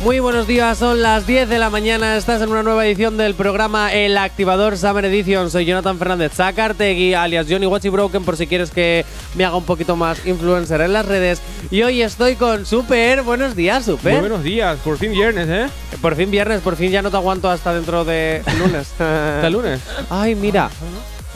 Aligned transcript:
Muy 0.00 0.20
buenos 0.20 0.46
días, 0.46 0.78
son 0.78 1.02
las 1.02 1.26
10 1.26 1.48
de 1.48 1.58
la 1.58 1.70
mañana, 1.70 2.16
estás 2.16 2.40
en 2.40 2.50
una 2.50 2.62
nueva 2.62 2.86
edición 2.86 3.16
del 3.16 3.34
programa 3.34 3.92
El 3.92 4.16
Activador 4.16 4.78
Summer 4.78 5.04
Edition. 5.04 5.50
Soy 5.50 5.64
Jonathan 5.64 5.98
Fernández 5.98 6.32
Zacartegui, 6.34 7.14
alias 7.14 7.46
Johnny 7.50 7.66
Watchy 7.66 7.88
Broken, 7.88 8.24
por 8.24 8.36
si 8.36 8.46
quieres 8.46 8.70
que 8.70 9.04
me 9.34 9.44
haga 9.44 9.56
un 9.56 9.64
poquito 9.64 9.96
más 9.96 10.24
influencer 10.24 10.82
en 10.82 10.92
las 10.92 11.04
redes. 11.04 11.42
Y 11.72 11.82
hoy 11.82 12.02
estoy 12.02 12.36
con 12.36 12.64
Super. 12.64 13.22
Buenos 13.22 13.56
días, 13.56 13.86
Super. 13.86 14.12
Muy 14.12 14.20
buenos 14.20 14.44
días, 14.44 14.78
por 14.84 14.98
fin 14.98 15.10
viernes, 15.10 15.48
¿eh? 15.48 15.66
Por 16.00 16.14
fin 16.14 16.30
viernes, 16.30 16.60
por 16.60 16.76
fin 16.76 16.92
ya 16.92 17.02
no 17.02 17.10
te 17.10 17.16
aguanto 17.16 17.50
hasta 17.50 17.74
dentro 17.74 18.04
de 18.04 18.42
lunes. 18.56 18.92
Hasta 19.00 19.50
lunes. 19.50 19.80
Ay, 20.10 20.36
mira. 20.36 20.70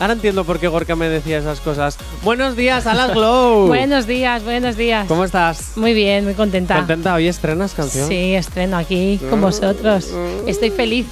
Ahora 0.03 0.15
entiendo 0.15 0.43
por 0.43 0.59
qué 0.59 0.67
Gorka 0.67 0.97
me 0.97 1.09
decía 1.09 1.39
esas 1.39 1.61
cosas. 1.61 1.97
Buenos 2.25 2.57
días, 2.57 2.89
Alas 2.89 3.15
Glow. 3.15 3.67
Buenos 3.69 4.05
días, 4.09 4.43
buenos 4.43 4.77
días. 4.77 5.07
¿Cómo 5.07 5.23
estás? 5.23 5.77
Muy 5.77 5.95
bien, 5.95 6.25
muy 6.25 6.35
contenta. 6.35 6.75
¿Contenta? 6.75 7.15
¿Hoy 7.15 7.29
estrenas 7.29 7.73
canción? 7.73 8.09
Sí, 8.09 8.35
estreno 8.35 8.79
aquí 8.79 9.21
con 9.31 9.41
vosotros. 9.41 10.09
Estoy 10.49 10.71
feliz. 10.71 11.07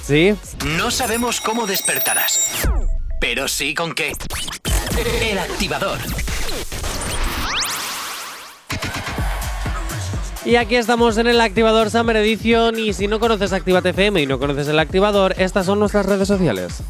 ¿Sí? 0.00 0.32
No 0.78 0.92
sabemos 0.92 1.40
cómo 1.40 1.66
despertarás, 1.66 2.68
pero 3.20 3.48
sí 3.48 3.74
con 3.74 3.92
qué. 3.96 4.12
El 5.20 5.36
activador. 5.36 5.98
Y 10.44 10.54
aquí 10.54 10.76
estamos 10.76 11.18
en 11.18 11.26
el 11.26 11.40
activador 11.40 11.90
Summer 11.90 12.14
Edition. 12.18 12.78
Y 12.78 12.92
si 12.92 13.08
no 13.08 13.18
conoces 13.18 13.52
Activate 13.52 13.88
FM 13.88 14.22
y 14.22 14.26
no 14.26 14.38
conoces 14.38 14.68
el 14.68 14.78
activador, 14.78 15.34
estas 15.36 15.66
son 15.66 15.80
nuestras 15.80 16.06
redes 16.06 16.28
sociales. 16.28 16.84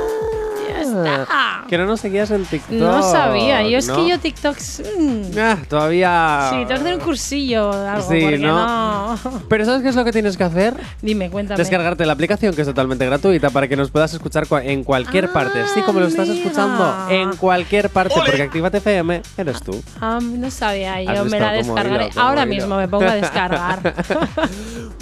Que 1.68 1.78
no 1.78 1.86
nos 1.86 2.00
seguías 2.00 2.30
en 2.30 2.44
TikTok. 2.44 2.70
No 2.72 3.02
sabía, 3.02 3.62
yo 3.68 3.78
es 3.78 3.86
¿no? 3.88 3.96
que 3.96 4.08
yo 4.08 4.18
TikToks... 4.18 4.82
mm, 4.98 5.22
Ah, 5.38 5.56
todavía. 5.68 6.48
Sí, 6.50 6.56
tengo 6.56 6.68
que 6.68 6.74
hacer 6.74 6.94
un 6.94 7.00
cursillo 7.00 7.70
o 7.70 7.72
algo, 7.72 8.08
Sí, 8.08 8.20
porque 8.20 8.38
¿no? 8.38 9.16
no. 9.16 9.18
Pero 9.48 9.64
¿sabes 9.64 9.82
qué 9.82 9.88
es 9.90 9.96
lo 9.96 10.04
que 10.04 10.12
tienes 10.12 10.36
que 10.36 10.44
hacer? 10.44 10.74
Dime, 11.02 11.30
cuéntame. 11.30 11.58
Descargarte 11.58 12.04
la 12.06 12.12
aplicación 12.12 12.54
que 12.54 12.62
es 12.62 12.66
totalmente 12.69 13.06
gratuita 13.06 13.50
para 13.50 13.69
que 13.69 13.76
nos 13.76 13.91
puedas 13.91 14.12
escuchar 14.14 14.47
en 14.62 14.84
cualquier 14.84 15.26
Ah, 15.26 15.32
parte. 15.32 15.62
Sí, 15.75 15.82
como 15.82 16.00
lo 16.00 16.06
estás 16.06 16.28
mira. 16.28 16.41
escuchando, 16.42 16.94
en 17.08 17.36
cualquier 17.36 17.91
parte, 17.91 18.14
porque 18.16 18.42
Actívate 18.42 18.78
FM 18.78 19.22
eres 19.36 19.62
tú. 19.62 19.82
Ah, 20.00 20.19
no 20.20 20.50
sabía, 20.50 20.94
¿Has 20.96 21.16
yo 21.19 21.25
me 21.26 21.38
la 21.41 21.52
descargaré. 21.52 22.06
hilo, 22.12 22.20
Ahora 22.22 22.42
hilo? 22.44 22.54
mismo 22.54 22.76
me 22.76 22.88
pongo 22.88 23.06
a 23.08 23.14
descargar. 23.14 23.94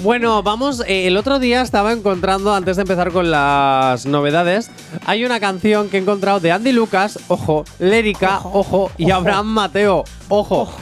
Bueno, 0.00 0.44
vamos, 0.44 0.80
eh, 0.86 1.08
el 1.08 1.16
otro 1.16 1.40
día 1.40 1.60
estaba 1.60 1.90
encontrando, 1.92 2.54
antes 2.54 2.76
de 2.76 2.82
empezar 2.82 3.10
con 3.10 3.32
las 3.32 4.06
novedades, 4.06 4.70
hay 5.06 5.24
una 5.24 5.40
canción 5.40 5.87
que 5.88 5.98
he 5.98 6.00
encontrado 6.00 6.40
de 6.40 6.52
Andy 6.52 6.72
Lucas, 6.72 7.18
ojo, 7.28 7.64
Lérica, 7.78 8.40
ojo, 8.44 8.90
y 8.96 9.10
Abraham 9.10 9.46
Mateo, 9.46 10.04
ojo. 10.28 10.72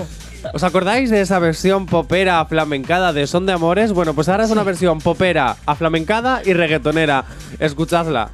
¿Os 0.52 0.62
acordáis 0.62 1.10
de 1.10 1.20
esa 1.20 1.38
versión 1.38 1.86
popera 1.86 2.44
flamencada 2.46 3.12
de 3.12 3.26
Son 3.26 3.46
de 3.46 3.52
Amores? 3.52 3.92
Bueno, 3.92 4.14
pues 4.14 4.28
ahora 4.28 4.44
es 4.44 4.50
una 4.50 4.62
versión 4.62 5.00
popera, 5.00 5.56
aflamencada 5.66 6.42
y 6.44 6.52
reggaetonera. 6.52 7.24
Escuchadla. 7.58 8.30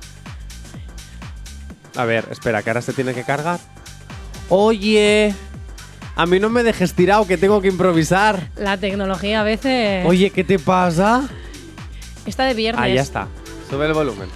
A 1.96 2.04
ver, 2.04 2.26
espera, 2.30 2.62
que 2.62 2.70
ahora 2.70 2.82
se 2.82 2.92
tiene 2.92 3.14
que 3.14 3.24
cargar. 3.24 3.60
Oye, 4.48 5.34
a 6.16 6.26
mí 6.26 6.38
no 6.38 6.50
me 6.50 6.62
dejes 6.62 6.94
tirado, 6.94 7.26
que 7.26 7.38
tengo 7.38 7.60
que 7.60 7.68
improvisar. 7.68 8.48
la 8.56 8.76
tecnología 8.76 9.40
a 9.40 9.44
veces... 9.44 10.04
Oye, 10.06 10.30
¿qué 10.30 10.44
te 10.44 10.58
pasa? 10.58 11.28
Está 12.26 12.44
de 12.44 12.54
viernes. 12.54 12.82
Ahí 12.82 12.94
ya 12.94 13.02
está. 13.02 13.28
Sube 13.70 13.86
el 13.86 13.94
volumen. 13.94 14.28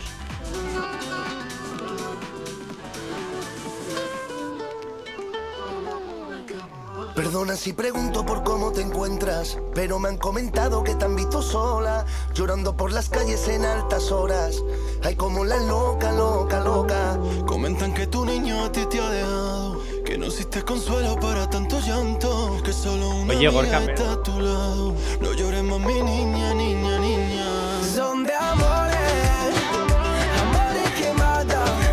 Perdona 7.16 7.56
si 7.56 7.72
pregunto 7.72 8.27
por 8.27 8.44
cómo 8.44 8.72
te 8.72 8.82
encuentras, 8.82 9.59
pero 9.75 9.99
me 9.99 10.10
han 10.10 10.19
comentado 10.19 10.84
que 10.84 10.94
te 10.94 11.06
han 11.06 11.16
visto 11.16 11.41
sola, 11.41 12.04
llorando 12.34 12.77
por 12.77 12.93
las 12.93 13.09
calles 13.09 13.49
en 13.49 13.65
altas 13.65 14.12
horas. 14.12 14.62
Ay, 15.03 15.16
como 15.16 15.43
la 15.47 15.56
loca, 15.56 16.12
loca, 16.12 16.60
loca. 16.60 17.19
Comentan 17.47 17.94
que 17.94 18.06
tu 18.06 18.27
niño 18.27 18.66
a 18.66 18.71
ti 18.71 18.84
te 18.91 19.00
ha 19.00 19.09
dejado, 19.09 19.81
que 20.04 20.19
no 20.19 20.27
existe 20.27 20.62
consuelo 20.62 21.19
para 21.19 21.49
tanto 21.49 21.81
llanto, 21.81 22.60
que 22.62 22.75
solo 22.75 23.09
una 23.09 23.33
Oye, 23.33 23.48
Gorka, 23.48 23.78
está 23.83 24.12
a 24.12 24.22
tu 24.22 24.38
lado. 24.38 24.94
No 25.19 25.33
llores 25.33 25.62
más, 25.65 25.81
mi 25.81 26.03
niña, 26.03 26.53
niña, 26.53 26.98
niña. 26.98 27.47
Son 27.94 28.25
de 28.25 28.34
amores, 28.34 29.54
amores 30.43 30.91
que 31.00 31.12
matan, 31.15 31.85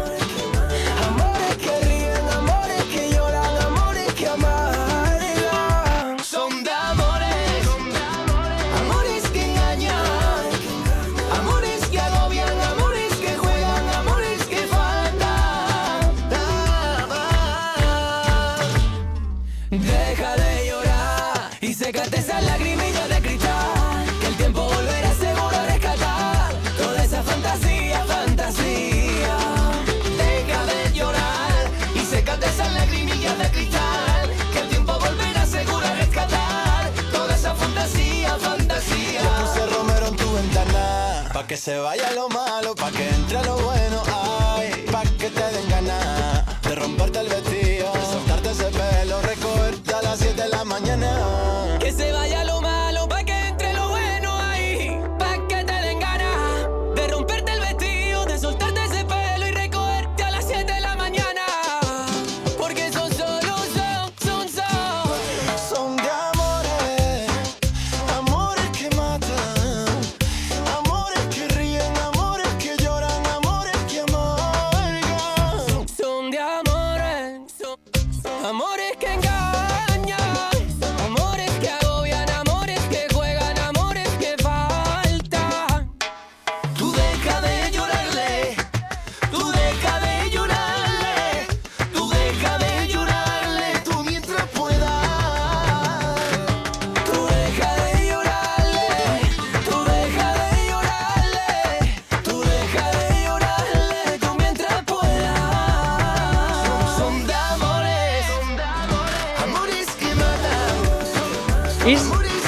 Es 111.85 112.01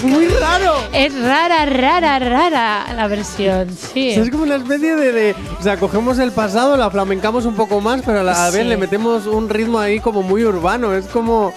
muy 0.03 0.27
raro. 0.27 0.75
Es 0.93 1.13
rara, 1.19 1.65
rara, 1.65 2.19
rara 2.19 2.93
la 2.95 3.07
versión, 3.07 3.69
sí. 3.75 4.09
Es 4.11 4.29
como 4.29 4.43
una 4.43 4.55
especie 4.55 4.95
de, 4.95 5.11
de- 5.11 5.35
O 5.59 5.63
sea, 5.63 5.77
cogemos 5.77 6.19
el 6.19 6.31
pasado, 6.31 6.77
la 6.77 6.89
flamencamos 6.89 7.45
un 7.45 7.55
poco 7.55 7.81
más, 7.81 8.01
pero 8.05 8.21
a 8.21 8.23
la 8.23 8.45
vez 8.49 8.61
Sí. 8.61 8.63
le 8.63 8.77
metemos 8.77 9.25
un 9.27 9.49
ritmo 9.49 9.79
ahí 9.79 9.99
como 9.99 10.21
muy 10.21 10.43
urbano. 10.45 10.93
Es 10.93 11.05
como. 11.07 11.53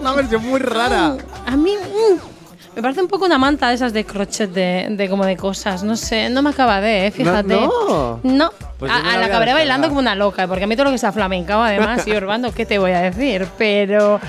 Una 0.00 0.12
versión 0.12 0.44
muy 0.46 0.60
rara. 0.60 1.16
A 1.46 1.56
mí 1.56 1.72
mm, 1.76 2.76
me 2.76 2.82
parece 2.82 3.00
un 3.00 3.08
poco 3.08 3.24
una 3.24 3.38
manta 3.38 3.68
de 3.68 3.74
esas 3.76 3.92
de 3.92 4.04
crochet 4.04 4.50
de, 4.52 4.88
de 4.90 5.08
como 5.08 5.24
de 5.24 5.36
cosas. 5.36 5.82
No 5.82 5.96
sé, 5.96 6.28
no 6.30 6.42
me 6.42 6.50
acaba 6.50 6.80
de, 6.80 7.06
eh, 7.06 7.10
fíjate. 7.10 7.54
no. 7.54 8.20
No. 8.22 8.50
Pues 8.78 8.90
A- 8.92 9.14
a 9.14 9.16
la 9.18 9.26
acabaré 9.26 9.52
bailando 9.54 9.88
como 9.88 10.00
una 10.00 10.14
loca, 10.14 10.46
porque 10.48 10.64
a 10.64 10.66
mí 10.66 10.74
todo 10.76 10.86
lo 10.86 10.90
que 10.92 10.98
sea 10.98 11.12
flamencao 11.12 11.62
además 11.62 12.06
y 12.06 12.12
urbano, 12.16 12.52
¿qué 12.52 12.66
te 12.66 12.78
voy 12.78 12.90
a 12.92 13.00
decir? 13.00 13.46
Pero 13.56 14.20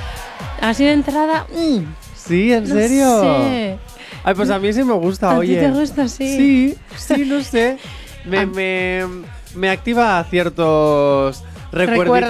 así 0.61 0.85
de 0.85 0.91
entrada, 0.93 1.45
mm, 1.51 1.79
Sí, 2.25 2.53
¿en 2.53 2.69
no 2.69 2.75
serio? 2.75 3.21
sé. 3.21 3.77
Ay, 4.23 4.35
pues 4.35 4.49
a 4.49 4.59
mí 4.59 4.71
sí 4.71 4.83
me 4.83 4.93
gusta, 4.93 5.31
¿A 5.31 5.33
ti 5.33 5.39
oye. 5.39 5.59
te 5.59 5.71
gusta, 5.71 6.07
sí? 6.07 6.37
Sí, 6.37 6.77
sí, 7.15 7.25
no 7.25 7.43
sé. 7.43 7.77
Me, 8.25 8.45
me, 8.45 9.01
me 9.55 9.69
activa 9.69 10.23
ciertos 10.29 11.43
recuerditos 11.73 11.73
de 11.73 11.85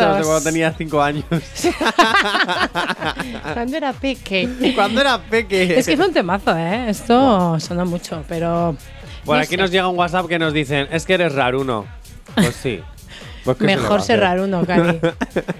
Recuerdos. 0.07 0.25
cuando 0.28 0.42
tenía 0.44 0.74
cinco 0.74 1.01
años. 1.01 1.25
Cuando 3.54 3.78
era 3.78 3.94
peque. 3.94 4.72
cuando 4.75 5.01
era 5.01 5.18
peque. 5.19 5.78
Es 5.78 5.86
que 5.86 5.94
es 5.94 6.00
un 6.00 6.13
temazo, 6.13 6.56
¿eh? 6.57 6.90
Esto 6.90 7.60
suena 7.60 7.86
mucho, 7.86 8.24
pero. 8.28 8.75
Por 9.25 9.36
no 9.38 9.42
aquí 9.42 9.51
sé. 9.51 9.57
nos 9.57 9.72
llega 9.72 9.88
un 9.88 9.98
WhatsApp 9.98 10.28
que 10.28 10.40
nos 10.40 10.54
dicen, 10.54 10.88
es 10.92 11.06
que 11.06 11.13
eres 11.13 11.34
raruno. 11.34 11.86
Pues 12.36 12.56
sí. 12.56 12.81
Mejor 13.60 14.00
a 14.00 14.04
cerrar 14.04 14.40
uno, 14.40 14.66
Cari. 14.66 15.00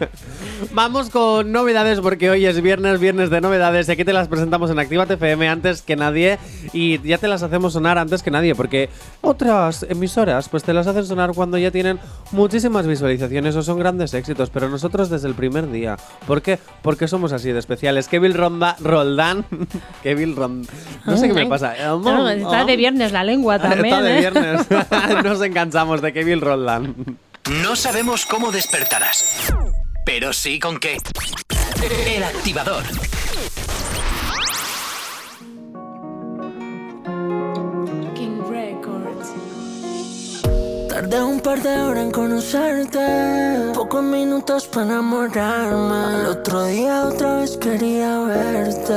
Vamos 0.74 1.10
con 1.10 1.52
novedades 1.52 2.00
porque 2.00 2.30
hoy 2.30 2.46
es 2.46 2.62
viernes, 2.62 3.00
viernes 3.00 3.30
de 3.30 3.42
novedades. 3.42 3.90
y 3.90 3.92
Aquí 3.92 4.06
te 4.06 4.14
las 4.14 4.28
presentamos 4.28 4.72
en 4.72 4.80
Actívate 4.80 5.16
FM 5.16 5.48
antes 5.50 5.82
que 5.82 5.96
nadie 5.96 6.40
y 6.72 7.02
ya 7.02 7.18
te 7.18 7.28
las 7.28 7.44
hacemos 7.44 7.74
sonar 7.74 7.98
antes 7.98 8.24
que 8.24 8.32
nadie 8.32 8.56
porque 8.56 8.90
otras 9.22 9.86
emisoras 9.90 10.50
pues 10.50 10.64
te 10.64 10.74
las 10.74 10.88
hacen 10.88 11.06
sonar 11.06 11.32
cuando 11.34 11.58
ya 11.58 11.72
tienen 11.72 12.00
muchísimas 12.32 12.88
visualizaciones 12.88 13.56
o 13.56 13.64
son 13.64 13.80
grandes 13.80 14.14
éxitos, 14.14 14.50
pero 14.50 14.70
nosotros 14.70 15.10
desde 15.10 15.28
el 15.28 15.34
primer 15.34 15.70
día. 15.70 15.98
¿Por 16.26 16.42
qué? 16.42 16.60
Porque 16.82 17.08
somos 17.08 17.34
así 17.34 17.52
de 17.52 17.60
especiales. 17.60 18.08
Kevin 18.08 18.34
Ronda, 18.34 18.76
Roldán, 18.80 19.46
Kevin 20.04 20.36
Ronda, 20.36 20.72
no 21.06 21.18
sé 21.18 21.28
qué 21.28 21.34
me 21.34 21.46
pasa. 21.48 21.76
No, 21.88 22.30
está 22.30 22.66
de 22.66 22.78
viernes 22.78 23.12
la 23.12 23.24
lengua 23.24 23.60
también. 23.60 23.86
Está 23.86 24.02
de 24.02 24.16
¿eh? 24.16 24.20
viernes. 24.20 24.68
Nos 25.24 25.42
enganchamos 25.42 26.02
de 26.02 26.14
Kevin 26.14 26.42
Roldán. 26.42 27.18
No 27.52 27.76
sabemos 27.76 28.26
cómo 28.26 28.54
despertarás, 28.54 29.26
pero 30.06 30.32
sí 30.32 30.60
con 30.60 30.80
qué. 30.80 30.98
El 32.08 32.24
activador. 32.24 32.84
King 38.16 38.42
Records. 38.50 39.34
Tardé 40.88 41.22
un 41.22 41.42
par 41.42 41.62
de 41.62 41.82
horas 41.82 42.04
en 42.06 42.12
conocerte, 42.12 43.72
pocos 43.74 44.04
minutos 44.04 44.66
para 44.68 44.86
enamorarme. 44.86 46.22
El 46.22 46.26
otro 46.28 46.66
día 46.68 47.04
otra 47.08 47.40
vez 47.40 47.58
quería 47.58 48.20
verte. 48.20 48.94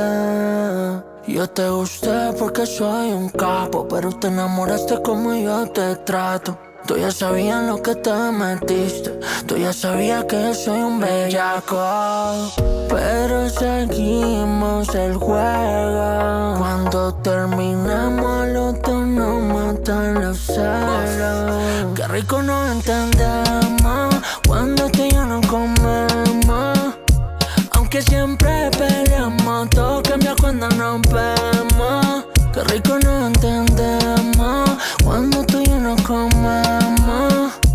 Yo 1.27 1.49
te 1.49 1.67
gusté 1.69 2.31
porque 2.39 2.65
soy 2.65 3.11
un 3.11 3.27
capo, 3.27 3.85
pero 3.89 4.09
te 4.13 4.27
enamoraste 4.27 5.01
como 5.01 5.35
yo 5.35 5.69
te 5.69 5.97
trato. 5.97 6.66
Tú 6.87 6.95
ya 6.95 7.11
sabías 7.11 7.63
lo 7.63 7.81
que 7.81 7.95
te 7.95 8.13
metiste, 8.31 9.19
tú 9.45 9.57
ya 9.57 9.73
sabías 9.73 10.23
que 10.23 10.53
soy 10.53 10.79
un 10.79 11.01
bellaco. 11.01 11.83
Pero 12.87 13.49
seguimos 13.49 14.95
el 14.95 15.17
juego. 15.17 16.55
Cuando 16.57 17.13
terminamos, 17.15 18.47
los 18.47 18.81
dos 18.81 19.05
nos 19.05 19.41
matan 19.43 20.13
los 20.13 20.37
celos. 20.37 21.93
Qué 21.93 22.07
rico 22.07 22.41
nos 22.41 22.71
entendemos 22.71 24.15
cuando 24.47 24.89
tú 24.89 25.03
y 25.03 25.11
yo 25.11 25.25
nos 25.25 25.45
comemos. 25.45 26.77
Aunque 27.71 28.01
siempre 28.01 28.71
peleamos, 28.77 29.69
todo 29.71 30.01
cambia 30.03 30.35
cuando 30.39 30.69
nos 30.69 31.01
vemos. 31.01 32.25
Qué 32.53 32.63
rico 32.63 32.97
nos 33.03 33.27
entendemos 33.27 34.69
cuando 35.07 35.41
tú 35.45 35.61
y 35.61 35.65
yo 35.65 35.79
nos 35.79 36.01
comemos. 36.01 37.66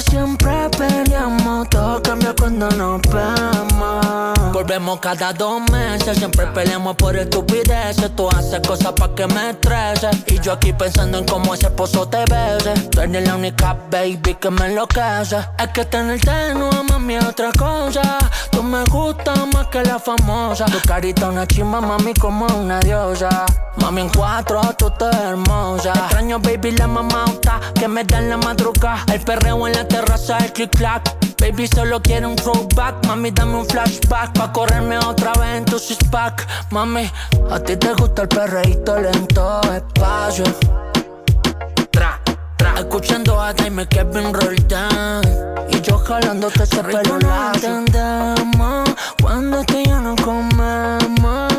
Siempre 0.00 0.70
peleamos, 0.78 1.68
todo 1.68 2.02
cambia 2.02 2.34
cuando 2.38 2.66
nos 2.70 3.02
vemos. 3.02 4.52
Volvemos 4.52 5.00
cada 5.00 5.34
dos 5.34 5.60
meses, 5.70 6.16
siempre 6.16 6.46
peleamos 6.46 6.96
por 6.96 7.14
estupideces. 7.14 8.14
Tú 8.16 8.28
haces 8.30 8.60
cosas 8.66 8.92
pa' 8.92 9.14
que 9.14 9.26
me 9.26 9.50
estrese. 9.50 10.08
Y 10.28 10.38
yo 10.40 10.52
aquí 10.52 10.72
pensando 10.72 11.18
en 11.18 11.26
cómo 11.26 11.52
ese 11.52 11.66
esposo 11.66 12.08
te 12.08 12.24
bese. 12.24 12.72
Tú 12.88 13.00
eres 13.00 13.26
la 13.26 13.36
única 13.36 13.76
baby 13.90 14.34
que 14.40 14.50
me 14.50 14.66
enloquece. 14.66 15.36
Es 15.58 15.68
que 15.74 15.84
tenerte 15.84 16.54
no 16.54 16.70
mami 16.84 17.18
otra 17.18 17.50
cosa. 17.58 18.18
Tú 18.50 18.62
me 18.62 18.84
gustas 18.84 19.46
más 19.52 19.66
que 19.66 19.82
la 19.82 19.98
famosa. 19.98 20.64
Tu 20.66 20.80
carita 20.86 21.28
una 21.28 21.46
chimba, 21.46 21.80
mami, 21.80 22.14
como 22.14 22.46
una 22.46 22.80
diosa. 22.80 23.44
Mami, 23.76 24.02
en 24.02 24.08
cuatro 24.10 24.60
tú 24.78 24.90
te 24.90 25.06
hermosa. 25.06 25.92
Extraño, 25.92 26.38
baby, 26.38 26.72
la 26.72 26.86
mamauta 26.86 27.60
que 27.74 27.88
me 27.88 28.04
da 28.04 28.18
en 28.18 28.30
la 28.30 28.36
madrugada. 28.36 29.04
El 29.12 29.20
perreo 29.20 29.66
en 29.66 29.72
la 29.74 29.81
terraza, 29.84 30.38
el 30.38 30.52
click-clack. 30.52 31.38
Baby, 31.40 31.66
solo 31.66 32.00
quiero 32.00 32.28
un 32.28 32.36
throwback. 32.36 33.06
Mami, 33.06 33.30
dame 33.30 33.56
un 33.56 33.66
flashback 33.66 34.32
pa' 34.32 34.52
correrme 34.52 34.98
otra 34.98 35.32
vez 35.32 35.58
en 35.58 35.64
tu 35.64 35.78
six-pack. 35.78 36.46
Mami, 36.70 37.10
a 37.50 37.58
ti 37.60 37.76
te 37.76 37.92
gusta 37.94 38.22
el 38.22 38.28
perreíto 38.28 38.98
lento, 38.98 39.60
espacio. 39.74 40.44
Tra, 41.90 42.20
tra. 42.56 42.74
Escuchando 42.78 43.40
a 43.40 43.52
Jaime 43.54 43.86
Kevin 43.86 44.32
Roldán 44.32 45.22
Y 45.70 45.80
yo 45.82 45.98
jalándote 45.98 46.62
ese 46.62 46.82
pelo 46.82 47.18
lacio 47.18 47.78
entendemos 47.78 48.90
Cuando 49.20 49.64
tú 49.64 49.78
y 49.78 49.84
yo 49.84 50.00
nos 50.00 50.20
comemos 50.20 51.52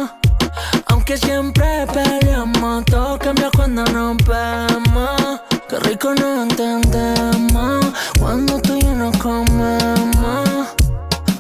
Aunque 0.88 1.18
siempre 1.18 1.86
peleamos 1.94 2.86
Todo 2.86 3.18
cambia 3.20 3.50
cuando 3.56 3.84
nos 3.86 4.18
vemos 4.26 5.42
Qué 5.70 5.80
rico 5.80 6.14
nos 6.14 6.50
entendemos 6.50 7.33
comemos 9.24 10.76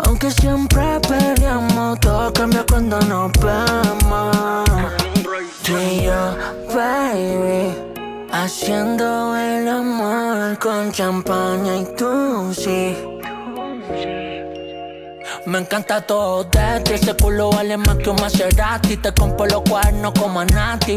Aunque 0.06 0.32
siempre 0.32 1.00
peleamos 1.08 2.00
Todo 2.00 2.32
cambia 2.32 2.66
cuando 2.68 3.00
nos 3.02 3.32
vemos 3.34 4.66
Tú 5.63 5.74
y 5.78 6.04
yo, 6.04 6.38
baby 6.74 7.75
Haciendo 8.32 9.36
el 9.36 9.68
amor 9.68 10.58
con 10.60 10.92
champaña 10.92 11.78
y 11.78 11.86
tú 11.96 12.54
sí. 12.54 13.12
Me 15.46 15.60
encanta 15.60 16.00
todo 16.00 16.46
de 16.46 16.80
ti, 16.86 16.94
ese 16.94 17.14
culo 17.16 17.50
vale 17.50 17.76
más 17.76 17.98
que 17.98 18.10
un 18.10 18.16
Maserati. 18.16 18.96
Te 18.96 19.14
compro 19.14 19.46
los 19.46 19.62
cuernos 19.64 20.14
como 20.18 20.40
a 20.40 20.46
Nati. 20.46 20.96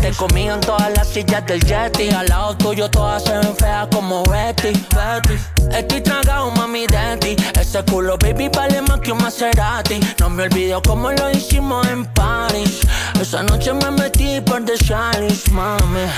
Te 0.00 0.12
comí 0.12 0.48
en 0.48 0.60
todas 0.60 0.90
las 0.96 1.08
sillas 1.08 1.44
del 1.44 1.62
Yeti. 1.62 2.08
Al 2.10 2.26
lado 2.26 2.56
tuyo 2.56 2.88
todas 2.88 3.22
se 3.22 3.32
ven 3.36 3.54
feas 3.56 3.88
como 3.92 4.22
Betty, 4.22 4.72
Betty. 4.94 5.34
Estoy 5.76 6.00
tragado, 6.00 6.50
mami, 6.52 6.86
de 6.86 7.36
Ese 7.60 7.84
culo, 7.84 8.16
baby, 8.16 8.48
vale 8.48 8.80
más 8.80 9.00
que 9.00 9.12
un 9.12 9.18
Maserati. 9.18 10.00
No 10.18 10.30
me 10.30 10.44
olvido 10.44 10.80
cómo 10.80 11.12
lo 11.12 11.30
hicimos 11.30 11.86
en 11.88 12.04
Paris 12.06 12.80
Esa 13.20 13.42
noche 13.42 13.72
me 13.74 13.90
metí 13.90 14.40
por 14.40 14.64
The 14.64 14.78
Chalice, 14.78 15.50
mami. 15.50 16.08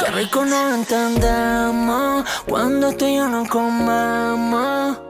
Qué 0.00 0.10
rico 0.12 0.46
nos 0.46 0.74
entendemos. 0.76 2.24
Cuando 2.46 2.90
tú 2.92 3.04
y 3.04 3.16
yo 3.16 3.28
nos 3.28 3.46
comemos. 3.48 5.01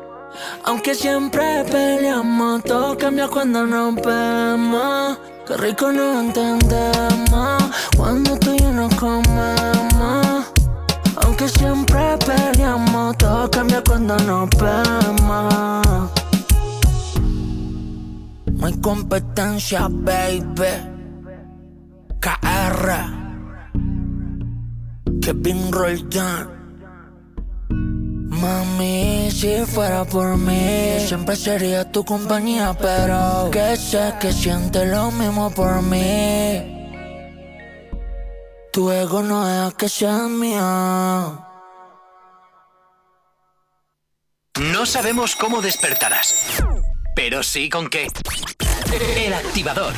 Aunque 0.64 0.94
siempre 0.94 1.64
peleamos, 1.64 2.62
todo 2.64 2.96
cambia 2.96 3.28
cuando 3.28 3.66
nos 3.66 3.94
vemos. 3.96 5.18
Qué 5.46 5.56
rico 5.56 5.90
nos 5.92 6.24
entendemos 6.24 7.62
cuando 7.96 8.38
tú 8.38 8.54
y 8.54 8.58
yo 8.58 8.72
nos 8.72 8.94
comemos. 8.94 10.52
Aunque 11.16 11.48
siempre 11.48 12.16
peleamos, 12.24 13.18
todo 13.18 13.50
cambia 13.50 13.82
cuando 13.86 14.16
nos 14.18 14.48
vemos. 14.50 16.10
No 18.52 18.66
hay 18.66 18.74
competencia, 18.80 19.88
baby. 19.90 20.92
KR. 22.20 22.88
Kevin 25.20 25.72
Roldán. 25.72 26.61
Mami, 28.42 29.30
si 29.30 29.64
fuera 29.66 30.04
por 30.04 30.36
mí, 30.36 30.98
siempre 31.06 31.36
sería 31.36 31.88
tu 31.92 32.04
compañía, 32.04 32.76
pero 32.76 33.48
que 33.52 33.76
sé 33.76 34.14
que 34.20 34.32
sientes 34.32 34.84
lo 34.88 35.12
mismo 35.12 35.48
por 35.54 35.80
mí. 35.80 36.60
Tu 38.72 38.90
ego 38.90 39.22
no 39.22 39.46
deja 39.46 39.76
que 39.76 39.88
sea 39.88 40.26
mío. 40.26 40.58
No 44.60 44.86
sabemos 44.86 45.36
cómo 45.36 45.62
despertarás, 45.62 46.34
pero 47.14 47.44
sí 47.44 47.68
con 47.68 47.88
qué. 47.88 48.08
El 49.24 49.34
activador. 49.34 49.94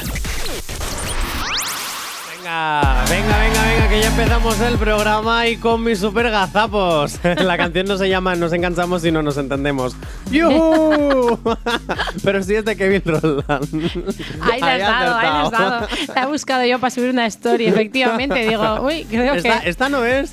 Venga, 2.29 3.05
venga, 3.09 3.39
venga, 3.39 3.64
que 3.95 4.01
ya 4.01 4.09
empezamos 4.09 4.61
el 4.61 4.77
programa 4.77 5.47
y 5.47 5.57
con 5.57 5.85
mis 5.85 6.01
super 6.01 6.29
gazapos. 6.29 7.21
La 7.37 7.57
canción 7.57 7.87
no 7.87 7.97
se 7.97 8.09
llama 8.09 8.35
Nos 8.35 8.53
enganchamos 8.53 9.05
y 9.05 9.13
no 9.13 9.23
nos 9.23 9.37
entendemos. 9.37 9.95
¡Yuhu! 10.33 11.39
Pero 12.25 12.43
sí 12.43 12.57
es 12.57 12.65
de 12.65 12.77
Kevin 12.77 13.03
Roland. 13.05 13.69
Ahí 14.41 14.61
le 14.61 14.73
has 14.73 14.81
dado, 14.81 15.17
ahí 15.17 15.27
le 15.31 15.39
has 15.39 15.51
dado. 15.51 15.89
La 16.13 16.23
he 16.23 16.27
buscado 16.27 16.65
yo 16.65 16.81
para 16.81 16.91
subir 16.91 17.11
una 17.11 17.27
story, 17.27 17.67
efectivamente. 17.67 18.49
Digo, 18.49 18.81
uy, 18.83 19.05
creo 19.05 19.35
Esta, 19.35 19.61
que 19.61 19.69
esta 19.69 19.89
no 19.89 20.05
es. 20.05 20.33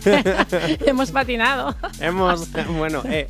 hemos 0.86 1.12
patinado. 1.12 1.76
Hemos, 2.00 2.48
bueno, 2.78 3.04
eh. 3.06 3.28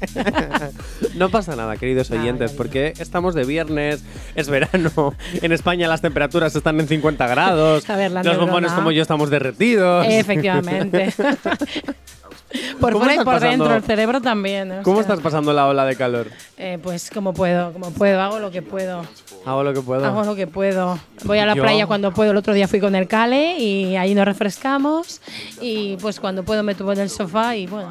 No 1.15 1.30
pasa 1.30 1.56
nada, 1.56 1.75
queridos 1.77 2.10
oyentes, 2.12 2.51
porque 2.53 2.94
estamos 3.00 3.34
de 3.36 3.44
viernes, 3.46 4.03
es 4.36 4.50
verano, 4.50 5.13
en 5.41 5.51
España 5.51 5.88
las 5.88 6.01
temperaturas 6.01 6.56
están 6.56 6.80
en 6.80 6.88
50 6.88 7.27
grados, 7.27 7.89
A 7.89 7.96
ver, 7.96 8.12
la 8.12 8.24
los 8.24 8.38
bombones 8.38 8.72
como 8.74 8.91
yo 8.91 9.01
estamos 9.01 9.30
derretidos. 9.30 10.06
Efectivamente. 10.08 11.13
por 12.82 12.91
¿Cómo 12.94 13.06
fuera 13.06 13.13
y 13.22 13.24
por 13.24 13.25
pasando? 13.36 13.50
dentro, 13.65 13.75
el 13.75 13.84
cerebro 13.84 14.22
también. 14.22 14.72
o 14.72 14.84
¿Cómo 14.84 14.98
sea, 14.98 15.01
estás 15.03 15.20
pasando 15.22 15.53
la 15.53 15.68
ola 15.68 15.86
de 15.86 15.96
calor? 15.96 16.27
eh, 16.58 16.77
pues 16.84 17.10
como 17.10 17.34
puedo, 17.34 17.72
como 17.74 17.91
puedo, 17.91 18.20
hago 18.22 18.39
lo 18.39 18.51
que 18.51 18.62
puedo. 18.62 19.06
Hago 19.46 19.63
lo 19.63 19.74
que 19.74 19.82
puedo. 19.82 20.06
Hago 20.06 20.24
lo 20.24 20.36
que 20.36 20.48
puedo. 20.48 21.00
Voy 21.24 21.39
a 21.39 21.46
la 21.46 21.56
Yo- 21.56 21.63
playa 21.63 21.88
cuando 21.88 22.13
puedo. 22.13 22.32
El 22.32 22.38
otro 22.38 22.53
día 22.53 22.68
fui 22.68 22.80
con 22.80 22.94
el 22.96 23.08
Cale 23.08 23.58
y 23.58 23.96
ahí 23.96 24.13
nos 24.13 24.25
refrescamos. 24.25 25.22
Y 25.62 25.96
pues 25.98 26.20
cuando 26.20 26.44
puedo 26.44 26.62
me 26.62 26.75
tuvo 26.75 26.91
en 26.94 27.00
el 27.00 27.10
sofá 27.10 27.56
y 27.56 27.68
bueno. 27.68 27.89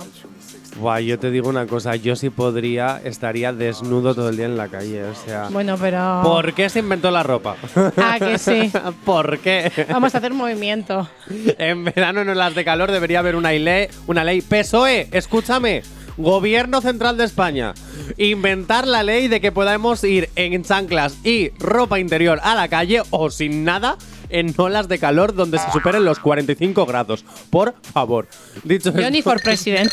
Buah, 0.81 1.01
yo 1.01 1.19
te 1.19 1.31
digo 1.31 1.51
una 1.51 1.67
cosa, 1.67 1.95
yo 1.97 2.17
si 2.17 2.31
podría 2.31 3.03
estaría 3.05 3.53
desnudo 3.53 4.15
todo 4.15 4.31
el 4.31 4.39
día 4.39 4.47
en 4.47 4.57
la 4.57 4.69
calle, 4.69 5.05
o 5.05 5.15
sea... 5.15 5.49
Bueno, 5.51 5.77
pero. 5.79 6.23
¿Por 6.23 6.55
qué 6.55 6.71
se 6.71 6.79
inventó 6.79 7.11
la 7.11 7.23
ropa? 7.23 7.57
Ah, 7.99 8.17
que 8.19 8.39
sí. 8.39 8.73
¿Por 9.05 9.41
qué? 9.41 9.71
Vamos 9.91 10.15
a 10.15 10.19
hacer 10.19 10.33
movimiento. 10.33 11.07
En 11.29 11.85
verano, 11.85 12.25
no 12.25 12.33
en 12.33 12.39
las 12.39 12.55
de 12.55 12.65
calor, 12.65 12.91
debería 12.91 13.19
haber 13.19 13.37
una 13.37 13.53
ley, 13.53 13.89
una 14.07 14.25
ley. 14.25 14.41
PSOE, 14.41 15.09
escúchame. 15.13 15.83
Gobierno 16.17 16.81
Central 16.81 17.19
de 17.19 17.25
España. 17.25 17.75
Inventar 18.17 18.87
la 18.87 19.03
ley 19.03 19.29
de 19.29 19.43
que 19.43 19.53
podamos 19.53 20.03
ir 20.03 20.31
en 20.35 20.63
chanclas 20.65 21.15
y 21.25 21.51
ropa 21.59 22.01
interior 22.01 22.41
a 22.43 22.55
la 22.55 22.69
calle 22.69 23.03
o 23.11 23.31
sin 23.31 23.65
nada 23.65 23.99
en 24.31 24.55
olas 24.57 24.89
de 24.89 24.99
calor 24.99 25.35
donde 25.35 25.59
se 25.59 25.71
superen 25.71 26.05
los 26.05 26.19
45 26.19 26.87
grados. 26.87 27.25
Por 27.51 27.75
favor. 27.93 28.29
Dicho 28.65 28.93
Johnny 28.93 29.19
esto, 29.19 29.31
for 29.31 29.43
President. 29.43 29.93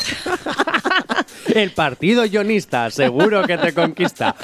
el 1.54 1.70
partido 1.72 2.22
guionista 2.22 2.90
seguro 2.90 3.42
que 3.46 3.58
te 3.58 3.72
conquista. 3.74 4.34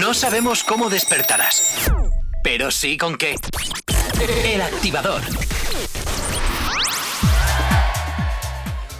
No 0.00 0.14
sabemos 0.14 0.64
cómo 0.64 0.88
despertarás, 0.88 1.90
pero 2.42 2.70
sí 2.70 2.96
con 2.96 3.16
qué. 3.16 3.36
El 4.44 4.62
activador. 4.62 5.20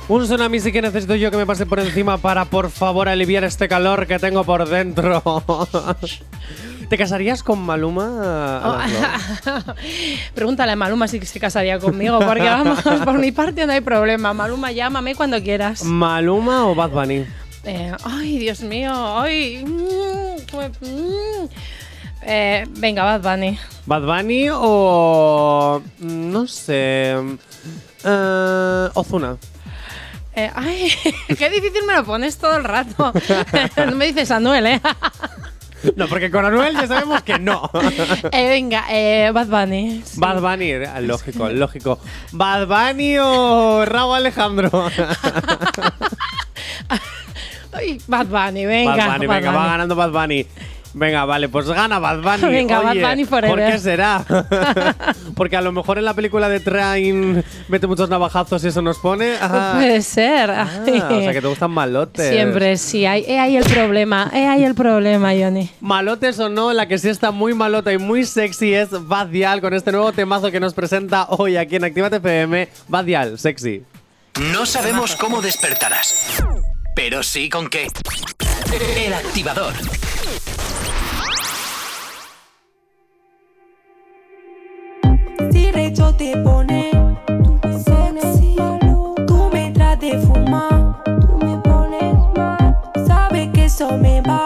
Un 0.06 0.22
tsunami 0.22 0.60
sí 0.60 0.70
que 0.70 0.82
necesito 0.82 1.14
yo 1.14 1.30
que 1.30 1.38
me 1.38 1.46
pase 1.46 1.64
por 1.64 1.80
encima 1.80 2.18
para 2.18 2.44
por 2.44 2.70
favor 2.70 3.08
aliviar 3.08 3.42
este 3.44 3.68
calor 3.68 4.06
que 4.06 4.18
tengo 4.18 4.44
por 4.44 4.68
dentro. 4.68 5.22
¿Te 6.88 6.98
casarías 6.98 7.42
con 7.42 7.60
Maluma? 7.64 8.60
Alaslo? 8.62 9.74
Pregúntale 10.34 10.72
a 10.72 10.76
Maluma 10.76 11.08
si 11.08 11.20
se 11.24 11.40
casaría 11.40 11.78
conmigo, 11.78 12.18
porque 12.20 12.42
vamos, 12.44 12.80
por 13.04 13.18
mi 13.18 13.32
parte 13.32 13.66
no 13.66 13.72
hay 13.72 13.80
problema. 13.80 14.32
Maluma, 14.34 14.70
llámame 14.72 15.14
cuando 15.14 15.42
quieras. 15.42 15.82
¿Maluma 15.84 16.66
o 16.66 16.74
Bad 16.74 16.90
Bunny? 16.90 17.24
Eh, 17.64 17.92
ay, 18.04 18.38
Dios 18.38 18.60
mío, 18.60 18.92
ay. 19.20 19.64
mm, 19.64 20.50
cómo- 20.50 20.68
mm. 20.80 21.48
Eh, 22.26 22.64
venga, 22.78 23.04
Bad 23.04 23.20
Bunny. 23.22 23.58
¿Bad 23.86 24.02
Bunny 24.02 24.48
o. 24.52 25.82
mm, 25.98 26.30
no 26.32 26.46
sé. 26.46 27.14
eh, 28.04 28.88
Ozuna. 28.94 29.36
Eh, 30.36 30.50
ay, 30.54 30.90
qué 31.38 31.48
difícil 31.50 31.82
me 31.86 31.94
lo 31.94 32.04
pones 32.04 32.36
todo 32.38 32.56
el 32.56 32.64
rato. 32.64 33.12
no 33.86 33.92
me 33.96 34.06
dices 34.06 34.30
Anuel, 34.30 34.66
¿eh? 34.66 34.80
No, 35.96 36.06
porque 36.08 36.30
con 36.30 36.44
Anuel 36.44 36.74
ya 36.74 36.86
sabemos 36.86 37.22
que 37.22 37.38
no. 37.38 37.70
Eh, 38.32 38.48
venga, 38.48 38.84
eh, 38.90 39.30
Bad 39.32 39.46
Bunny. 39.46 40.02
sí. 40.04 40.18
Bad 40.18 40.40
Bunny, 40.40 40.70
eh, 40.70 40.88
lógico, 41.02 41.48
lógico. 41.50 41.98
¿Bad 42.32 42.66
Bunny 42.66 43.18
o 43.18 43.84
Raúl 43.84 44.16
Alejandro? 44.16 44.70
Ay, 47.72 48.00
Bad 48.06 48.26
Bunny, 48.26 48.66
venga. 48.66 48.96
Bad 48.96 49.12
Bunny, 49.14 49.26
Bad 49.26 49.36
venga, 49.36 49.52
va 49.52 49.66
ganando 49.66 49.94
Bad 49.96 50.10
Bunny. 50.10 50.46
Venga, 50.94 51.24
vale, 51.24 51.48
pues 51.48 51.66
gana 51.66 51.98
Bad 51.98 52.22
Bunny. 52.22 52.52
Venga, 52.54 52.80
Bad 52.80 52.94
Bunny 52.94 53.24
¿Por 53.24 53.40
forever. 53.40 53.72
qué 53.72 53.78
será? 53.78 54.24
Porque 55.36 55.56
a 55.56 55.60
lo 55.60 55.72
mejor 55.72 55.98
en 55.98 56.04
la 56.04 56.14
película 56.14 56.48
de 56.48 56.60
Train 56.60 57.44
mete 57.68 57.86
muchos 57.88 58.08
navajazos 58.08 58.62
y 58.64 58.68
eso 58.68 58.80
nos 58.80 58.98
pone. 58.98 59.34
Ah, 59.40 59.72
Puede 59.74 60.02
ser. 60.02 60.50
Ah, 60.50 60.68
o 60.82 60.84
sea 60.84 61.32
que 61.32 61.40
te 61.40 61.46
gustan 61.48 61.72
malotes. 61.72 62.30
Siempre, 62.30 62.76
sí. 62.76 63.04
Hay, 63.06 63.24
he 63.26 63.40
ahí 63.40 63.56
el 63.56 63.64
problema. 63.64 64.30
He 64.32 64.46
ahí 64.46 64.62
el 64.64 64.74
problema, 64.76 65.30
Johnny. 65.32 65.68
Malotes 65.80 66.38
o 66.38 66.48
no, 66.48 66.72
la 66.72 66.86
que 66.86 66.98
sí 66.98 67.08
está 67.08 67.32
muy 67.32 67.54
malota 67.54 67.92
y 67.92 67.98
muy 67.98 68.24
sexy 68.24 68.72
es 68.72 68.88
Bad 68.92 69.26
Dial 69.28 69.60
con 69.60 69.74
este 69.74 69.90
nuevo 69.90 70.12
temazo 70.12 70.50
que 70.52 70.60
nos 70.60 70.74
presenta 70.74 71.26
hoy 71.30 71.56
aquí 71.56 71.76
en 71.76 71.84
Actívate 71.84 72.16
FM. 72.16 72.68
Bad 72.88 73.04
Dial, 73.04 73.38
sexy. 73.38 73.82
No 74.52 74.64
sabemos 74.66 75.16
cómo 75.16 75.42
despertarás, 75.42 76.42
pero 76.94 77.22
sí 77.22 77.48
con 77.48 77.68
qué. 77.68 77.88
El 78.96 79.12
activador. 79.12 79.72
Te 86.16 86.36
pone, 86.38 86.90
tú 87.26 87.58
me 87.62 87.78
sexy. 87.78 88.56
Tú 89.26 89.50
me 89.52 89.72
de 89.96 90.18
fumar, 90.18 91.02
tú 91.04 91.38
me 91.44 91.56
pones 91.58 92.14
mal. 92.36 92.76
Sabes 93.06 93.50
que 93.52 93.64
eso 93.64 93.96
me 93.98 94.20
va, 94.22 94.43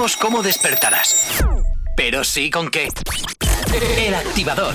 Sabemos 0.00 0.16
cómo 0.16 0.42
despertarás, 0.42 1.44
pero 1.94 2.24
sí 2.24 2.48
con 2.48 2.70
qué. 2.70 2.88
El 3.98 4.14
activador. 4.14 4.74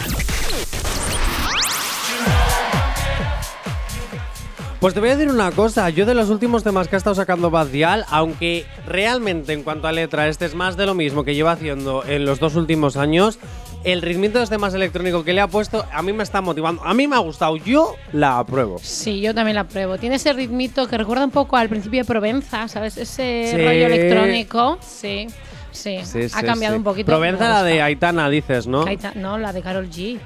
Pues 4.79 4.93
te 4.93 4.99
voy 4.99 5.09
a 5.09 5.15
decir 5.17 5.33
una 5.33 5.49
cosa, 5.49 5.89
yo 5.89 6.05
de 6.05 6.13
los 6.13 6.29
últimos 6.29 6.63
temas 6.63 6.87
que 6.87 6.95
ha 6.95 6.97
estado 6.97 7.15
sacando 7.15 7.49
Badial, 7.49 8.05
aunque 8.09 8.67
realmente 8.85 9.53
en 9.53 9.63
cuanto 9.63 9.87
a 9.87 9.91
letra 9.91 10.27
este 10.27 10.45
es 10.45 10.53
más 10.53 10.77
de 10.77 10.85
lo 10.85 10.93
mismo 10.93 11.23
que 11.23 11.33
lleva 11.33 11.53
haciendo 11.53 12.05
en 12.05 12.23
los 12.23 12.39
dos 12.39 12.53
últimos 12.53 12.95
años, 12.95 13.39
el 13.85 14.01
ritmito 14.01 14.39
de 14.39 14.43
este 14.43 14.57
más 14.57 14.73
electrónico 14.73 15.23
que 15.23 15.31
le 15.33 15.41
ha 15.41 15.47
puesto 15.47 15.85
a 15.93 16.01
mí 16.01 16.11
me 16.11 16.23
está 16.23 16.41
motivando, 16.41 16.83
a 16.83 16.93
mí 16.93 17.07
me 17.07 17.15
ha 17.15 17.19
gustado, 17.19 17.55
yo 17.57 17.95
la 18.11 18.39
apruebo. 18.39 18.79
Sí, 18.81 19.21
yo 19.21 19.33
también 19.33 19.55
la 19.55 19.63
pruebo. 19.65 19.97
Tiene 19.97 20.15
ese 20.15 20.33
ritmito 20.33 20.87
que 20.87 20.97
recuerda 20.97 21.23
un 21.23 21.31
poco 21.31 21.55
al 21.55 21.69
principio 21.69 22.01
de 22.01 22.05
Provenza, 22.05 22.67
¿sabes? 22.67 22.97
Ese 22.97 23.47
Sí. 23.51 23.57
rollo 23.57 23.85
electrónico. 23.87 24.77
Sí, 24.81 25.27
sí. 25.71 25.99
Sí, 26.03 26.23
ha 26.23 26.39
sí, 26.39 26.45
cambiado 26.45 26.75
un 26.75 26.83
poquito. 26.83 27.07
Provenza 27.11 27.47
la 27.47 27.63
de. 27.63 27.81
Aitana, 27.81 28.29
dices, 28.29 28.65
¿no? 28.67 28.85
Aita- 28.85 29.13
no, 29.15 29.37
la 29.37 29.53
de 29.53 29.61
Carol 29.61 29.89
G. 29.89 30.19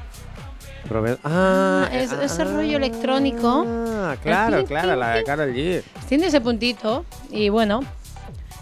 Proven- 0.88 1.20
ah, 1.24 1.88
Es- 1.92 2.13
ah, 2.13 2.24
ese 2.24 2.44
rollo 2.46 2.78
electrónico. 2.78 3.66
Ah, 3.68 4.16
claro, 4.24 4.63
claro, 4.66 4.96
la 4.96 5.16
de 5.16 5.24
Karol 5.24 5.54
G. 5.54 5.84
Tiene 6.08 6.28
ese 6.28 6.42
puntito 6.42 7.06
y 7.30 7.50
bueno. 7.50 7.82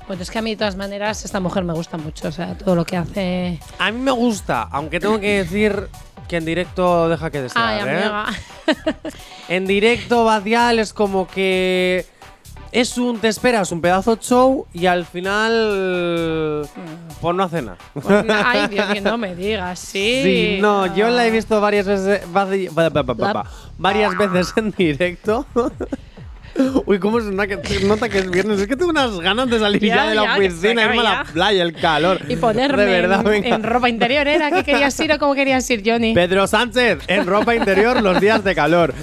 Pues 0.08 0.22
es 0.22 0.32
que 0.32 0.40
a 0.40 0.42
mí 0.42 0.52
de 0.52 0.58
todas 0.58 0.78
maneras 0.78 1.26
esta 1.26 1.42
mujer 1.42 1.66
me 1.66 1.74
gusta 1.74 1.98
mucho, 1.98 2.30
o 2.30 2.32
sea, 2.32 2.58
todo 2.58 2.76
lo 2.76 2.86
que 2.86 2.96
hace. 2.96 3.60
A 3.78 3.92
mí 3.92 4.00
me 4.00 4.12
gusta, 4.12 4.64
aunque 4.72 5.02
tengo 5.02 5.20
que 5.20 5.44
decir 5.44 5.90
que 6.30 6.38
en 6.38 6.46
directo 6.46 7.10
deja 7.10 7.30
que 7.30 7.42
desear, 7.42 7.88
Ay, 7.88 8.34
¿eh? 8.68 8.74
En 9.50 9.66
directo, 9.66 10.24
Badial 10.24 10.80
es 10.80 10.94
como 10.94 11.28
que 11.28 12.06
es 12.72 12.98
un, 12.98 13.20
te 13.20 13.28
esperas 13.28 13.72
un 13.72 13.82
pedazo 13.82 14.16
de 14.16 14.22
show 14.22 14.68
y 14.74 14.86
al 14.86 15.06
final, 15.06 16.68
pues 17.22 17.36
no 17.36 17.44
hace 17.44 17.62
nada. 17.62 17.78
Ay, 18.46 18.68
Dios 18.68 18.90
mío, 18.90 19.02
no 19.04 19.18
me 19.18 19.36
digas, 19.36 19.80
sí. 19.80 20.22
Sí, 20.24 20.58
no, 20.62 20.94
yo 20.96 21.10
la 21.10 21.26
he 21.26 21.32
visto 21.32 21.60
varias 21.62 21.86
veces, 21.86 22.22
varias 22.32 24.18
veces 24.18 24.54
en 24.56 24.72
directo. 24.72 25.46
Uy, 26.86 27.00
cómo 27.00 27.20
se 27.20 27.32
nota 27.32 27.48
que, 27.48 27.80
nota 27.82 28.10
que 28.10 28.20
es 28.20 28.30
viernes. 28.30 28.60
Es 28.60 28.68
que 28.68 28.76
tengo 28.76 28.92
unas 28.92 29.20
ganas 29.20 29.50
de 29.50 29.60
salir 29.60 29.82
ya, 29.82 29.96
Ya, 29.96 30.10
de 30.10 30.16
la 30.16 30.24
oficina, 30.36 30.84
irme 30.84 31.00
a 31.00 31.04
la 31.04 31.24
playa, 31.26 31.64
el 31.64 31.74
calor. 31.74 32.20
Y 32.28 32.36
ponerme 32.36 32.86
de 32.86 32.92
verdad, 32.92 33.34
en, 33.34 33.64
ropa 33.64 33.90
interior, 33.90 34.28
¿era? 34.28 34.52
¿Qué 34.52 34.64
querías 34.64 35.00
ir 35.00 35.12
o 35.12 35.20
cómo 35.20 35.36
querías 35.36 35.70
ir, 35.70 35.84
Johnny? 35.86 36.14
Pedro 36.14 36.48
Sánchez 36.48 37.00
en 37.08 37.26
ropa 37.26 37.56
interior 37.56 38.02
los 38.02 38.20
días 38.20 38.44
de 38.44 38.56
calor. 38.56 38.94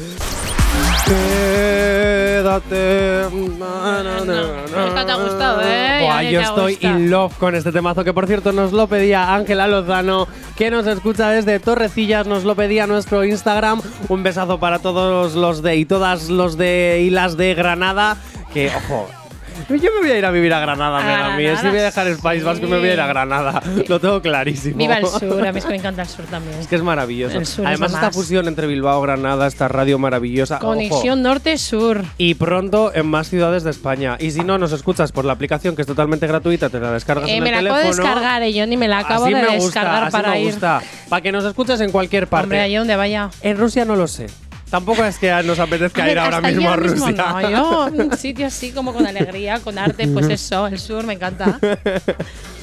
Quédate. 2.44 3.22
Esta 3.22 5.06
te 5.06 5.12
ha 5.12 5.14
gustado, 5.14 5.62
¿eh? 5.62 6.00
Buah, 6.02 6.22
yo 6.24 6.40
estoy 6.42 6.72
gusta. 6.74 6.88
in 6.88 7.10
love 7.10 7.34
con 7.38 7.54
este 7.54 7.72
temazo 7.72 8.04
que 8.04 8.12
por 8.12 8.26
cierto 8.26 8.52
nos 8.52 8.72
lo 8.72 8.86
pedía 8.86 9.34
Ángela 9.34 9.66
Lozano, 9.66 10.28
que 10.54 10.70
nos 10.70 10.86
escucha 10.86 11.30
desde 11.30 11.58
Torrecillas, 11.58 12.26
nos 12.26 12.44
lo 12.44 12.54
pedía 12.54 12.86
nuestro 12.86 13.24
Instagram. 13.24 13.80
Un 14.10 14.22
besazo 14.22 14.60
para 14.60 14.80
todos 14.80 15.34
los 15.34 15.62
de 15.62 15.76
y 15.76 15.86
todas 15.86 16.28
los 16.28 16.58
de 16.58 17.00
y 17.06 17.08
las 17.08 17.38
de 17.38 17.54
Granada, 17.54 18.18
que 18.52 18.68
ojo. 18.68 19.23
Yo 19.68 19.90
me 19.94 20.00
voy 20.00 20.10
a 20.10 20.18
ir 20.18 20.24
a 20.26 20.30
vivir 20.30 20.52
a 20.52 20.60
Granada, 20.60 20.98
A 20.98 21.36
me 21.36 21.50
mí. 21.50 21.56
Si 21.56 21.66
voy 21.68 21.78
a 21.78 21.84
dejar 21.84 22.06
el 22.06 22.18
País 22.18 22.44
Vasco, 22.44 22.66
me 22.66 22.78
voy 22.78 22.88
a 22.88 22.94
ir 22.94 23.00
a 23.00 23.06
Granada. 23.06 23.62
Lo 23.88 23.98
tengo 24.00 24.20
clarísimo. 24.20 24.76
Viva 24.76 24.98
el 24.98 25.06
sur, 25.06 25.46
a 25.46 25.52
mí 25.52 25.58
es 25.58 25.64
que 25.64 25.70
me 25.70 25.76
encanta 25.76 26.02
el 26.02 26.08
sur 26.08 26.24
también. 26.26 26.58
Es 26.60 26.66
que 26.66 26.76
es 26.76 26.82
maravilloso. 26.82 27.38
Es 27.40 27.58
Además, 27.58 27.92
lo 27.92 27.96
esta 27.98 28.10
fusión 28.12 28.46
entre 28.48 28.66
Bilbao, 28.66 29.00
Granada, 29.00 29.46
esta 29.46 29.68
radio 29.68 29.98
maravillosa. 29.98 30.58
Conexión 30.58 31.22
norte-sur. 31.22 32.02
Y 32.18 32.34
pronto 32.34 32.92
en 32.94 33.06
más 33.06 33.28
ciudades 33.28 33.64
de 33.64 33.70
España. 33.70 34.16
Y 34.20 34.30
si 34.32 34.42
no, 34.44 34.58
nos 34.58 34.72
escuchas 34.72 35.12
por 35.12 35.24
la 35.24 35.32
aplicación 35.32 35.74
que 35.76 35.82
es 35.82 35.86
totalmente 35.88 36.26
gratuita, 36.26 36.68
te 36.68 36.80
la 36.80 36.92
descargas 36.92 37.28
Eh, 37.28 37.36
en 37.36 37.42
me 37.42 37.48
el 37.50 37.54
la 37.54 37.58
teléfono. 37.60 37.80
acabo 37.80 37.90
de 37.92 38.02
descargar, 38.02 38.42
eh, 38.42 38.52
Johnny, 38.54 38.76
me 38.76 38.88
la 38.88 38.98
acabo 38.98 39.24
así 39.24 39.34
de 39.34 39.42
me 39.42 39.52
descargar 39.58 40.04
gusta, 40.04 40.10
para 40.10 40.28
así 40.32 40.38
me 40.40 40.44
ir. 40.46 40.50
gusta. 40.52 40.82
Para 41.08 41.22
que 41.22 41.32
nos 41.32 41.44
escuches 41.44 41.80
en 41.80 41.90
cualquier 41.90 42.26
parte. 42.28 42.44
Hombre, 42.44 42.60
allí 42.60 42.76
donde 42.76 42.96
vaya. 42.96 43.30
En 43.42 43.56
Rusia 43.56 43.84
no 43.84 43.96
lo 43.96 44.06
sé. 44.08 44.26
Tampoco 44.74 45.04
es 45.04 45.18
que 45.20 45.30
nos 45.44 45.60
apetezca 45.60 46.02
A 46.02 46.06
ver, 46.06 46.14
ir 46.14 46.18
ahora 46.18 46.40
mismo 46.40 46.68
a 46.68 46.74
Rusia. 46.74 47.06
mismo 47.06 47.10
No, 47.12 47.48
yo 47.48 47.84
un 48.04 48.16
sitio 48.18 48.44
así 48.48 48.72
como 48.72 48.92
con 48.92 49.06
alegría, 49.06 49.60
con 49.60 49.78
arte, 49.78 50.08
pues 50.08 50.28
eso, 50.28 50.66
el 50.66 50.80
sur 50.80 51.04
me 51.06 51.12
encanta. 51.12 51.60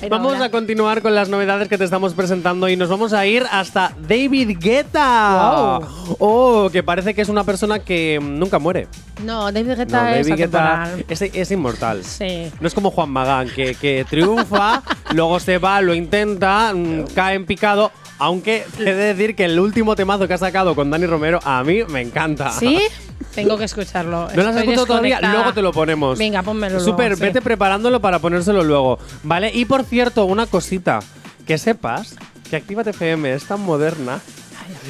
Pero 0.02 0.10
Vamos 0.18 0.34
ahora- 0.34 0.46
a 0.48 0.50
continuar 0.52 1.02
con 1.02 1.16
las 1.16 1.30
novedades 1.30 1.70
que 1.70 1.78
te 1.78 1.86
estamos 1.86 2.14
presentando 2.14 2.68
y 2.68 2.76
nos 2.76 2.90
vamos 2.90 3.14
a 3.14 3.26
ir 3.26 3.46
hasta 3.50 3.94
David 4.10 4.58
Guetta. 4.60 5.80
Wow. 5.80 6.16
Oh, 6.20 6.70
que 6.70 6.84
parece 6.84 7.14
que 7.14 7.22
es 7.22 7.30
una 7.30 7.46
persona 7.46 7.80
que 7.80 8.20
nunca 8.22 8.60
muere. 8.60 8.88
No, 9.24 9.52
David 9.52 9.70
No, 9.70 9.76
Guetta 9.78 10.16
es 10.18 10.28
David 10.28 10.38
Guetta 10.42 10.82
atemporal. 10.84 11.06
es, 11.08 11.22
es 11.22 11.52
inmortal. 11.52 12.04
Sí. 12.04 12.52
No 12.60 12.68
es 12.68 12.74
como 12.74 12.92
Juan 12.92 13.10
Magán, 13.12 13.48
que, 13.56 13.76
que 13.76 14.04
triunfa, 14.10 14.82
luego 15.14 15.40
se 15.40 15.60
va, 15.60 15.80
lo 15.82 15.94
intenta, 15.94 16.74
mm, 16.74 17.06
cae 17.16 17.36
en 17.36 17.46
picado. 17.46 17.92
Aunque 18.22 18.66
he 18.78 18.84
de 18.84 18.94
decir 18.94 19.36
que 19.36 19.46
el 19.46 19.60
último 19.60 19.96
temazo 19.96 20.28
que 20.28 20.36
ha 20.36 20.38
sacado 20.38 20.76
con 20.76 20.92
Dani 20.92 21.08
Romero 21.08 21.40
a 21.44 21.64
mí 21.64 21.84
me 21.90 22.02
encanta. 22.02 22.52
¿Sí? 22.52 22.80
Tengo 23.34 23.58
que 23.58 23.64
escucharlo. 23.64 24.28
¿No 24.36 24.44
lo 24.44 24.50
has 24.50 24.58
escuchado 24.58 24.86
todavía? 24.86 25.20
Luego 25.22 25.54
te 25.54 25.64
lo 25.64 25.72
ponemos. 25.72 26.20
Venga, 26.20 26.44
pónmelo 26.44 26.76
luego, 26.76 26.92
Súper, 26.92 27.16
sí. 27.16 27.22
vete 27.24 27.42
preparándolo 27.42 28.00
para 28.00 28.20
ponérselo 28.20 28.64
luego. 28.64 29.00
¿Vale? 29.24 29.50
Y 29.52 29.66
por 29.66 29.84
cierto, 29.86 30.26
una 30.26 30.46
cosita. 30.46 31.00
Que 31.48 31.58
sepas 31.58 32.16
que 32.48 32.58
Actívate 32.58 32.92
FM 32.92 33.34
es 33.34 33.46
tan 33.46 33.62
moderna 33.62 34.20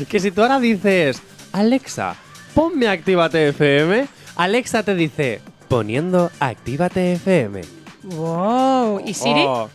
que 0.09 0.19
si 0.19 0.31
tú 0.31 0.41
ahora 0.41 0.59
dices, 0.59 1.21
Alexa, 1.53 2.15
ponme 2.53 2.89
Actívate 2.89 3.47
FM, 3.47 4.07
Alexa 4.35 4.83
te 4.83 4.93
dice, 4.93 5.39
poniendo 5.69 6.31
Actívate 6.41 7.13
FM. 7.13 7.61
Wow. 8.03 9.01
¿Y 9.05 9.13
Siri? 9.13 9.45
Oh. 9.47 9.69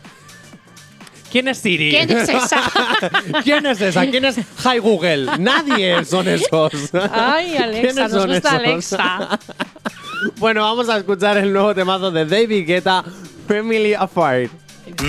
¿Quién 1.37 1.49
es 1.49 1.59
Siri? 1.59 1.91
¿Quién 1.91 2.09
es 2.17 2.29
esa? 2.29 2.71
¿Quién 3.43 3.63
es 3.67 3.79
esa? 3.79 4.07
¿Quién 4.07 4.25
es 4.25 4.37
Hi 4.37 4.79
Google? 4.79 5.37
Nadie 5.37 6.03
son 6.03 6.27
esos. 6.27 6.71
Ay, 7.11 7.57
Alexa, 7.57 7.81
¿Quiénes 7.81 7.95
nos 7.95 8.11
son 8.11 8.31
gusta 8.31 8.49
esos? 8.63 8.99
Alexa. 8.99 9.39
bueno, 10.37 10.61
vamos 10.63 10.89
a 10.89 10.97
escuchar 10.97 11.37
el 11.37 11.53
nuevo 11.53 11.75
temazo 11.75 12.09
de 12.09 12.25
David 12.25 12.65
Guetta, 12.65 13.05
Family 13.47 13.93
Affair. 13.93 14.49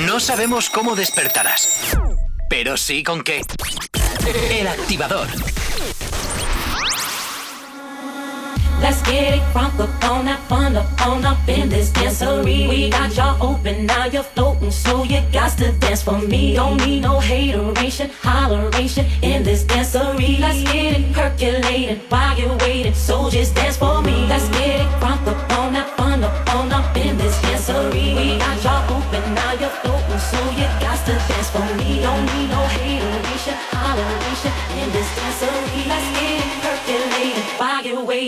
No 0.07 0.21
sabemos 0.21 0.69
cómo 0.69 0.95
despertarás, 0.95 1.97
pero 2.51 2.77
sí 2.77 3.03
con 3.03 3.25
qué. 3.25 3.41
El 4.51 4.67
activador. 4.67 5.29
Let's 8.81 9.03
get 9.03 9.35
it 9.35 9.43
crunk 9.53 9.79
up 9.81 10.05
on 10.05 10.25
that 10.27 10.41
fun 10.49 10.77
up 10.77 11.49
in 11.49 11.69
this 11.69 11.91
dancery. 11.91 12.69
We 12.69 12.91
got 12.91 13.14
y'all 13.17 13.43
open, 13.43 13.87
now 13.87 14.07
you're 14.07 14.23
floating, 14.23 14.71
so 14.71 15.05
you 15.05 15.21
got 15.33 15.59
to 15.59 15.73
dance 15.73 16.03
for 16.03 16.19
me. 16.19 16.55
Don't 16.55 16.77
need 16.79 17.01
no 17.01 17.19
hateration, 17.19 18.11
holleration 18.23 19.07
in 19.23 19.43
this 19.43 19.64
dancery. 19.64 20.38
Let's 20.38 20.62
get 20.73 21.01
it 21.01 21.12
percolating 21.12 22.01
while 22.09 22.38
you're 22.38 22.57
waiting, 22.59 22.95
so 22.95 23.29
just 23.29 23.55
dance 23.55 23.77
for 23.77 24.01
me. 24.03 24.27
Let's 24.29 24.49
get 24.51 24.81
it 24.81 24.88
on 25.59 25.73
that 25.75 25.97
fun 25.97 26.23
up 26.25 26.55
on 26.55 26.73
up 26.73 26.97
in 26.97 27.17
this 27.19 27.37
dancery. 27.43 28.17
We 28.17 28.38
got 28.38 28.62
y'all 28.64 28.97
open, 28.97 29.35
now 29.35 29.53
you're 29.61 29.75
floating, 29.83 30.19
so 30.19 30.38
you 30.51 30.67
got 30.81 30.99
to 31.07 31.12
dance 31.29 31.51
for 31.51 31.67
me. 31.77 32.01
Don't 32.01 32.25
need 32.27 32.49
no 32.49 32.67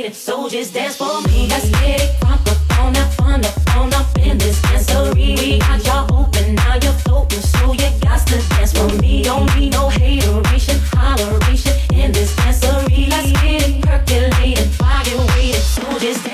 so 0.09 0.49
just 0.49 0.73
dance 0.73 0.97
for 0.97 1.21
me. 1.29 1.47
Let's 1.49 1.69
get 1.69 2.01
it 2.01 2.11
crunk 2.21 2.47
up 2.49 2.81
on 2.81 2.93
that 2.95 3.13
fun 3.15 3.45
up 3.45 3.77
on 3.77 3.93
up 3.93 4.07
in 4.19 4.39
this 4.39 4.59
dancery. 4.63 5.39
We 5.39 5.59
got 5.59 5.85
y'all 5.85 6.21
open, 6.21 6.55
now 6.55 6.75
you're 6.83 6.93
floating, 7.05 7.41
so 7.41 7.73
you 7.73 7.91
got 8.01 8.27
to 8.29 8.39
dance 8.49 8.73
for 8.73 8.89
me. 9.03 9.23
Don't 9.23 9.55
need 9.57 9.73
no 9.73 9.89
hateration, 9.89 10.77
holleration 10.97 11.77
in 11.93 12.13
this 12.13 12.35
dancery. 12.37 13.09
Let's 13.09 13.33
get 13.43 13.69
it 13.69 13.83
percolating 13.83 14.69
while 14.79 15.05
you're 15.07 15.27
waiting, 15.37 15.61
so 15.61 15.99
just 15.99 16.30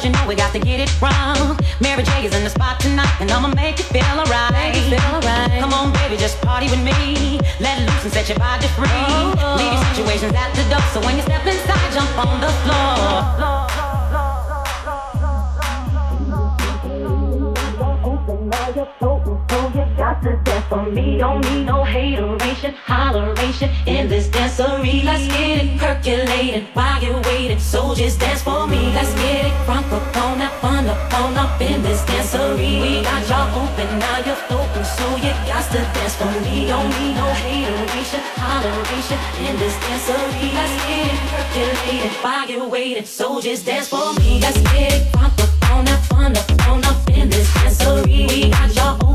to 0.00 0.58
get 0.58 0.80
it 0.80 0.90
wrong. 1.00 1.58
Mary 1.80 2.02
J 2.02 2.24
is 2.24 2.34
in 2.34 2.42
the 2.42 2.50
spot 2.50 2.80
tonight, 2.80 3.14
and 3.20 3.30
I'ma 3.30 3.48
make 3.48 3.78
you 3.78 3.84
feel 3.84 4.02
alright. 4.02 4.74
Come 5.60 5.72
on, 5.72 5.92
baby, 5.92 6.16
just 6.16 6.40
party 6.40 6.66
with 6.66 6.82
me. 6.82 7.38
Let 7.60 7.78
loose 7.86 8.04
and 8.04 8.12
set 8.12 8.28
your 8.28 8.38
body 8.38 8.66
free. 8.68 8.88
Oh, 8.88 9.34
oh, 9.36 9.40
oh. 9.40 9.56
Leave 9.58 9.72
your 9.72 9.84
situations 9.94 10.34
at 10.34 10.52
the 10.54 10.64
door, 10.70 10.82
so 10.92 11.00
when 11.06 11.16
you 11.16 11.22
step 11.22 11.46
inside, 11.46 11.92
jump 11.92 12.18
on 12.18 12.40
the 12.40 12.48
floor. 12.64 13.70
For 20.70 20.84
me, 20.84 21.18
don't 21.18 21.40
need 21.50 21.64
no 21.64 21.82
hateration, 21.82 22.74
holleration 22.86 23.70
in 23.88 24.08
this 24.08 24.28
dancery. 24.28 25.02
Let's 25.02 25.26
get 25.26 25.64
it 25.64 25.76
percolated 25.80 26.62
while 26.74 27.02
you're 27.02 27.20
waiting. 27.22 27.58
So 27.58 27.92
just 27.92 28.20
dance 28.20 28.40
for 28.40 28.68
me. 28.68 28.94
Let's 28.94 29.12
get 29.14 29.46
it 29.46 29.52
crunk 29.66 29.90
up 29.90 30.16
on 30.22 30.38
that 30.38 30.52
fun 30.60 30.86
up 30.86 31.12
on 31.18 31.36
up 31.36 31.60
in 31.60 31.82
this 31.82 32.02
dancery. 32.02 32.82
We 32.82 33.02
got 33.02 33.28
y'all 33.28 33.50
open, 33.50 33.98
now 33.98 34.18
you're 34.18 34.38
open, 34.58 34.84
so 34.84 35.10
you 35.16 35.34
got 35.50 35.66
to 35.72 35.82
dance 35.90 36.14
for 36.14 36.30
me. 36.46 36.68
Don't 36.68 36.88
need 37.00 37.14
no 37.18 37.26
hateration, 37.42 38.20
holleration 38.38 39.18
in 39.42 39.58
this 39.58 39.74
dancery. 39.74 40.54
Let's 40.54 40.74
get 40.86 41.10
it 41.10 41.18
percolated 41.34 42.12
while 42.22 42.48
you're 42.48 42.68
waiting. 42.68 43.06
So 43.06 43.40
just 43.40 43.66
dance 43.66 43.88
for 43.88 44.14
me. 44.20 44.38
Let's 44.40 44.60
get 44.70 44.92
it 44.94 45.12
crunk 45.12 45.34
up 45.42 45.70
on 45.72 45.84
that 45.86 46.04
fun 46.06 46.36
up 46.36 46.68
on 46.68 46.84
up 46.84 47.10
in 47.10 47.28
this 47.28 47.50
dancery. 47.54 48.28
We 48.28 48.50
got 48.50 48.72
y'all 48.76 49.09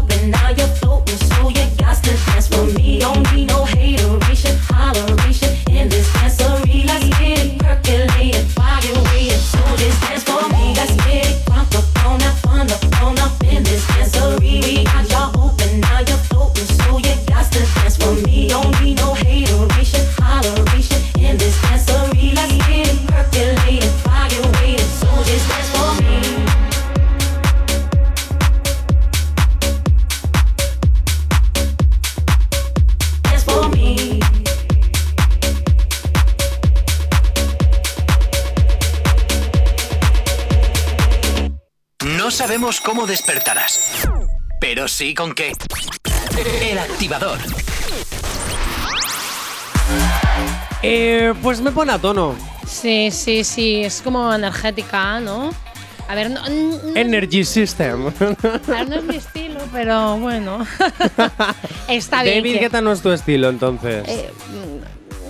me. 2.74 3.00
Don't 3.00 3.34
need 3.34 3.48
no 3.48 3.64
hateration, 3.64 4.25
cómo 42.96 43.08
despertarás, 43.08 44.08
pero 44.62 44.88
sí 44.88 45.14
con 45.14 45.34
qué. 45.36 45.52
El 46.62 46.78
activador. 46.80 47.38
Eh, 50.82 51.34
pues 51.44 51.60
me 51.60 51.72
pone 51.74 51.92
a 51.92 51.98
tono. 52.00 52.36
Sí, 52.66 53.12
sí, 53.12 53.44
sí. 53.44 53.84
Es 53.84 54.02
como 54.02 54.34
energética, 54.34 55.20
¿no? 55.20 55.50
A 56.08 56.16
ver, 56.16 56.32
no, 56.32 56.40
no- 56.48 56.96
Energy 56.96 57.44
System. 57.44 58.14
ver, 58.66 58.88
no 58.88 58.96
es 58.96 59.04
mi 59.04 59.16
estilo, 59.18 59.60
pero 59.74 60.18
bueno. 60.18 60.66
Está 61.90 62.24
bien. 62.24 62.38
David 62.38 62.54
que- 62.54 62.60
Guetta 62.62 62.80
no 62.80 62.94
es 62.94 63.02
tu 63.02 63.12
estilo, 63.12 63.50
entonces. 63.50 64.08
eh, 64.08 64.32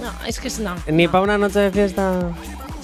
no, 0.03 0.13
es 0.27 0.39
que 0.39 0.49
es 0.49 0.59
no. 0.59 0.75
Ni 0.85 1.07
para 1.07 1.23
una 1.23 1.39
noche 1.39 1.57
de 1.61 1.71
fiesta. 1.71 2.19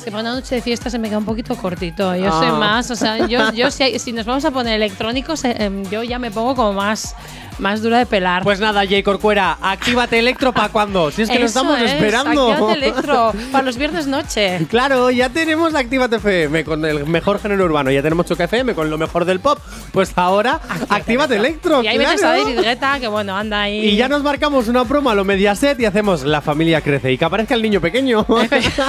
Que 0.03 0.09
para 0.11 0.21
una 0.21 0.33
noche 0.33 0.55
de 0.55 0.61
fiesta 0.61 0.89
se 0.89 0.97
me 0.97 1.09
queda 1.09 1.19
un 1.19 1.25
poquito 1.25 1.55
cortito. 1.55 2.15
Yo 2.15 2.27
Ah. 2.33 2.39
soy 2.39 2.51
más, 2.59 2.89
o 2.89 2.95
sea, 2.95 3.27
yo, 3.27 3.51
yo 3.53 3.69
si, 3.71 3.99
si 3.99 4.11
nos 4.11 4.25
vamos 4.25 4.43
a 4.45 4.51
poner 4.51 4.73
electrónicos, 4.75 5.43
eh, 5.45 5.55
em, 5.59 5.83
yo 5.91 6.01
ya 6.03 6.17
me 6.17 6.31
pongo 6.31 6.55
como 6.55 6.73
más, 6.73 7.15
más 7.59 7.81
dura 7.81 7.99
de 7.99 8.05
pelar. 8.05 8.43
Pues 8.43 8.59
nada, 8.59 8.81
J. 8.83 9.03
Corcuera, 9.03 9.57
actívate 9.61 10.19
electro 10.19 10.51
para 10.53 10.69
cuando. 10.69 11.11
Si 11.11 11.21
es 11.21 11.29
que 11.29 11.39
lo 11.39 11.45
Eso 11.45 11.59
estamos 11.59 11.81
es, 11.81 11.91
esperando. 11.91 12.51
actívate 12.51 12.73
electro 12.73 13.33
para 13.51 13.63
los 13.63 13.77
viernes 13.77 14.07
noche. 14.07 14.59
Claro, 14.71 15.11
ya 15.11 15.29
tenemos 15.29 15.75
Actívate 15.75 16.15
FM 16.15 16.63
con 16.63 16.85
el 16.85 17.05
mejor 17.05 17.39
género 17.39 17.65
urbano. 17.65 17.91
Ya 17.91 18.01
tenemos 18.01 18.25
Choque 18.25 18.43
FM 18.43 18.73
con 18.73 18.89
lo 18.89 18.97
mejor 18.97 19.25
del 19.25 19.39
pop. 19.39 19.59
Pues 19.91 20.13
ahora, 20.15 20.59
Actívate 20.89 21.35
Electro. 21.35 21.83
Y 21.83 21.87
ahí 21.87 21.97
metes 21.97 22.23
a 22.23 22.33
claro. 22.33 22.43
David 22.45 22.61
Guetta, 22.61 22.99
que 22.99 23.07
bueno, 23.07 23.35
anda 23.35 23.61
ahí. 23.63 23.89
Y 23.89 23.95
ya 23.97 24.07
nos 24.07 24.23
marcamos 24.23 24.67
una 24.69 24.85
promo 24.85 25.09
a 25.09 25.15
lo 25.15 25.25
Mediaset 25.25 25.79
y 25.79 25.85
hacemos 25.85 26.23
La 26.23 26.41
familia 26.41 26.81
crece 26.81 27.11
y 27.11 27.17
que 27.17 27.25
aparezca 27.25 27.53
el 27.53 27.61
niño 27.61 27.81
pequeño. 27.81 28.25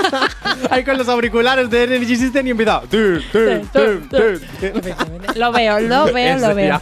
ahí 0.70 0.84
con 0.84 0.96
los 0.96 1.08
auriculares 1.08 1.68
de 1.68 1.84
Energy 1.84 2.16
System 2.16 2.46
y 2.46 2.50
empieza. 2.50 2.82
Lo 5.34 5.52
veo, 5.52 5.80
lo 5.80 6.12
veo, 6.12 6.38
lo 6.38 6.54
veo. 6.54 6.80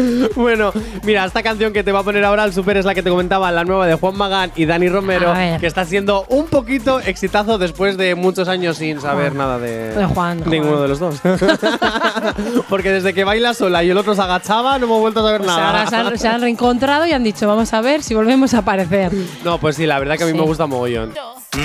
Bueno, 0.34 0.72
mira, 1.04 1.24
esta 1.24 1.42
canción 1.42 1.72
que 1.72 1.82
te 1.82 1.92
va 1.92 2.00
a 2.00 2.02
poner 2.02 2.24
ahora 2.24 2.42
al 2.44 2.52
super 2.52 2.76
es 2.76 2.84
la 2.84 2.94
que 2.94 3.02
te 3.02 3.10
comentaba, 3.10 3.50
la 3.50 3.64
nueva 3.64 3.86
de 3.86 3.94
Juan 3.94 4.16
Magán 4.16 4.52
y 4.56 4.64
Dani 4.64 4.88
Romero, 4.88 5.32
que 5.60 5.66
está 5.66 5.84
siendo 5.84 6.24
un 6.28 6.46
poquito 6.46 7.00
exitazo 7.00 7.58
después 7.58 7.96
de 7.96 8.14
muchos 8.14 8.48
años 8.48 8.76
sin 8.78 9.00
saber 9.00 9.34
nada 9.34 9.58
de, 9.58 9.94
De 9.94 10.06
Juan, 10.06 10.42
ninguno 10.46 10.70
Juan. 10.78 10.82
de 10.82 10.88
los 10.88 10.98
dos. 10.98 11.20
Porque 12.68 12.90
desde 12.90 13.12
que 13.14 13.24
baila 13.24 13.54
sola 13.54 13.82
y 13.84 13.90
el 13.90 13.96
otro 13.98 14.14
se 14.14 14.22
agachaba, 14.22 14.78
no 14.78 14.86
hemos 14.86 15.00
vuelto 15.00 15.20
a 15.20 15.22
saber 15.24 15.40
Pues 15.40 15.48
nada. 15.50 15.68
ahora 15.70 15.86
se 15.90 15.96
han, 15.96 16.18
se 16.18 16.28
han 16.28 16.40
reencontrado 16.40 17.06
y 17.06 17.12
han 17.12 17.24
dicho, 17.24 17.46
vamos 17.48 17.72
a 17.72 17.80
ver 17.80 18.02
si 18.02 18.14
volvemos 18.14 18.54
a 18.54 18.58
aparecer. 18.58 19.12
No, 19.44 19.58
pues 19.58 19.76
sí, 19.76 19.86
la 19.86 19.98
verdad 19.98 20.16
que 20.16 20.24
a 20.24 20.26
mí 20.26 20.32
Sí. 20.32 20.38
me 20.38 20.44
gusta 20.44 20.66
mogollón. 20.66 21.12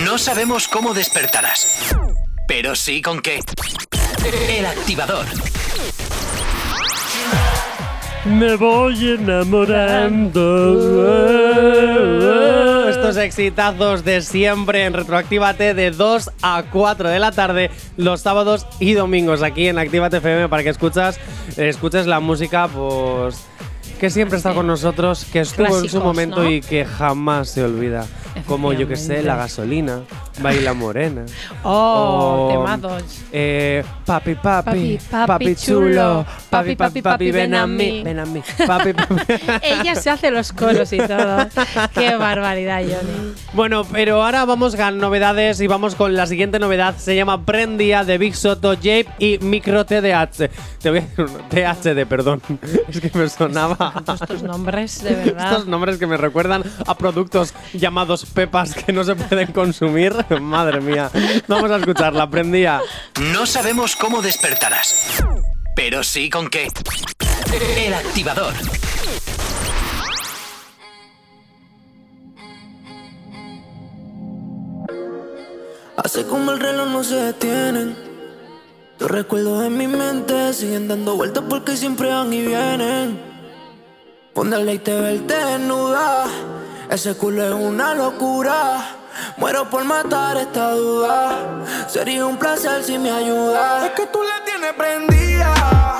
No 0.04 0.18
sabemos 0.18 0.68
cómo 0.68 0.94
despertarás, 0.94 1.96
pero 2.48 2.76
sí 2.76 3.02
con 3.02 3.22
qué. 3.22 3.40
El 4.50 4.66
activador. 4.66 5.26
Me 8.26 8.56
voy 8.56 9.12
enamorando. 9.12 10.50
Estos 12.90 13.18
exitazos 13.18 14.04
de 14.04 14.22
siempre 14.22 14.86
en 14.86 14.94
Retroactívate 14.94 15.76
de 15.76 15.92
2 15.92 16.32
a 16.42 16.64
4 16.72 17.10
de 17.10 17.20
la 17.20 17.32
tarde 17.32 17.70
los 17.98 18.22
sábados 18.22 18.66
y 18.80 18.94
domingos 18.94 19.44
aquí 19.44 19.68
en 19.68 19.78
Actívate 19.78 20.18
FM 20.18 20.50
para 20.50 20.64
que 20.64 20.70
escuchas, 20.70 21.20
escuches 21.56 22.08
la 22.08 22.20
música 22.20 22.68
pues 22.68 23.46
que 24.00 24.10
siempre 24.10 24.38
está 24.38 24.56
con 24.56 24.66
nosotros, 24.66 25.26
que 25.32 25.42
estuvo 25.42 25.78
en 25.80 25.88
su 25.88 26.02
momento 26.02 26.44
¿no? 26.44 26.50
y 26.50 26.62
que 26.62 26.84
jamás 26.84 27.50
se 27.50 27.64
olvida. 27.64 28.08
Como 28.48 28.74
yo 28.74 28.88
que 28.88 28.96
sé, 28.96 29.22
la 29.22 29.36
gasolina, 29.36 30.02
baila 30.40 30.74
morena. 30.74 31.26
Oh, 31.68 32.48
O, 32.48 32.52
temazos. 32.52 33.22
Eh, 33.32 33.84
papi, 34.06 34.36
papi, 34.36 34.66
Papi, 34.66 35.00
papi, 35.10 35.28
papi 35.28 35.56
chulo. 35.56 36.26
Papi, 36.50 36.76
papi, 36.76 37.02
papi, 37.02 37.32
ven 37.32 37.56
a 37.56 37.66
mí. 37.66 38.02
Ven 38.04 38.20
a 38.20 38.26
mí. 38.26 38.42
Papi, 38.68 38.94
papi. 38.94 39.16
Ella 39.64 39.96
se 39.96 40.10
hace 40.12 40.30
los 40.30 40.54
coros 40.54 40.94
y 40.94 40.98
todo. 40.98 41.48
Qué 41.96 42.16
barbaridad, 42.16 42.82
Johnny. 42.82 43.34
Bueno, 43.54 43.84
pero 43.92 44.24
ahora 44.24 44.46
vamos 44.46 44.76
con 44.76 45.00
novedades 45.00 45.60
y 45.60 45.68
vamos 45.68 45.96
con 45.96 46.16
la 46.16 46.28
siguiente 46.28 46.60
novedad. 46.60 46.96
Se 46.98 47.16
llama 47.16 47.44
Prendía 47.46 48.04
de 48.04 48.18
Big 48.20 48.36
Soto, 48.36 48.76
Jape 48.76 49.08
y 49.18 49.40
Micro 49.40 49.86
TDH. 49.86 50.50
Te 50.82 50.90
voy 50.92 51.00
a 51.00 51.02
decir 51.02 51.26
THD, 51.50 52.08
perdón. 52.08 52.42
Es 52.88 53.00
que 53.02 53.12
me 53.18 53.28
sonaba. 53.28 54.04
Estos 54.08 54.44
nombres, 54.44 55.04
de 55.04 55.16
verdad. 55.16 55.52
Estos 55.52 55.68
nombres 55.68 55.98
que 55.98 56.06
me 56.06 56.18
recuerdan 56.18 56.64
a 56.86 56.96
productos 56.96 57.54
llamados 57.74 58.26
pepas 58.26 58.76
que 58.76 58.94
no 58.94 59.04
se 59.04 59.16
pueden 59.16 59.52
consumir. 59.52 60.14
Madre 60.42 60.82
mía. 60.82 61.12
Vamos 61.48 61.72
a 61.72 61.78
escucharla. 61.78 62.30
Prendía. 62.30 62.82
No 63.34 63.46
sabemos 63.46 63.96
cómo 63.96 64.22
despertarás, 64.22 65.24
pero 65.76 66.04
sí 66.04 66.30
con 66.30 66.50
qué. 66.50 66.70
El 67.78 67.94
activador. 67.94 68.54
Hace 75.98 76.26
como 76.26 76.52
el 76.52 76.60
reloj 76.60 76.88
no 76.90 77.04
se 77.04 77.16
detienen. 77.16 77.96
Los 79.00 79.12
recuerdos 79.12 79.66
en 79.66 79.78
mi 79.78 79.88
mente 79.88 80.54
siguen 80.54 80.88
dando 80.88 81.16
vueltas 81.16 81.44
porque 81.50 81.76
siempre 81.76 82.10
van 82.10 82.32
y 82.32 82.42
vienen. 82.42 83.20
Ponerle 84.34 84.76
y 84.76 84.80
te 84.80 85.00
verte 85.00 85.34
desnuda. 85.34 86.26
Ese 86.90 87.16
culo 87.16 87.46
es 87.46 87.54
una 87.54 87.94
locura. 87.94 89.05
Muero 89.38 89.70
por 89.70 89.84
matar 89.84 90.38
esta 90.38 90.72
duda. 90.72 91.38
Sería 91.88 92.26
un 92.26 92.38
placer 92.38 92.84
si 92.84 92.98
me 92.98 93.12
ayudas. 93.12 93.86
Es 93.86 93.92
que 93.92 94.06
tú 94.08 94.20
la 94.24 94.44
tienes 94.46 94.74
prendida. 94.74 95.54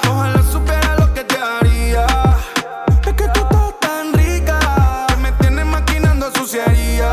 Ojalá 0.10 0.44
supiera 0.52 0.96
lo 0.98 1.14
que 1.14 1.24
te 1.24 1.38
haría. 1.38 2.06
Es 3.06 3.14
que 3.14 3.28
tú 3.30 3.40
estás 3.42 3.80
tan 3.80 4.14
rica. 4.14 4.60
que 5.08 5.16
Me 5.18 5.32
tienes 5.34 5.66
maquinando 5.66 6.32
suciaría. 6.32 7.12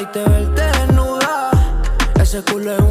Y 0.00 0.06
te 0.06 0.22
verte 0.22 0.62
desnuda. 0.62 1.50
Ese 2.20 2.40
culo 2.44 2.72
es 2.72 2.81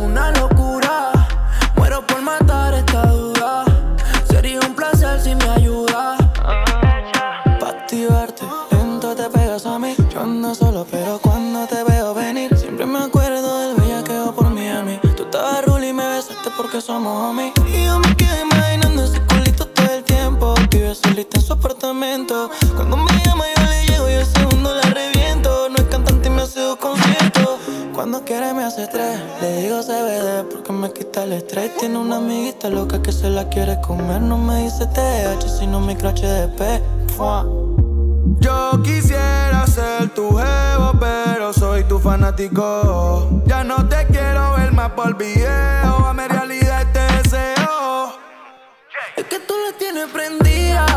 Cuando 22.01 22.97
me 22.97 23.11
llama 23.23 23.43
yo 23.55 23.63
le 23.69 23.85
llego 23.85 24.09
y 24.09 24.13
el 24.13 24.25
segundo 24.25 24.73
la 24.73 24.81
reviento. 24.89 25.69
No 25.69 25.75
es 25.75 25.83
cantante 25.83 26.29
y 26.29 26.31
me 26.31 26.41
hace 26.41 26.59
dos 26.59 26.77
conciertos. 26.77 27.59
Cuando 27.93 28.25
quiere 28.25 28.55
me 28.55 28.63
hace 28.63 28.87
tres. 28.87 29.19
Le 29.39 29.61
digo 29.61 29.81
CBD 29.83 30.49
porque 30.49 30.73
me 30.73 30.91
quita 30.91 31.25
el 31.25 31.33
estrés. 31.33 31.77
Tiene 31.77 31.99
una 31.99 32.15
amiguita 32.15 32.69
loca 32.69 33.03
que 33.03 33.11
se 33.11 33.29
la 33.29 33.47
quiere 33.49 33.79
comer. 33.81 34.19
No 34.19 34.39
me 34.39 34.63
dice 34.63 34.87
TH 34.87 35.47
sino 35.59 35.79
micro 35.79 36.09
HDP. 36.09 36.81
Fua. 37.15 37.45
Yo 38.39 38.81
quisiera 38.81 39.67
ser 39.67 40.09
tu 40.15 40.37
jevo, 40.37 40.93
pero 40.99 41.53
soy 41.53 41.83
tu 41.83 41.99
fanático. 41.99 43.43
Ya 43.45 43.63
no 43.63 43.87
te 43.87 44.07
quiero 44.07 44.53
ver 44.53 44.71
más 44.71 44.89
por 44.93 45.15
video. 45.15 46.07
A 46.07 46.13
mi 46.15 46.27
realidad 46.27 46.87
te 46.93 47.01
deseo. 47.17 48.13
Es 49.15 49.25
que 49.25 49.37
tú 49.37 49.53
la 49.53 49.77
tienes 49.77 50.07
prendida. 50.07 50.90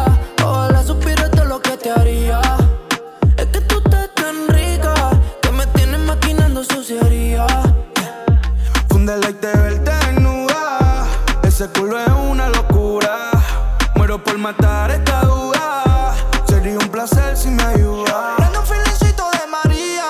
Matar 14.45 14.91
esta 14.91 15.23
duda. 15.23 16.15
Sería 16.47 16.79
un 16.79 16.89
placer 16.91 17.35
si 17.35 17.49
me 17.49 17.63
ayudas. 17.63 18.37
Prende 18.37 18.59
un 18.59 18.67
filecito 18.67 19.25
de 19.31 19.47
María 19.47 20.05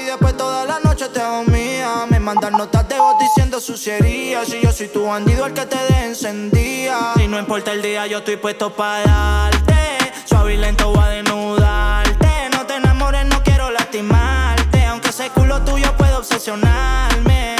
y 0.00 0.04
después 0.04 0.36
toda 0.36 0.64
la 0.64 0.78
noche 0.78 1.08
te 1.08 1.20
hago 1.20 1.42
mía. 1.42 2.06
Me 2.08 2.20
mandan 2.20 2.52
notas 2.52 2.88
de 2.88 2.96
voz 2.96 3.16
diciendo 3.18 3.60
sucierías. 3.60 4.48
Y 4.54 4.60
yo 4.60 4.70
soy 4.70 4.86
tu 4.86 5.06
bandido 5.06 5.44
el 5.46 5.54
que 5.54 5.66
te 5.66 6.04
encendía. 6.04 7.14
Y 7.16 7.26
no 7.26 7.36
importa 7.36 7.72
el 7.72 7.82
día, 7.82 8.06
yo 8.06 8.18
estoy 8.18 8.36
puesto 8.36 8.72
para 8.72 9.02
darte. 9.02 10.12
Suave 10.24 10.54
y 10.54 10.56
lento 10.56 10.92
voy 10.92 11.02
a 11.02 11.08
desnudarte. 11.08 12.28
No 12.52 12.64
te 12.66 12.76
enamores, 12.76 13.26
no 13.26 13.42
quiero 13.42 13.72
lastimarte. 13.72 14.86
Aunque 14.86 15.08
ese 15.08 15.30
culo 15.30 15.60
tuyo 15.62 15.92
puede 15.96 16.14
obsesionarme. 16.14 17.56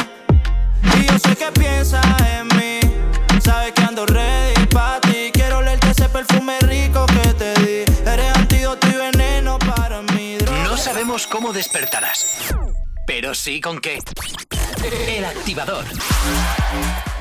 Y 0.97 1.07
yo 1.07 1.19
sé 1.19 1.35
que 1.35 1.51
piensas 1.51 2.07
en 2.21 2.47
mí. 2.57 2.79
Sabes 3.41 3.73
que 3.73 3.83
ando 3.83 4.07
ready 4.07 4.54
sabemos 11.05 11.27
cómo 11.27 11.53
despertarás, 11.53 12.55
pero 13.07 13.35
sí 13.35 13.61
con 13.61 13.79
qué. 13.79 13.99
El 15.07 15.27
activador. 15.27 15.85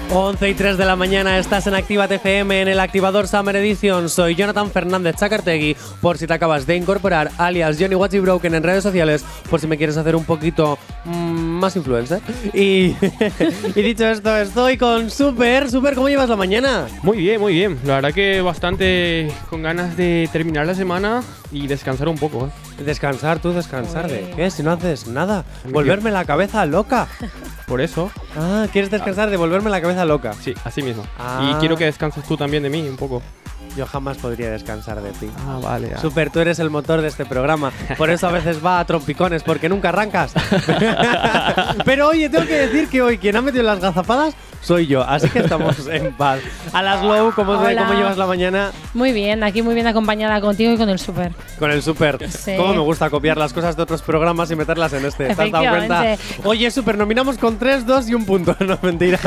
11 0.09 0.49
y 0.49 0.53
3 0.53 0.77
de 0.77 0.85
la 0.85 0.95
mañana 0.95 1.37
estás 1.37 1.67
en 1.67 1.75
Activa 1.75 2.05
FM 2.05 2.61
en 2.61 2.69
el 2.69 2.79
activador 2.79 3.27
Summer 3.27 3.57
Edition. 3.57 4.07
Soy 4.07 4.35
Jonathan 4.35 4.71
Fernández 4.71 5.17
Chacartegui, 5.17 5.75
por 5.99 6.17
si 6.17 6.27
te 6.27 6.33
acabas 6.33 6.65
de 6.65 6.77
incorporar, 6.77 7.29
alias 7.37 7.75
Johnny 7.77 7.95
Watchy 7.95 8.19
Broken 8.19 8.55
en 8.55 8.63
redes 8.63 8.83
sociales, 8.83 9.25
por 9.49 9.59
si 9.59 9.67
me 9.67 9.75
quieres 9.77 9.97
hacer 9.97 10.15
un 10.15 10.23
poquito 10.23 10.79
mm, 11.03 11.59
más 11.59 11.75
influencer. 11.75 12.21
Y, 12.53 12.95
y 13.75 13.81
dicho 13.81 14.07
esto, 14.07 14.37
estoy 14.37 14.77
con 14.77 15.09
Super. 15.09 15.69
Super, 15.69 15.93
¿cómo 15.95 16.07
llevas 16.07 16.29
la 16.29 16.37
mañana? 16.37 16.87
Muy 17.01 17.17
bien, 17.17 17.41
muy 17.41 17.53
bien. 17.53 17.77
La 17.83 17.95
verdad 17.95 18.13
que 18.13 18.39
bastante 18.39 19.29
con 19.49 19.61
ganas 19.61 19.97
de 19.97 20.29
terminar 20.31 20.67
la 20.67 20.75
semana 20.75 21.21
y 21.53 21.67
descansar 21.67 22.09
un 22.09 22.17
poco. 22.17 22.47
¿eh? 22.79 22.83
Descansar, 22.83 23.39
tú 23.39 23.53
descansar 23.53 24.09
de 24.09 24.31
qué, 24.35 24.49
si 24.51 24.63
no 24.63 24.71
haces 24.71 25.07
nada. 25.07 25.45
Volverme 25.71 26.11
la 26.11 26.25
cabeza 26.25 26.65
loca. 26.65 27.07
Por 27.67 27.79
eso, 27.79 28.11
Ah, 28.37 28.65
¿quieres 28.73 28.91
descansar 28.91 29.29
de 29.29 29.37
volverme 29.37 29.69
la 29.69 29.79
cabeza 29.79 30.03
loca? 30.03 30.33
sí, 30.41 30.53
así 30.65 30.81
mismo. 30.81 31.05
Ah. 31.17 31.51
Y 31.51 31.59
quiero 31.59 31.77
que 31.77 31.85
descanses 31.85 32.23
tú 32.25 32.35
también 32.35 32.63
de 32.63 32.69
mí 32.69 32.81
un 32.89 32.97
poco. 32.97 33.21
Yo 33.77 33.87
jamás 33.87 34.17
podría 34.17 34.51
descansar 34.51 35.01
de 35.01 35.11
ti. 35.13 35.29
Ah, 35.47 35.59
vale. 35.63 35.93
ah. 35.95 35.99
Super, 35.99 36.29
tú 36.29 36.39
eres 36.39 36.59
el 36.59 36.69
motor 36.69 37.01
de 37.01 37.07
este 37.07 37.25
programa. 37.25 37.71
Por 37.97 38.09
eso 38.11 38.27
a 38.27 38.31
veces 38.31 38.63
va 38.63 38.79
a 38.79 38.85
trompicones, 38.85 39.41
porque 39.43 39.69
nunca 39.69 39.89
arrancas. 39.89 40.33
Pero 41.85 42.09
oye, 42.09 42.29
tengo 42.29 42.45
que 42.45 42.57
decir 42.67 42.87
que 42.89 43.01
hoy 43.01 43.17
quien 43.17 43.35
ha 43.35 43.41
metido 43.41 43.63
las 43.63 43.79
gazapadas 43.79 44.35
soy 44.63 44.87
yo. 44.87 45.03
Así 45.03 45.29
que 45.29 45.39
estamos 45.39 45.87
en 45.91 46.13
paz. 46.13 46.39
A 46.71 46.81
las 46.81 47.03
Low, 47.03 47.33
¿cómo, 47.35 47.53
Hola. 47.53 47.85
¿cómo 47.85 47.99
llevas 47.99 48.17
la 48.17 48.25
mañana? 48.25 48.71
Muy 48.93 49.11
bien, 49.11 49.43
aquí 49.43 49.61
muy 49.61 49.73
bien 49.75 49.87
acompañada 49.87 50.39
contigo 50.41 50.71
y 50.73 50.77
con 50.77 50.89
el 50.89 50.99
súper. 50.99 51.33
Con 51.59 51.71
el 51.71 51.81
Super. 51.81 52.29
Sí. 52.31 52.55
Cómo 52.57 52.73
me 52.73 52.79
gusta 52.79 53.09
copiar 53.09 53.37
las 53.37 53.53
cosas 53.53 53.75
de 53.75 53.83
otros 53.83 54.01
programas 54.01 54.49
y 54.51 54.55
meterlas 54.55 54.93
en 54.93 55.05
este. 55.05 55.25
¿Te 55.25 55.31
has 55.31 55.37
dado 55.51 55.51
cuenta? 55.69 56.13
Efectivamente. 56.13 56.19
Oye, 56.45 56.71
Super, 56.71 56.97
nominamos 56.97 57.37
con 57.37 57.57
3, 57.57 57.85
2 57.85 58.09
y 58.09 58.13
un 58.15 58.25
punto. 58.25 58.55
No, 58.63 58.79
mentira. 58.81 59.19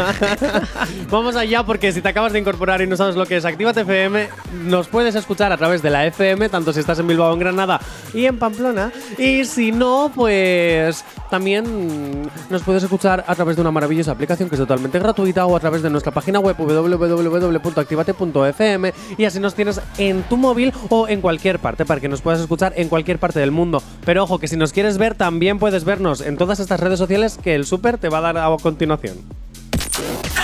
Vamos 1.10 1.36
allá 1.36 1.62
porque 1.62 1.92
si 1.92 2.00
te 2.00 2.08
acabas 2.08 2.32
de 2.32 2.38
incorporar 2.38 2.80
y 2.80 2.86
no 2.86 2.96
sabes 2.96 3.16
lo 3.16 3.26
que 3.26 3.36
es 3.36 3.44
Actívate 3.44 3.82
FM, 3.82 4.28
nos 4.64 4.88
puedes 4.88 5.14
escuchar 5.14 5.52
a 5.52 5.58
través 5.58 5.82
de 5.82 5.90
la 5.90 6.06
FM, 6.06 6.48
tanto 6.48 6.72
si 6.72 6.80
estás 6.80 6.98
en 6.98 7.06
Bilbao, 7.06 7.32
en 7.34 7.38
Granada 7.38 7.78
y 8.14 8.24
en 8.24 8.38
Pamplona. 8.38 8.92
Y 9.18 9.44
si 9.44 9.72
no, 9.72 10.10
pues 10.14 11.04
también 11.30 12.28
nos 12.50 12.62
puedes 12.62 12.82
escuchar 12.82 13.24
a 13.26 13.34
través 13.34 13.56
de 13.56 13.62
una 13.62 13.70
maravillosa 13.70 14.12
aplicación 14.12 14.48
que 14.48 14.54
es 14.54 14.60
totalmente 14.60 14.98
gratuita 14.98 15.46
o 15.46 15.56
a 15.56 15.60
través 15.60 15.82
de 15.82 15.90
nuestra 15.90 16.12
página 16.12 16.40
web 16.40 16.56
www.activate.fm 16.58 18.92
y 19.18 19.24
así 19.24 19.40
nos 19.40 19.54
tienes 19.54 19.80
en 19.98 20.22
tu 20.24 20.36
móvil 20.36 20.72
o 20.88 21.08
en 21.08 21.20
cualquier 21.20 21.58
parte 21.58 21.84
para 21.84 22.00
que 22.00 22.08
nos 22.08 22.20
puedas 22.20 22.40
escuchar 22.40 22.72
en 22.76 22.88
cualquier 22.88 23.18
parte 23.18 23.40
del 23.40 23.50
mundo. 23.50 23.82
Pero 24.04 24.24
ojo, 24.24 24.38
que 24.38 24.48
si 24.48 24.56
nos 24.56 24.72
quieres 24.72 24.98
ver, 24.98 25.14
también 25.14 25.58
puedes 25.58 25.84
vernos 25.84 26.20
en 26.20 26.36
todas 26.36 26.60
estas 26.60 26.80
redes 26.80 26.98
sociales 26.98 27.38
que 27.42 27.54
el 27.54 27.66
Super 27.66 27.98
te 27.98 28.08
va 28.08 28.18
a 28.18 28.22
dar 28.22 28.38
a 28.38 28.56
continuación. 28.62 29.16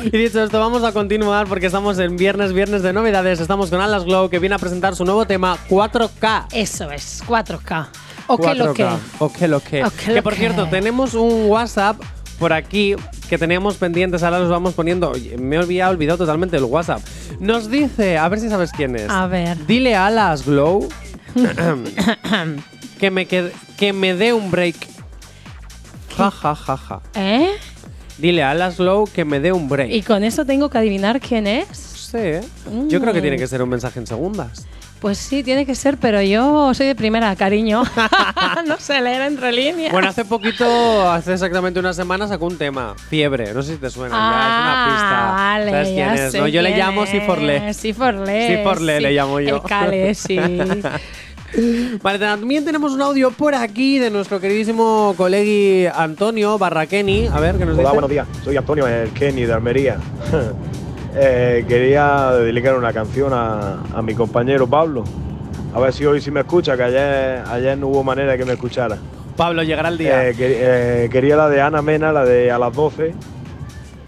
Y, 0.05 0.11
dicho 0.11 0.43
esto, 0.43 0.61
vamos 0.61 0.85
a 0.85 0.93
continuar 0.93 1.47
porque 1.47 1.67
estamos 1.67 1.99
en 1.99 2.17
viernes, 2.17 2.53
viernes 2.53 2.83
de 2.83 2.93
novedades. 2.93 3.41
Estamos 3.41 3.71
con 3.71 3.81
Alas 3.81 4.05
Glow, 4.05 4.29
que 4.29 4.39
viene 4.39 4.55
a 4.55 4.59
presentar 4.59 4.95
su 4.95 5.05
nuevo 5.05 5.27
tema 5.27 5.57
4K. 5.69 6.47
Eso 6.53 6.91
es, 6.91 7.23
4K. 7.27 7.87
¿O 8.27 8.39
qué 8.39 8.55
lo 8.55 8.75
que? 8.75 8.85
4K. 8.85 8.99
O 9.19 9.33
qué 9.33 9.49
lo 9.49 9.61
que. 9.61 9.85
Que 10.07 10.23
por 10.23 10.35
que. 10.35 10.41
cierto, 10.41 10.67
tenemos 10.69 11.15
un 11.15 11.47
WhatsApp 11.47 11.97
por 12.39 12.53
aquí 12.53 12.95
que 13.29 13.39
teníamos 13.39 13.77
pendientes, 13.77 14.23
ahora 14.23 14.39
los 14.39 14.51
vamos 14.51 14.75
poniendo. 14.75 15.11
Oye, 15.11 15.37
me 15.39 15.59
olvidado, 15.59 15.93
olvidado 15.93 16.19
totalmente 16.19 16.57
el 16.57 16.65
WhatsApp. 16.65 17.01
Nos 17.41 17.71
dice, 17.71 18.19
a 18.19 18.29
ver 18.29 18.41
si 18.41 18.49
sabes 18.49 18.71
quién 18.73 18.97
es. 18.97 19.09
A 19.09 19.27
ver. 19.27 19.67
Dile 19.67 19.95
a 19.95 20.07
Alas 20.07 20.45
Glow 20.45 20.89
que 23.01 23.11
me 23.11 23.27
qued- 23.29 23.53
que 23.77 23.93
me 23.93 24.15
dé 24.15 24.33
un 24.33 24.51
break. 24.51 24.77
Ja, 26.17 26.31
ja, 26.31 26.55
ja, 26.55 26.77
ja. 26.77 27.01
¿Eh? 27.15 27.51
Dile 28.19 28.43
a 28.45 28.51
Alas 28.53 28.77
Glow 28.79 29.09
que 29.13 29.25
me 29.25 29.41
dé 29.41 29.53
un 29.53 29.69
break. 29.69 29.91
¿Y 29.91 30.03
con 30.03 30.23
eso 30.23 30.45
tengo 30.45 30.71
que 30.71 30.79
adivinar 30.79 31.21
quién 31.21 31.47
es? 31.47 31.69
Sí, 31.77 32.19
¿eh? 32.19 32.41
Yo 32.87 33.01
creo 33.01 33.13
que 33.13 33.21
tiene 33.21 33.37
que 33.37 33.47
ser 33.49 33.61
un 33.63 33.69
mensaje 33.69 33.99
en 33.99 34.07
segundas. 34.07 34.67
Pues 35.01 35.19
sí, 35.19 35.43
tiene 35.43 35.67
que 35.67 35.75
ser, 35.75 35.99
pero 35.99 36.23
yo 36.23 36.73
soy 36.73 36.87
de 36.87 36.95
primera, 36.95 37.35
cariño. 37.37 37.83
no 38.67 38.79
sé 38.79 39.01
leer 39.03 39.23
entre 39.23 39.53
líneas. 39.53 39.93
Bueno, 39.93 40.09
hace 40.09 40.25
poquito, 40.25 41.11
hace 41.11 41.33
exactamente 41.35 41.81
una 41.81 41.93
semana 41.93 42.27
sacó 42.29 42.47
un 42.47 42.57
tema, 42.57 42.95
Fiebre. 43.11 43.53
No 43.53 43.63
sé 43.63 43.73
si 43.73 43.79
te 43.79 43.91
suena, 43.91 44.15
ya 44.15 44.31
es 44.31 44.63
una 44.63 44.85
pista. 44.87 45.29
Ah, 45.29 45.59
Vale, 45.59 45.71
¿Sabes 45.73 45.89
ya 45.89 45.95
quién 45.95 46.25
es? 46.27 46.33
sé 46.33 46.39
no? 46.39 46.47
Yo 46.49 46.63
le 46.63 46.69
quién 46.73 46.79
llamo 46.87 47.05
es. 47.05 47.11
Siforle. 47.11 47.75
Siforle. 47.75 48.57
Siforle 48.57 49.01
le 49.01 49.13
llamo 49.13 49.41
yo. 49.41 49.57
El 49.57 49.63
Cale, 49.63 50.15
sí. 50.15 50.39
Vale, 52.03 52.19
también 52.19 52.65
tenemos 52.65 52.93
un 52.93 53.01
audio 53.03 53.31
por 53.31 53.55
aquí 53.55 53.99
de 53.99 54.11
nuestro 54.11 54.41
queridísimo 54.41 55.15
colegui 55.17 55.87
Antonio 55.87 56.59
Barraqueni. 56.59 57.29
A 57.33 57.39
ver, 57.41 57.57
¿qué 57.57 57.65
nos 57.65 57.75
Hola, 57.75 57.83
dice? 57.83 57.93
buenos 57.93 58.11
días. 58.11 58.27
Soy 58.43 58.57
Antonio, 58.57 58.87
el 58.87 59.11
Kenny 59.11 59.45
de 59.45 59.53
Almería. 59.53 59.99
Eh, 61.17 61.65
quería 61.69 62.33
dedicar 62.33 62.77
una 62.77 62.93
canción 62.93 63.33
a, 63.33 63.79
a 63.95 64.03
mi 64.03 64.15
compañero 64.17 64.67
Pablo. 64.67 65.05
A 65.73 65.79
ver 65.79 65.93
si 65.93 66.05
hoy 66.05 66.21
sí 66.21 66.33
me 66.33 66.41
escucha, 66.41 66.77
que 66.77 66.83
ayer, 66.83 67.45
ayer 67.49 67.79
no 67.79 67.87
hubo 67.87 68.03
manera 68.03 68.33
de 68.33 68.39
que 68.39 68.45
me 68.45 68.55
escuchara. 68.55 68.99
Pablo, 69.37 69.63
llegará 69.63 69.91
el 69.91 69.99
día. 69.99 70.29
Eh, 70.29 70.35
que- 70.35 70.59
eh, 71.05 71.09
quería 71.13 71.37
la 71.37 71.49
de 71.49 71.61
Ana 71.61 71.83
Mena, 71.83 72.11
la 72.13 72.25
de 72.25 72.51
a 72.51 72.59
las 72.59 72.73
12. 72.75 73.15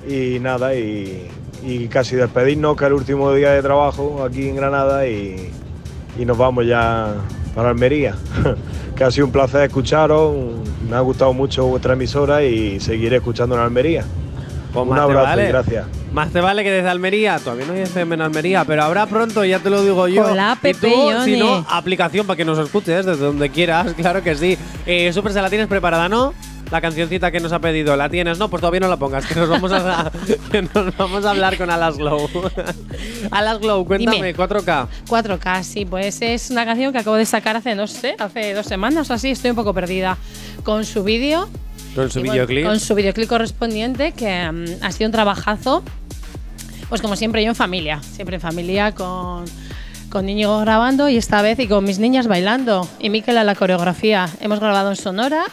Y 0.08 0.40
nada, 0.40 0.74
y, 0.74 1.28
y 1.64 1.86
casi 1.86 2.16
despedirnos, 2.16 2.76
que 2.76 2.86
es 2.86 2.88
el 2.88 2.94
último 2.94 3.32
día 3.32 3.52
de 3.52 3.62
trabajo 3.62 4.24
aquí 4.24 4.48
en 4.48 4.56
Granada 4.56 5.06
y, 5.06 5.52
y 6.18 6.24
nos 6.24 6.38
vamos 6.38 6.66
ya 6.66 7.14
para 7.54 7.70
Almería. 7.70 8.14
que 8.96 9.04
ha 9.04 9.10
sido 9.10 9.26
un 9.26 9.32
placer 9.32 9.62
escucharos, 9.62 10.34
me 10.88 10.96
ha 10.96 11.00
gustado 11.00 11.32
mucho 11.32 11.66
vuestra 11.66 11.92
emisora 11.92 12.42
y 12.42 12.80
seguiré 12.80 13.16
escuchando 13.16 13.54
en 13.54 13.60
Almería. 13.60 14.04
Pues 14.72 14.86
un 14.86 14.98
abrazo 14.98 15.24
vale. 15.24 15.44
y 15.44 15.48
gracias. 15.48 15.86
Más 16.12 16.30
te 16.30 16.40
vale 16.40 16.64
que 16.64 16.70
desde 16.70 16.88
Almería, 16.88 17.38
todavía 17.38 17.66
no 17.66 17.72
hay 17.74 17.80
FM 17.80 18.14
en 18.14 18.22
Almería, 18.22 18.64
pero 18.64 18.84
habrá 18.84 19.06
pronto, 19.06 19.44
ya 19.44 19.58
te 19.58 19.70
lo 19.70 19.82
digo 19.82 20.08
yo. 20.08 20.24
Hola, 20.24 20.56
y 20.58 20.62
Pepe, 20.62 20.90
tú, 20.90 21.24
si 21.24 21.36
no, 21.38 21.64
aplicación 21.68 22.26
para 22.26 22.36
que 22.36 22.44
nos 22.44 22.58
escuches 22.58 23.04
desde 23.04 23.24
donde 23.24 23.50
quieras, 23.50 23.92
claro 23.96 24.22
que 24.22 24.34
sí. 24.34 24.56
Eh, 24.86 25.12
Super, 25.12 25.32
¿se 25.32 25.42
la 25.42 25.50
tienes 25.50 25.66
preparada, 25.66 26.08
no? 26.08 26.32
La 26.70 26.80
cancioncita 26.80 27.30
que 27.30 27.38
nos 27.38 27.52
ha 27.52 27.60
pedido, 27.60 27.96
¿la 27.96 28.08
tienes? 28.08 28.38
No, 28.38 28.48
pues 28.48 28.60
todavía 28.60 28.80
no 28.80 28.88
la 28.88 28.96
pongas, 28.96 29.24
que 29.24 29.36
nos 29.36 29.48
vamos 29.48 29.70
a, 29.72 30.10
que 30.50 30.62
nos 30.62 30.96
vamos 30.96 31.24
a 31.24 31.30
hablar 31.30 31.56
con 31.56 31.70
Alas 31.70 31.96
Glow. 31.96 32.28
Alas 33.30 33.60
Glow, 33.60 33.84
cuéntame, 33.86 34.16
Dime. 34.16 34.34
4K. 34.34 34.88
4K, 35.06 35.62
sí, 35.62 35.84
pues 35.84 36.20
es 36.22 36.50
una 36.50 36.64
canción 36.64 36.92
que 36.92 36.98
acabo 36.98 37.16
de 37.16 37.24
sacar 37.24 37.56
hace, 37.56 37.74
no 37.74 37.86
sé, 37.86 38.16
hace 38.18 38.52
dos 38.52 38.66
semanas 38.66 39.08
o 39.10 39.14
así, 39.14 39.30
estoy 39.30 39.50
un 39.50 39.56
poco 39.56 39.72
perdida. 39.74 40.18
Con 40.64 40.84
su 40.84 41.04
vídeo. 41.04 41.48
Con 41.94 42.10
su 42.10 42.18
bueno, 42.18 42.32
videoclip. 42.32 42.66
Con 42.66 42.80
su 42.80 42.94
videoclip 42.96 43.28
correspondiente, 43.28 44.12
que 44.12 44.50
mm, 44.50 44.82
ha 44.84 44.90
sido 44.90 45.06
un 45.06 45.12
trabajazo. 45.12 45.84
Pues 46.88 47.00
como 47.00 47.16
siempre, 47.16 47.42
yo 47.42 47.50
en 47.50 47.56
familia, 47.56 48.00
siempre 48.02 48.36
en 48.36 48.40
familia, 48.40 48.92
con, 48.92 49.44
con 50.10 50.28
Íñigo 50.28 50.58
grabando 50.60 51.08
y 51.08 51.16
esta 51.16 51.42
vez 51.42 51.58
y 51.60 51.68
con 51.68 51.84
mis 51.84 52.00
niñas 52.00 52.26
bailando. 52.26 52.88
Y 52.98 53.10
Miquel 53.10 53.38
a 53.38 53.44
la 53.44 53.54
coreografía. 53.54 54.28
Hemos 54.40 54.58
grabado 54.58 54.90
en 54.90 54.96
Sonora. 54.96 55.44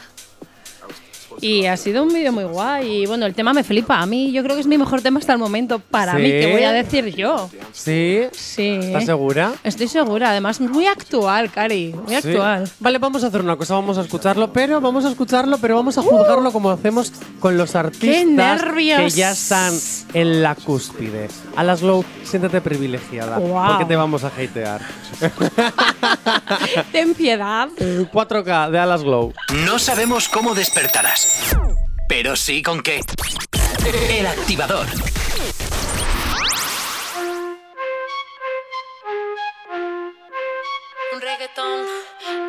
Y 1.41 1.65
ha 1.65 1.77
sido 1.77 2.03
un 2.03 2.09
vídeo 2.13 2.31
muy 2.31 2.43
guay. 2.43 3.03
Y 3.03 3.05
bueno, 3.05 3.25
el 3.25 3.33
tema 3.33 3.53
me 3.53 3.63
flipa. 3.63 3.99
A 3.99 4.05
mí, 4.05 4.31
yo 4.31 4.43
creo 4.43 4.55
que 4.55 4.61
es 4.61 4.67
mi 4.67 4.77
mejor 4.77 5.01
tema 5.01 5.19
hasta 5.19 5.33
el 5.33 5.39
momento. 5.39 5.79
Para 5.79 6.13
mí, 6.15 6.29
que 6.29 6.49
voy 6.51 6.63
a 6.63 6.71
decir 6.71 7.13
yo. 7.15 7.49
¿Sí? 7.71 8.21
Sí. 8.31 8.79
¿Estás 8.81 9.05
segura? 9.05 9.53
Estoy 9.63 9.87
segura, 9.87 10.29
además 10.29 10.59
muy 10.61 10.87
actual, 10.87 11.51
Cari, 11.51 11.93
muy 11.93 12.09
Sí. 12.21 12.29
actual. 12.29 12.69
Vale, 12.79 12.97
vamos 12.97 13.23
a 13.23 13.27
hacer 13.27 13.41
una 13.41 13.55
cosa, 13.55 13.73
vamos 13.75 13.97
a 13.97 14.01
escucharlo, 14.01 14.51
pero 14.53 14.79
vamos 14.81 15.05
a 15.05 15.09
escucharlo, 15.09 15.57
pero 15.57 15.75
vamos 15.75 15.97
a 15.97 16.01
juzgarlo 16.01 16.51
como 16.51 16.69
hacemos 16.71 17.11
con 17.39 17.57
los 17.57 17.75
artistas 17.75 18.25
nervios! 18.25 18.99
que 19.01 19.09
ya 19.09 19.31
están 19.31 19.73
en 20.13 20.41
la 20.43 20.55
cúspide. 20.55 21.29
Alas 21.55 21.81
Glow, 21.81 22.03
siéntate 22.23 22.61
privilegiada, 22.61 23.37
Guau. 23.37 23.67
porque 23.71 23.85
te 23.85 23.95
vamos 23.95 24.23
a 24.23 24.27
hatear. 24.27 24.81
Ten 26.91 27.13
piedad. 27.13 27.67
4K 27.77 28.69
de 28.71 28.79
Alas 28.79 29.03
Glow. 29.03 29.33
No 29.65 29.79
sabemos 29.79 30.29
cómo 30.29 30.53
despertarás, 30.55 31.22
pero 32.07 32.35
sí 32.35 32.61
con 32.61 32.81
qué. 32.81 33.01
El 34.09 34.25
activador. 34.27 34.87
Un 41.13 41.21
reggaetón 41.21 41.85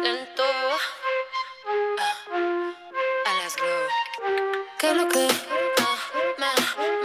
lento. 0.03 0.45
Ah, 1.99 3.31
a 3.31 3.43
las 3.43 3.57
glow. 3.57 3.69
¿Qué 4.79 4.95
lo 4.95 5.09
que? 5.09 5.29
Ah, 5.81 5.99
ma, 6.39 6.53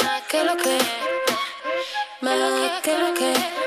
ma, 0.03 0.21
¿Qué 0.27 0.43
lo 0.43 0.57
que? 0.57 0.77
Ma, 2.21 2.81
¿qué 2.83 2.97
lo 2.97 3.13
que? 3.13 3.58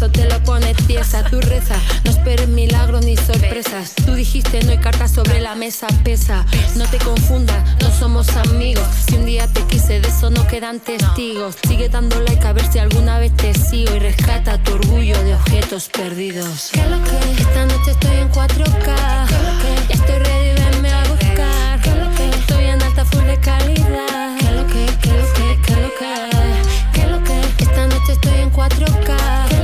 Eso 0.00 0.10
te 0.10 0.24
lo 0.30 0.42
pone 0.44 0.72
tiesa 0.86 1.22
Tu 1.24 1.38
reza, 1.42 1.76
no 2.04 2.10
esperes 2.10 2.48
milagros 2.48 3.04
ni 3.04 3.18
sorpresas 3.18 3.92
Tú 4.06 4.14
dijiste 4.14 4.62
no 4.64 4.70
hay 4.70 4.78
cartas 4.78 5.10
sobre 5.10 5.42
la 5.42 5.54
mesa, 5.54 5.88
pesa 6.02 6.46
No 6.76 6.86
te 6.86 6.96
confundas, 6.96 7.62
no 7.82 7.90
somos 7.90 8.30
amigos 8.30 8.86
Si 9.06 9.16
un 9.16 9.26
día 9.26 9.46
te 9.48 9.60
quise, 9.64 10.00
de 10.00 10.08
eso 10.08 10.30
no 10.30 10.46
quedan 10.46 10.80
testigos 10.80 11.56
Sigue 11.68 11.90
dando 11.90 12.18
like 12.20 12.46
a 12.46 12.54
ver 12.54 12.64
si 12.72 12.78
alguna 12.78 13.18
vez 13.18 13.36
te 13.36 13.52
sigo 13.52 13.94
Y 13.94 13.98
rescata 13.98 14.56
tu 14.62 14.72
orgullo 14.72 15.22
de 15.22 15.34
objetos 15.34 15.90
perdidos 15.90 16.70
¿Qué 16.72 16.82
lo 16.86 16.96
que? 17.04 17.42
Esta 17.42 17.66
noche 17.66 17.90
estoy 17.90 18.16
en 18.16 18.32
4K 18.32 19.26
¿Qué 19.28 19.34
lo 19.34 19.58
que? 19.60 19.88
Ya 19.88 19.94
estoy 19.96 20.18
ready, 20.18 20.62
venme 20.62 20.92
a 20.92 21.04
buscar 21.04 21.80
¿Qué 21.82 21.90
lo 21.90 22.10
que? 22.14 22.30
Estoy 22.38 22.64
en 22.64 22.82
alta 22.82 23.04
full 23.04 23.24
de 23.24 23.38
calidad 23.38 24.38
¿Qué 24.38 24.50
lo 24.50 24.66
que? 24.66 24.86
¿Qué 25.02 25.12
lo 25.12 25.32
que? 25.34 25.60
¿Qué 25.62 25.76
lo 25.76 25.94
que? 25.94 26.90
¿Qué 26.94 27.06
lo 27.06 27.22
que? 27.22 27.64
Esta 27.64 27.86
noche 27.86 28.12
estoy 28.12 28.38
en 28.38 28.50
4K 28.50 29.59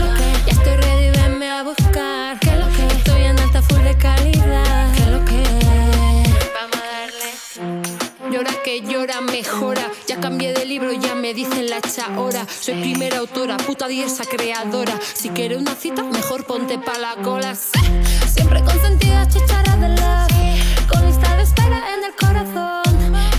dicen 11.37 11.69
la 11.69 11.77
hecha 11.77 12.19
hora. 12.19 12.47
Soy 12.49 12.81
primera 12.81 13.19
autora, 13.19 13.59
puta 13.59 13.87
diosa 13.87 14.25
creadora. 14.25 14.99
Si 15.15 15.29
quieres 15.29 15.59
una 15.59 15.75
cita, 15.75 16.03
mejor 16.03 16.47
ponte 16.47 16.79
pa' 16.79 16.97
la 16.99 17.15
cola. 17.23 17.55
Sí. 17.55 17.79
Siempre 18.35 18.65
consentida, 18.65 19.29
chicharra 19.29 19.77
de 19.77 19.91
love. 19.91 20.89
Con 20.89 21.05
lista 21.07 21.37
de 21.37 21.43
espera 21.43 21.79
en 21.95 22.05
el 22.05 22.15
corazón. 22.17 22.83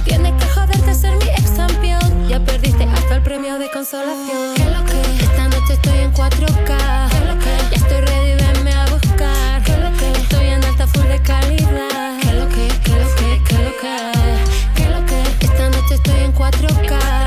Tienes 0.05 0.31
que 0.39 0.47
joderte 0.47 0.93
ser 0.93 1.15
mi 1.17 1.25
ex 1.25 1.49
campeón. 1.57 2.27
Ya 2.29 2.39
perdiste 2.39 2.83
hasta 2.83 3.15
el 3.15 3.23
premio 3.23 3.57
de 3.57 3.69
consolación. 3.71 4.53
¿Qué 4.55 4.65
lo 4.65 4.85
que? 4.85 5.23
Esta 5.23 5.47
noche 5.47 5.73
estoy 5.73 5.97
en 5.97 6.13
4K. 6.13 7.09
¿Qué 7.09 7.19
lo 7.25 7.39
que? 7.39 7.53
Ya 7.71 7.77
estoy 7.77 8.01
ready, 8.01 8.33
venme 8.43 8.73
a 8.73 8.85
buscar. 8.85 9.63
¿Qué 9.63 9.75
lo 9.75 9.91
que? 9.97 10.11
Estoy 10.21 10.45
en 10.45 10.63
alta 10.63 10.85
full 10.85 11.07
de 11.07 11.19
calidad. 11.23 12.19
¿Qué 12.21 12.33
lo 12.33 12.47
que? 12.47 12.67
¿Qué 12.83 12.91
lo 13.01 13.15
que? 13.15 13.41
¿Qué 13.43 13.57
lo 13.57 13.73
que? 13.81 14.11
¿Qué 14.75 14.85
lo 14.87 15.05
que? 15.07 15.45
Esta 15.45 15.69
noche 15.69 15.95
estoy 15.95 16.19
en 16.19 16.33
4K. 16.35 17.26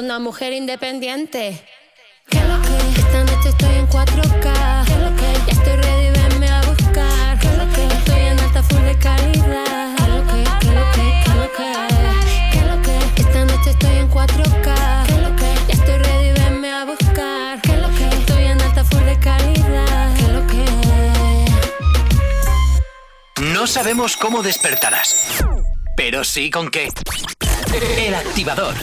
Una 0.00 0.18
mujer 0.18 0.52
independiente. 0.52 1.62
¿Qué 2.28 2.38
es 2.38 2.44
lo 2.44 2.60
que? 2.62 2.76
Esta 3.00 3.24
noche 3.24 3.48
estoy 3.50 3.74
en 3.76 3.88
4K. 3.88 4.84
¿Qué 4.86 4.92
es 4.92 4.98
lo 4.98 5.16
que? 5.16 5.32
Estoy 5.52 5.76
ready, 5.76 6.10
venme 6.10 6.48
a 6.48 6.60
buscar. 6.62 7.38
Estoy 7.38 8.20
en 8.20 8.38
alta 8.40 8.62
full 8.62 8.82
de 8.82 8.98
calidad. 8.98 9.96
¿Qué 9.96 10.04
es 10.04 10.08
lo 10.08 10.24
que? 10.26 10.42
¿Qué 10.60 10.68
es 10.68 10.74
lo 10.74 10.90
que? 10.92 11.06
¿Qué 11.24 11.30
es 11.30 11.36
lo 11.36 11.52
que? 11.52 11.68
¿Qué 12.50 12.58
es 12.58 12.66
lo 12.66 12.82
que? 12.82 12.98
Esta 13.20 13.44
noche 13.44 13.70
estoy 13.70 13.96
en 13.96 14.10
4K. 14.10 15.06
¿Qué 15.06 15.12
es 15.12 15.22
lo 15.22 15.36
que? 15.36 15.54
Ya 15.68 15.74
estoy 15.74 15.98
ready, 15.98 16.32
venme 16.40 16.72
a 16.72 16.84
buscar. 16.84 17.60
¿Qué 17.62 17.72
es 17.72 17.78
lo 17.78 17.88
que? 17.94 18.08
Estoy 18.08 18.44
en 18.44 18.60
alta 18.60 18.84
full 18.84 19.04
de 19.04 19.18
calidad. 19.18 20.14
¿Qué 20.16 20.22
es 20.22 20.28
lo 20.28 20.46
que? 20.46 20.64
No 23.42 23.66
sabemos 23.66 24.16
cómo 24.16 24.42
despertarás, 24.42 25.44
pero 25.96 26.24
sí 26.24 26.50
con 26.50 26.70
qué. 26.70 26.88
El 27.98 28.14
activador. 28.14 28.74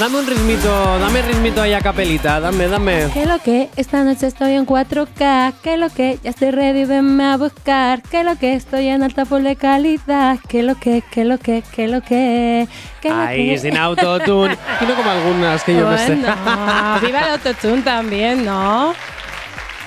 Dame 0.00 0.18
un 0.18 0.26
ritmito, 0.26 0.98
dame 0.98 1.20
ritmito 1.20 1.60
ahí 1.60 1.74
a 1.74 1.82
capelita, 1.82 2.40
dame, 2.40 2.68
dame. 2.68 3.08
¿Qué 3.12 3.26
lo 3.26 3.38
que? 3.38 3.68
Esta 3.76 4.02
noche 4.02 4.28
estoy 4.28 4.52
en 4.52 4.64
4K. 4.64 5.52
¿Qué 5.62 5.76
lo 5.76 5.90
que? 5.90 6.18
Ya 6.22 6.30
estoy 6.30 6.52
ready, 6.52 6.86
venme 6.86 7.24
a 7.24 7.36
buscar. 7.36 8.00
¿Qué 8.00 8.24
lo 8.24 8.36
que? 8.36 8.54
Estoy 8.54 8.88
en 8.88 9.02
alta 9.02 9.26
full 9.26 9.42
de 9.42 9.56
calidad. 9.56 10.38
¿Qué 10.48 10.62
lo 10.62 10.76
que? 10.76 11.02
¿Qué 11.10 11.26
lo 11.26 11.36
que? 11.36 11.62
¿Qué 11.70 11.86
lo 11.86 12.00
que? 12.00 12.66
¿Qué 13.02 13.10
lo 13.10 13.14
Ahí, 13.14 13.50
que? 13.50 13.58
sin 13.58 13.76
autotune. 13.76 14.56
Y 14.80 14.86
no 14.86 14.94
como 14.94 15.10
algunas 15.10 15.62
que 15.64 15.74
yo 15.74 15.90
no 15.90 15.98
sé. 15.98 16.14
Bueno, 16.14 17.00
viva 17.02 17.18
el 17.20 17.32
autotune 17.32 17.82
también, 17.82 18.46
¿no? 18.46 18.94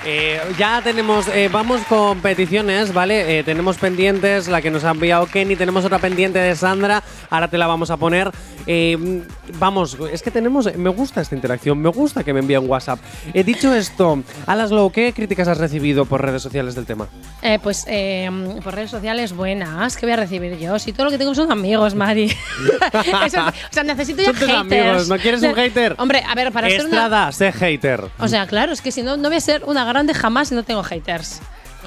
Eh, 0.06 0.38
ya 0.58 0.82
tenemos, 0.82 1.28
eh, 1.28 1.48
vamos 1.50 1.80
con 1.88 2.20
peticiones, 2.20 2.92
¿vale? 2.92 3.38
Eh, 3.38 3.42
tenemos 3.44 3.78
pendientes, 3.78 4.48
la 4.48 4.60
que 4.60 4.70
nos 4.70 4.84
ha 4.84 4.90
enviado 4.90 5.26
Kenny, 5.26 5.56
tenemos 5.56 5.84
otra 5.84 5.98
pendiente 5.98 6.38
de 6.38 6.54
Sandra, 6.54 7.02
ahora 7.30 7.48
te 7.48 7.56
la 7.56 7.66
vamos 7.66 7.90
a 7.90 7.96
poner. 7.96 8.30
Vamos, 9.58 9.96
es 10.10 10.22
que 10.22 10.30
tenemos, 10.30 10.74
me 10.76 10.88
gusta 10.90 11.20
esta 11.20 11.34
interacción, 11.34 11.78
me 11.78 11.90
gusta 11.90 12.24
que 12.24 12.32
me 12.32 12.40
envíen 12.40 12.68
WhatsApp. 12.68 12.98
He 13.34 13.44
dicho 13.44 13.74
esto, 13.74 14.22
Alaslow, 14.46 14.90
¿qué 14.90 15.12
críticas 15.12 15.48
has 15.48 15.58
recibido 15.58 16.04
por 16.06 16.22
redes 16.22 16.42
sociales 16.42 16.74
del 16.74 16.86
tema? 16.86 17.06
Pues 17.62 17.84
por 18.62 18.74
redes 18.74 18.90
sociales 18.90 19.34
buenas, 19.34 19.96
que 19.96 20.06
voy 20.06 20.14
a 20.14 20.16
recibir 20.16 20.56
yo? 20.58 20.78
Si 20.78 20.92
todo 20.92 21.04
lo 21.06 21.10
que 21.10 21.18
tengo 21.18 21.34
son 21.34 21.52
amigos, 21.52 21.94
Mari. 21.94 22.24
Eso- 23.26 23.40
o 23.46 23.52
sea, 23.72 23.82
necesito 23.84 24.22
ya 24.22 24.32
haters. 24.32 24.50
amigos, 24.52 25.08
¿no 25.08 25.16
quieres 25.18 25.42
un 25.42 25.54
hater? 25.54 25.94
Hombre, 25.98 26.22
a 26.26 26.34
ver, 26.34 26.50
para 26.52 26.68
ser 26.68 26.80
una. 26.80 26.88
Estrada, 26.88 27.32
sé 27.32 27.52
hater. 27.52 28.04
O 28.18 28.28
sea, 28.28 28.46
claro, 28.46 28.72
es 28.72 28.80
que 28.80 28.92
si 28.92 29.02
no, 29.02 29.16
no 29.18 29.28
voy 29.28 29.36
a 29.36 29.40
ser 29.40 29.62
una 29.66 29.84
grande 29.94 30.14
jamás 30.14 30.48
si 30.48 30.54
no 30.54 30.62
tengo 30.62 30.82
haters. 30.82 31.40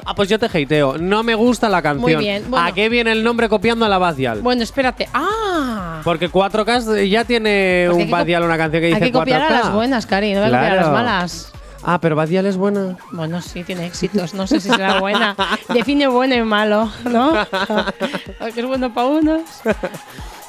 Ah, 0.06 0.16
pues 0.16 0.30
yo 0.30 0.40
te 0.40 0.46
hateo. 0.46 0.98
No 0.98 1.24
me 1.24 1.36
gusta 1.36 1.70
la 1.70 1.82
canción. 1.82 2.02
Muy 2.02 2.16
bien, 2.16 2.46
bueno. 2.50 2.66
¿A 2.66 2.72
qué 2.72 2.88
viene 2.88 3.12
el 3.12 3.24
nombre 3.24 3.50
copiando 3.50 3.86
a 3.86 3.90
la 3.90 3.98
Badial? 3.98 4.42
Bueno, 4.42 4.64
espérate. 4.64 5.10
¡Ah! 5.14 6.02
Porque 6.04 6.30
4K 6.32 7.08
ya 7.10 7.26
tiene 7.26 7.86
Porque 7.88 8.02
hay 8.04 8.06
un 8.06 8.12
Badial 8.12 8.44
una 8.44 8.58
canción 8.58 8.82
que 8.82 8.88
dice 8.88 9.04
Hay 9.04 9.12
que 9.12 9.18
copiar 9.18 9.42
4K. 9.42 9.46
a 9.48 9.50
las 9.64 9.74
buenas, 9.74 10.06
Cari, 10.06 10.34
no 10.34 10.40
voy 10.42 10.48
a 10.50 10.52
copiar 10.52 10.72
a 10.72 10.76
las 10.76 10.86
Claro. 10.86 10.94
malas. 10.98 11.52
Ah, 11.84 12.00
pero 12.00 12.16
Badial 12.16 12.46
es 12.46 12.58
buena. 12.58 12.98
Bueno, 13.12 13.42
sí, 13.42 13.64
tiene 13.64 13.86
éxitos. 13.86 14.34
No 14.34 14.48
sé 14.48 14.60
si 14.60 14.70
será 14.70 15.00
buena. 15.00 15.36
Define 15.74 16.08
bueno 16.08 16.36
y 16.36 16.42
malo, 16.44 16.92
¿no? 17.10 17.34
que 18.54 18.60
es 18.60 18.66
bueno 18.66 18.94
para 18.94 19.08
unos. 19.08 19.42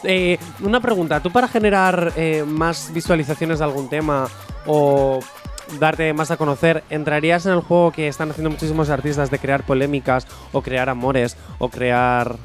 Eh, 0.05 0.39
una 0.61 0.79
pregunta, 0.79 1.19
¿tú 1.21 1.33
para 1.33 1.49
generar 1.49 2.13
eh, 2.17 2.45
más 2.47 2.93
visualizaciones 2.93 3.59
de 3.59 3.65
algún 3.65 3.89
tema 3.89 4.29
o 4.65 5.19
darte 5.79 6.13
más 6.13 6.31
a 6.31 6.37
conocer, 6.37 6.85
entrarías 6.91 7.47
en 7.47 7.53
el 7.53 7.61
juego 7.61 7.93
que 7.93 8.09
están 8.09 8.31
haciendo 8.31 8.51
muchísimos 8.51 8.91
artistas 8.91 9.31
de 9.31 9.39
crear 9.39 9.65
polémicas 9.65 10.27
o 10.53 10.63
crear 10.63 10.89
amores 10.89 11.37
o 11.59 11.69
crear... 11.69 12.37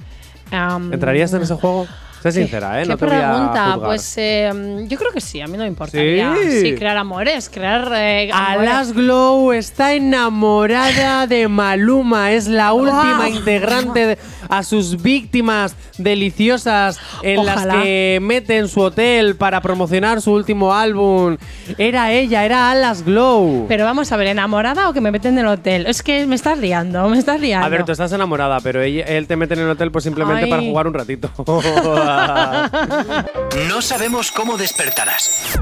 ¿Entrarías 0.92 1.34
en 1.34 1.42
ese 1.42 1.56
juego? 1.56 1.88
Sé 2.24 2.30
¿Qué- 2.30 2.32
sincera, 2.32 2.80
¿eh? 2.80 2.84
¿Qué 2.84 2.90
No 2.90 2.98
te 2.98 3.06
voy 3.06 3.16
a 3.16 3.20
pregunta? 3.32 3.64
juzgar. 3.74 3.80
Pues 3.88 4.14
eh, 4.18 4.86
yo 4.88 4.98
creo 4.98 5.12
que 5.12 5.20
sí, 5.22 5.42
a 5.42 5.48
mí 5.48 5.58
no 5.58 5.64
me 5.64 5.68
importaría. 5.68 6.34
¿Sí? 6.42 6.62
Sí, 6.62 6.76
crear 6.76 6.96
amores, 6.98 7.50
crear. 7.50 7.92
Eh, 7.96 8.30
amores. 8.32 8.70
Alas 8.70 8.94
Glow 8.94 9.52
está 9.52 9.94
enamorada 9.94 11.28
de 11.28 11.48
Maluma, 11.50 12.32
es 12.32 12.48
la 12.48 12.72
última 12.74 13.26
Wow. 13.28 13.36
integrante 13.36 14.08
de- 14.08 14.18
a 14.50 14.64
sus 14.64 15.02
víctimas 15.02 15.76
deliciosas 15.98 17.00
en 17.24 17.40
Ojalá. 17.40 17.66
las 17.66 17.84
que 17.84 18.20
mete 18.22 18.58
en 18.58 18.68
su 18.68 18.82
hotel 18.82 19.36
para 19.36 19.62
promocionar 19.62 20.22
su 20.22 20.32
último 20.32 20.74
álbum. 20.74 21.38
Era 21.78 22.12
ella, 22.12 22.46
era 22.46 22.72
Alas 22.72 23.04
Glow. 23.04 23.66
Pero 23.68 23.84
vamos 23.86 24.12
a 24.12 24.18
ver, 24.18 24.28
¿enamorada 24.28 24.90
o 24.90 24.94
que 24.94 25.02
me 25.02 25.12
meten 25.12 25.34
en 25.34 25.40
el 25.40 25.48
hotel? 25.48 25.86
Es 25.88 26.02
que 26.04 26.26
me 26.26 26.36
estás 26.36 26.58
liando, 26.58 27.08
me 27.10 27.18
estás 27.20 27.40
liando. 27.40 27.66
a 27.66 27.70
ver, 27.70 27.84
tú 27.84 27.92
estás 27.92 28.12
enamorada, 28.14 28.60
pero 28.62 28.82
ella- 28.82 29.06
él 29.06 29.28
te 29.28 29.36
mete 29.36 29.54
en 29.56 29.62
el 29.62 29.70
hotel 29.70 29.92
pues 29.92 30.04
simplemente 30.04 30.44
Ay. 30.46 30.50
para 30.50 30.62
jugar 30.62 30.88
un 30.88 30.94
ratito. 30.94 31.30
No 33.68 33.82
sabemos 33.82 34.32
cómo 34.32 34.58
despertarás, 34.58 35.60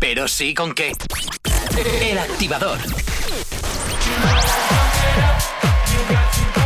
pero 0.00 0.28
sí 0.28 0.54
con 0.54 0.74
qué. 0.74 0.92
El 2.00 2.18
activador. 2.18 2.78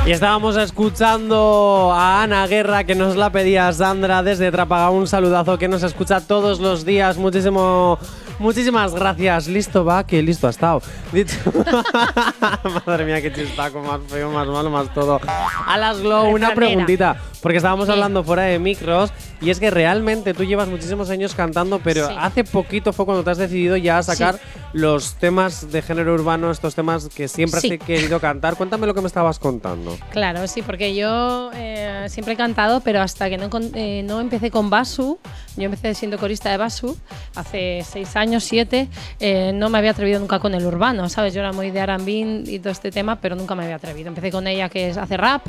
Y 0.06 0.12
estábamos 0.12 0.56
escuchando 0.56 1.92
a 1.92 2.22
Ana 2.22 2.46
Guerra, 2.46 2.84
que 2.84 2.94
nos 2.94 3.16
la 3.16 3.30
pedía 3.30 3.72
Sandra 3.72 4.22
desde 4.22 4.52
Trápaga. 4.52 4.90
Un 4.90 5.08
saludazo 5.08 5.58
que 5.58 5.66
nos 5.66 5.82
escucha 5.82 6.20
todos 6.20 6.60
los 6.60 6.84
días. 6.84 7.16
Muchísimo, 7.16 7.98
muchísimas 8.38 8.94
gracias. 8.94 9.48
Listo 9.48 9.84
va, 9.84 10.06
que 10.06 10.22
listo 10.22 10.46
ha 10.46 10.50
estado. 10.50 10.82
Dicho- 11.12 11.34
Madre 12.86 13.04
mía, 13.04 13.20
qué 13.22 13.32
chistaco, 13.32 13.80
más 13.82 14.00
feo, 14.08 14.30
más 14.30 14.46
malo, 14.46 14.70
más 14.70 14.92
todo. 14.94 15.20
Alas 15.66 16.00
Glow, 16.00 16.28
una 16.34 16.54
preguntita. 16.54 17.16
Porque 17.42 17.58
estábamos 17.58 17.86
Sí. 17.86 17.92
hablando 17.92 18.24
fuera 18.24 18.42
de 18.42 18.58
micros. 18.58 19.12
Y 19.40 19.50
es 19.50 19.60
que 19.60 19.70
realmente 19.70 20.32
tú 20.34 20.44
llevas 20.44 20.66
muchísimos 20.68 21.10
años 21.10 21.34
cantando, 21.34 21.78
pero 21.78 22.08
Sí. 22.08 22.14
hace 22.18 22.42
poquito 22.42 22.92
fue 22.92 23.04
cuando 23.04 23.22
te 23.22 23.30
has 23.30 23.38
decidido 23.38 23.76
ya 23.76 23.98
a 23.98 24.02
sacar 24.02 24.36
Sí. 24.36 24.60
los 24.72 25.14
temas 25.16 25.70
de 25.70 25.82
género 25.82 26.14
urbano, 26.14 26.50
estos 26.50 26.74
temas 26.74 27.08
que 27.14 27.28
siempre 27.28 27.58
has 27.58 27.86
querido 27.86 28.18
cantar. 28.18 28.56
Cuéntame 28.56 28.86
lo 28.86 28.94
que 28.94 29.02
me 29.02 29.06
estabas 29.06 29.38
contando. 29.38 29.96
Claro, 30.10 30.46
sí, 30.48 30.62
porque 30.62 30.94
yo 30.96 31.50
eh, 31.54 32.06
siempre 32.08 32.32
he 32.34 32.36
cantado, 32.36 32.80
pero 32.80 33.00
hasta 33.02 33.28
que 33.28 33.36
no, 33.36 33.48
eh, 33.74 34.02
no 34.04 34.20
empecé 34.20 34.50
con 34.50 34.70
Basu, 34.70 35.18
yo 35.56 35.64
empecé 35.64 35.94
siendo 35.94 36.18
corista 36.18 36.50
de 36.50 36.56
Basu 36.56 36.96
hace 37.34 37.84
seis 37.88 38.16
años, 38.16 38.25
siete, 38.40 38.88
eh, 39.20 39.52
no 39.54 39.68
me 39.68 39.78
había 39.78 39.90
atrevido 39.92 40.20
nunca 40.20 40.38
con 40.38 40.54
el 40.54 40.64
urbano, 40.66 41.08
¿sabes? 41.08 41.34
Yo 41.34 41.40
era 41.40 41.52
muy 41.52 41.70
de 41.70 41.80
R&B 41.80 42.44
y 42.46 42.58
todo 42.58 42.72
este 42.72 42.90
tema, 42.90 43.16
pero 43.20 43.36
nunca 43.36 43.54
me 43.54 43.64
había 43.64 43.76
atrevido. 43.76 44.08
Empecé 44.08 44.30
con 44.30 44.46
ella 44.46 44.68
que 44.68 44.88
es, 44.88 44.96
hace 44.96 45.16
rap 45.16 45.46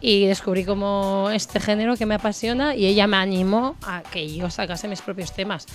y 0.00 0.26
descubrí 0.26 0.64
como 0.64 1.28
este 1.32 1.60
género 1.60 1.96
que 1.96 2.06
me 2.06 2.14
apasiona 2.14 2.74
y 2.74 2.86
ella 2.86 3.06
me 3.06 3.16
animó 3.16 3.76
a 3.82 4.02
que 4.02 4.32
yo 4.32 4.50
sacase 4.50 4.88
mis 4.88 5.02
propios 5.02 5.32
temas. 5.32 5.66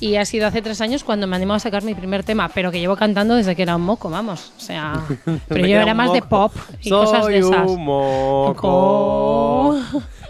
Y 0.00 0.16
ha 0.16 0.24
sido 0.24 0.46
hace 0.46 0.62
tres 0.62 0.80
años 0.80 1.04
cuando 1.04 1.26
me 1.26 1.36
animó 1.36 1.54
a 1.54 1.60
sacar 1.60 1.82
mi 1.82 1.94
primer 1.94 2.24
tema, 2.24 2.48
pero 2.48 2.70
que 2.70 2.80
llevo 2.80 2.96
cantando 2.96 3.34
desde 3.34 3.54
que 3.54 3.62
era 3.62 3.76
un 3.76 3.82
moco, 3.82 4.10
vamos. 4.10 4.52
O 4.56 4.60
sea, 4.60 5.04
pero 5.48 5.66
yo 5.66 5.80
era 5.80 5.94
más 5.94 6.12
de 6.12 6.20
moco. 6.20 6.28
pop 6.28 6.56
y 6.80 6.88
Soy 6.88 7.06
cosas 7.06 7.26
de 7.26 7.38
esas. 7.38 7.70
un 7.70 7.84
moco. 7.84 8.56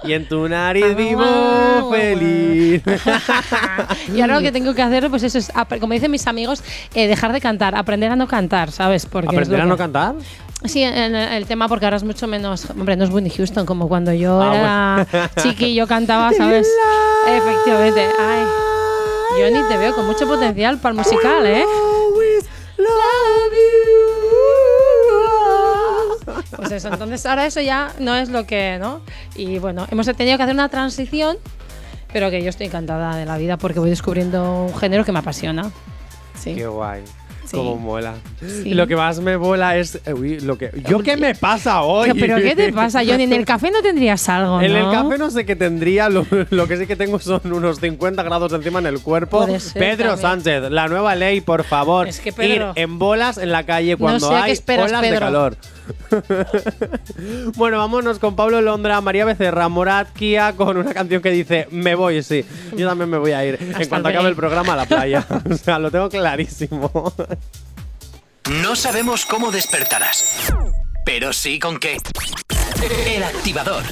Y 0.05 0.13
en 0.13 0.29
tu 0.29 0.49
nariz 0.49 0.95
vivo 0.97 1.91
feliz. 1.91 2.83
y 4.15 4.21
ahora 4.21 4.37
lo 4.37 4.41
que 4.41 4.53
tengo 4.53 4.75
que 4.75 4.83
hacer, 4.83 5.11
pues 5.11 5.23
eso 5.23 5.39
es, 5.39 5.51
como 5.81 5.93
dicen 5.93 6.11
mis 6.11 6.27
amigos, 6.27 6.63
eh, 6.95 7.09
dejar 7.09 7.33
de 7.33 7.41
cantar, 7.41 7.75
aprender 7.75 8.13
a 8.13 8.17
no 8.17 8.29
cantar, 8.29 8.71
¿sabes? 8.71 9.07
Porque 9.07 9.29
¿Aprender 9.29 9.61
a 9.61 9.67
no 9.67 9.77
cantar? 9.77 10.15
Sí, 10.65 10.83
el 10.83 11.47
tema 11.47 11.69
porque 11.69 11.87
ahora 11.87 11.97
es 11.97 12.05
mucho 12.05 12.27
menos. 12.27 12.69
Hombre, 12.71 12.97
no 12.97 13.05
es 13.05 13.11
Whitney 13.11 13.31
Houston 13.31 13.65
como 13.65 13.89
cuando 13.89 14.13
yo 14.13 14.41
Ah, 14.43 15.07
era 15.09 15.31
chiqui 15.43 15.67
y 15.67 15.75
yo 15.75 15.87
cantaba, 15.87 16.33
¿sabes? 16.33 16.69
Efectivamente. 17.29 18.07
Ay. 18.19 18.45
Yo 19.39 19.51
ni 19.51 19.69
te 19.69 19.77
veo 19.77 19.95
con 19.95 20.07
mucho 20.07 20.27
potencial 20.27 20.79
para 20.79 20.93
el 20.93 20.99
musical, 20.99 21.47
¿eh? 21.47 21.65
Pues 26.69 26.85
eso, 26.85 26.93
entonces 26.93 27.25
ahora 27.27 27.47
eso 27.47 27.61
ya 27.61 27.93
no 27.99 28.15
es 28.17 28.29
lo 28.29 28.47
que, 28.47 28.79
¿no? 28.81 29.01
Y 29.37 29.59
bueno, 29.59 29.87
hemos 29.91 30.07
tenido 30.17 30.37
que 30.37 30.43
hacer 30.43 30.55
una 30.55 30.69
transición, 30.69 31.37
pero 32.13 32.31
que 32.31 32.43
yo 32.43 32.49
estoy 32.49 32.67
encantada 32.67 33.17
de 33.17 33.27
la 33.27 33.37
vida 33.39 33.57
porque 33.59 33.79
voy 33.81 33.91
descubriendo 33.91 34.65
un 34.67 34.77
género 34.79 35.05
que 35.05 35.13
me 35.13 35.19
apasiona. 35.19 35.71
Sí. 36.39 36.55
Qué 36.55 36.67
guay. 36.67 37.03
Sí. 37.45 37.57
Cómo 37.57 37.77
mola. 37.77 38.13
Sí. 38.41 38.63
Y 38.69 38.75
lo 38.75 38.87
que 38.87 38.95
más 38.95 39.21
me 39.21 39.39
mola 39.39 39.75
es. 39.79 39.99
eh, 40.05 40.13
uy, 40.13 40.39
lo 40.41 40.59
que, 40.59 40.71
¿Yo 40.87 40.99
qué 41.03 41.17
me 41.17 41.35
pasa 41.35 41.81
hoy? 41.81 42.13
¿Pero 42.13 42.37
qué 42.37 42.55
te 42.55 42.71
pasa, 42.75 43.01
Johnny? 43.03 43.23
En 43.23 43.33
el 43.33 43.47
café 43.47 43.71
no 43.71 43.81
tendrías 43.81 44.29
algo, 44.29 44.61
En 44.61 44.77
el 44.77 44.83
¿no? 44.83 44.93
café 44.93 45.17
no 45.17 45.31
sé 45.31 45.47
qué 45.47 45.57
tendría, 45.57 46.11
lo, 46.11 46.27
lo 46.51 46.69
que 46.69 46.77
sí 46.77 46.87
que 46.87 46.95
tengo 46.95 47.19
son 47.19 47.41
unos 47.51 47.81
50 47.81 48.23
grados 48.23 48.53
encima 48.53 48.81
en 48.81 48.87
el 48.87 49.01
cuerpo. 49.01 49.47
Ser 49.59 49.81
Pedro 49.81 50.11
también. 50.17 50.19
Sánchez, 50.45 50.71
la 50.71 50.89
nueva 50.89 51.15
ley, 51.15 51.41
por 51.41 51.65
favor. 51.65 52.07
Es 52.07 52.21
que, 52.21 52.35
Pedro- 52.35 52.73
ir 52.75 52.83
en 52.83 52.99
bolas 52.99 53.39
en 53.39 53.51
la 53.51 53.65
calle 53.65 53.97
cuando 53.97 54.29
sé 54.29 54.35
a 54.35 54.39
qué 54.41 54.45
hay 54.45 54.53
esperas, 54.53 54.91
olas 54.91 55.01
de 55.01 55.19
calor. 55.19 55.57
bueno, 57.57 57.79
vámonos 57.79 58.19
con 58.19 58.37
Pablo 58.37 58.61
Londra, 58.61 59.01
María 59.01 59.25
Becerra, 59.25 59.69
Morat, 59.69 60.13
Kia, 60.13 60.55
con 60.55 60.77
una 60.77 60.95
canción 60.95 61.23
que 61.23 61.31
dice 61.31 61.69
Me 61.71 61.95
voy, 61.95 62.23
sí. 62.23 62.45
Yo 62.77 62.89
también 62.89 63.11
me 63.11 63.19
voy 63.19 63.33
a 63.33 63.45
ir. 63.45 63.59
en 63.61 63.89
cuanto 63.89 64.09
el 64.09 64.15
acabe 64.15 64.31
el 64.31 64.37
programa 64.37 64.75
a 64.75 64.77
la 64.77 64.87
playa. 64.87 65.27
o 65.51 65.55
sea, 65.55 65.79
lo 65.79 65.91
tengo 65.91 66.09
clarísimo. 66.09 67.13
No 68.63 68.77
sabemos 68.77 69.27
cómo 69.27 69.51
despertarás, 69.51 70.53
pero 71.05 71.33
sí 71.33 71.59
con 71.59 71.79
qué. 71.79 71.99
El 73.07 73.23
activador. 73.23 73.83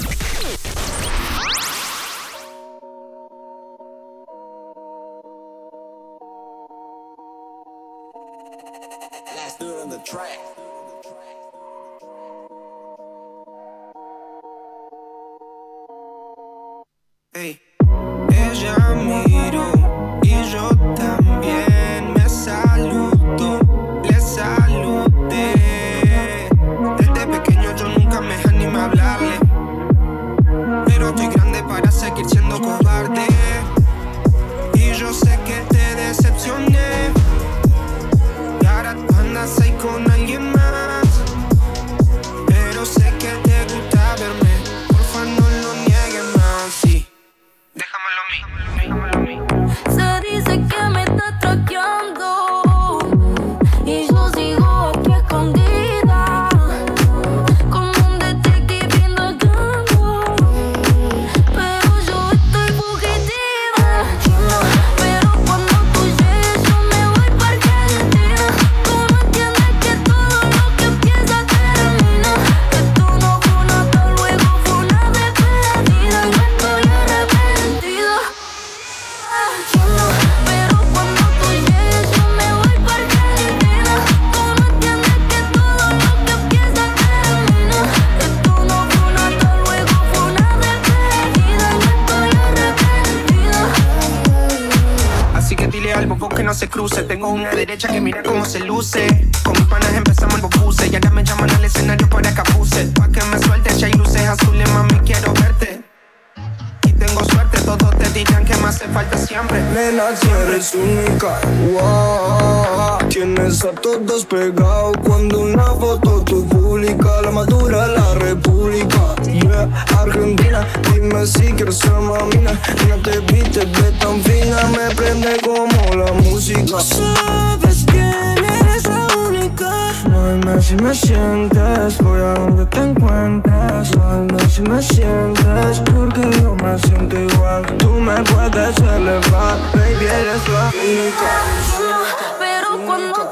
Todos 113.96 114.26
pegados 114.26 114.94
cuando 115.06 115.40
una 115.40 115.64
foto 115.64 116.20
tú 116.20 116.46
publica 116.48 117.22
La 117.22 117.30
madura 117.30 117.86
la 117.86 118.14
república, 118.16 119.14
yeah. 119.24 119.70
Argentina, 119.98 120.66
dime 120.92 121.26
si 121.26 121.50
quieres 121.54 121.78
ser 121.78 121.92
mamina 121.92 122.52
No 122.88 122.96
te 123.02 123.20
vistes 123.20 123.72
de 123.72 123.92
tan 123.92 124.20
fina, 124.20 124.64
me 124.68 124.94
prende 124.94 125.38
como 125.42 125.94
la 125.94 126.12
música. 126.12 126.78
Sabes 126.78 127.86
quién 127.90 128.36
eres 128.60 128.84
la 128.84 129.06
única. 129.26 129.92
Dime 130.04 130.60
si 130.60 130.76
me 130.76 130.94
sientes, 130.94 131.96
voy 132.02 132.20
a 132.20 132.34
donde 132.34 132.66
te 132.66 132.78
encuentres. 132.78 133.90
Dime 133.92 134.50
si 134.50 134.60
me 134.60 134.82
sientes, 134.82 135.80
porque 135.94 136.20
yo 136.42 136.54
me 136.56 136.78
siento 136.80 137.18
igual. 137.18 137.64
Tú 137.78 137.88
me 137.92 138.22
puedes 138.24 138.76
elevar, 138.76 139.56
baby 139.72 140.04
eres 140.04 140.48
la 140.50 140.70
única. 140.84 142.06
Pero 142.38 142.86
cuando 142.86 143.25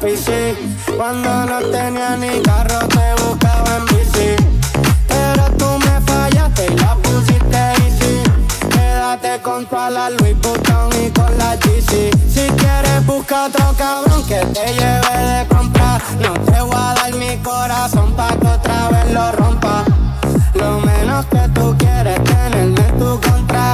PC 0.00 0.54
Cuando 0.96 1.46
no 1.46 1.58
tenía 1.70 2.16
ni 2.16 2.40
carro 2.42 2.86
te 2.88 3.22
buscaba 3.22 3.76
en 3.78 3.84
bici. 3.86 4.36
Pero 5.08 5.44
tú 5.56 5.66
me 5.78 6.00
fallaste 6.02 6.66
y 6.66 6.76
la 6.76 6.94
pusiste 6.96 7.56
easy. 7.56 8.22
Quédate 8.70 9.40
con 9.42 9.66
toda 9.66 9.90
la 9.90 10.10
Louis 10.10 10.38
Vuitton 10.40 10.90
y 11.04 11.10
con 11.10 11.36
la 11.38 11.56
GC 11.56 12.10
Si 12.32 12.46
quieres 12.56 13.06
busca 13.06 13.46
otro 13.46 13.74
cabrón 13.76 14.24
que 14.26 14.36
te 14.36 14.72
lleve 14.74 15.18
de 15.32 15.46
comprar 15.48 16.00
No 16.20 16.32
te 16.34 16.60
voy 16.60 16.74
a 16.76 16.94
dar 16.94 17.14
mi 17.14 17.36
corazón 17.38 18.12
pa' 18.14 18.36
que 18.36 18.46
otra 18.46 18.88
vez 18.90 19.12
lo 19.12 19.32
rompa. 19.32 19.84
Lo 20.54 20.80
menos 20.80 21.26
que 21.26 21.48
tú 21.54 21.74
quieres 21.78 22.22
tenerme 22.24 22.86
en 22.88 22.98
tu 22.98 23.20
contra 23.20 23.72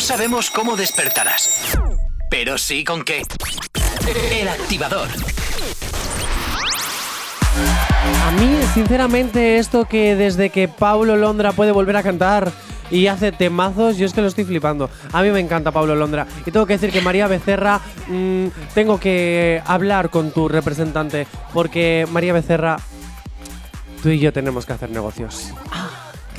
No 0.00 0.06
sabemos 0.06 0.48
cómo 0.50 0.76
despertarás, 0.78 1.78
pero 2.30 2.56
sí 2.56 2.84
con 2.84 3.02
qué. 3.04 3.20
El 4.32 4.48
activador. 4.48 5.08
A 8.26 8.30
mí, 8.30 8.60
sinceramente, 8.72 9.58
esto 9.58 9.84
que 9.84 10.16
desde 10.16 10.48
que 10.48 10.68
Paulo 10.68 11.18
Londra 11.18 11.52
puede 11.52 11.70
volver 11.72 11.98
a 11.98 12.02
cantar 12.02 12.50
y 12.90 13.08
hace 13.08 13.30
temazos, 13.30 13.98
yo 13.98 14.06
es 14.06 14.14
que 14.14 14.22
lo 14.22 14.28
estoy 14.28 14.44
flipando. 14.44 14.88
A 15.12 15.20
mí 15.20 15.28
me 15.32 15.40
encanta 15.40 15.70
Pablo 15.70 15.94
Londra. 15.94 16.26
Y 16.46 16.50
tengo 16.50 16.64
que 16.64 16.78
decir 16.78 16.90
que 16.90 17.02
María 17.02 17.26
Becerra, 17.26 17.82
mm, 18.08 18.46
tengo 18.72 18.98
que 18.98 19.60
hablar 19.66 20.08
con 20.08 20.30
tu 20.30 20.48
representante, 20.48 21.26
porque 21.52 22.08
María 22.10 22.32
Becerra, 22.32 22.78
tú 24.02 24.08
y 24.08 24.18
yo 24.18 24.32
tenemos 24.32 24.64
que 24.64 24.72
hacer 24.72 24.88
negocios. 24.88 25.52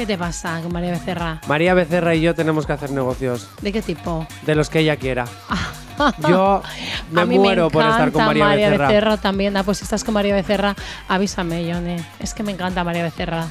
¿Qué 0.02 0.08
te 0.08 0.18
pasa 0.18 0.60
con 0.64 0.74
María 0.74 0.89
Becerra? 0.89 1.39
María 1.47 1.76
Becerra 1.76 2.16
y 2.16 2.22
yo 2.22 2.34
tenemos 2.34 2.66
que 2.66 2.74
hacer 2.74 2.89
negocios, 2.89 3.47
¿De 3.62 3.72
qué 3.72 3.84
tipo? 3.84 4.26
de 4.47 4.56
los 4.56 4.68
que 4.68 4.80
ella 4.80 4.95
quiera. 4.95 5.26
Yo 6.28 6.64
me 7.12 7.24
muero 7.26 7.70
por 7.70 7.84
estar 7.84 8.12
con 8.12 8.24
encanta 8.24 8.45
María, 8.45 8.70
Becerra. 8.72 9.18
también. 9.18 9.56
Ah, 9.56 9.64
pues 9.64 9.78
si 9.78 9.84
estás 9.84 10.04
con 10.04 10.16
María 10.16 10.34
Becerra, 10.34 10.76
avísame, 11.08 11.68
Yone. 11.68 12.04
Es 12.18 12.34
que 12.34 12.41
me 12.41 12.52
encanta 12.52 12.84
María 12.84 13.04
Becerra. 13.04 13.45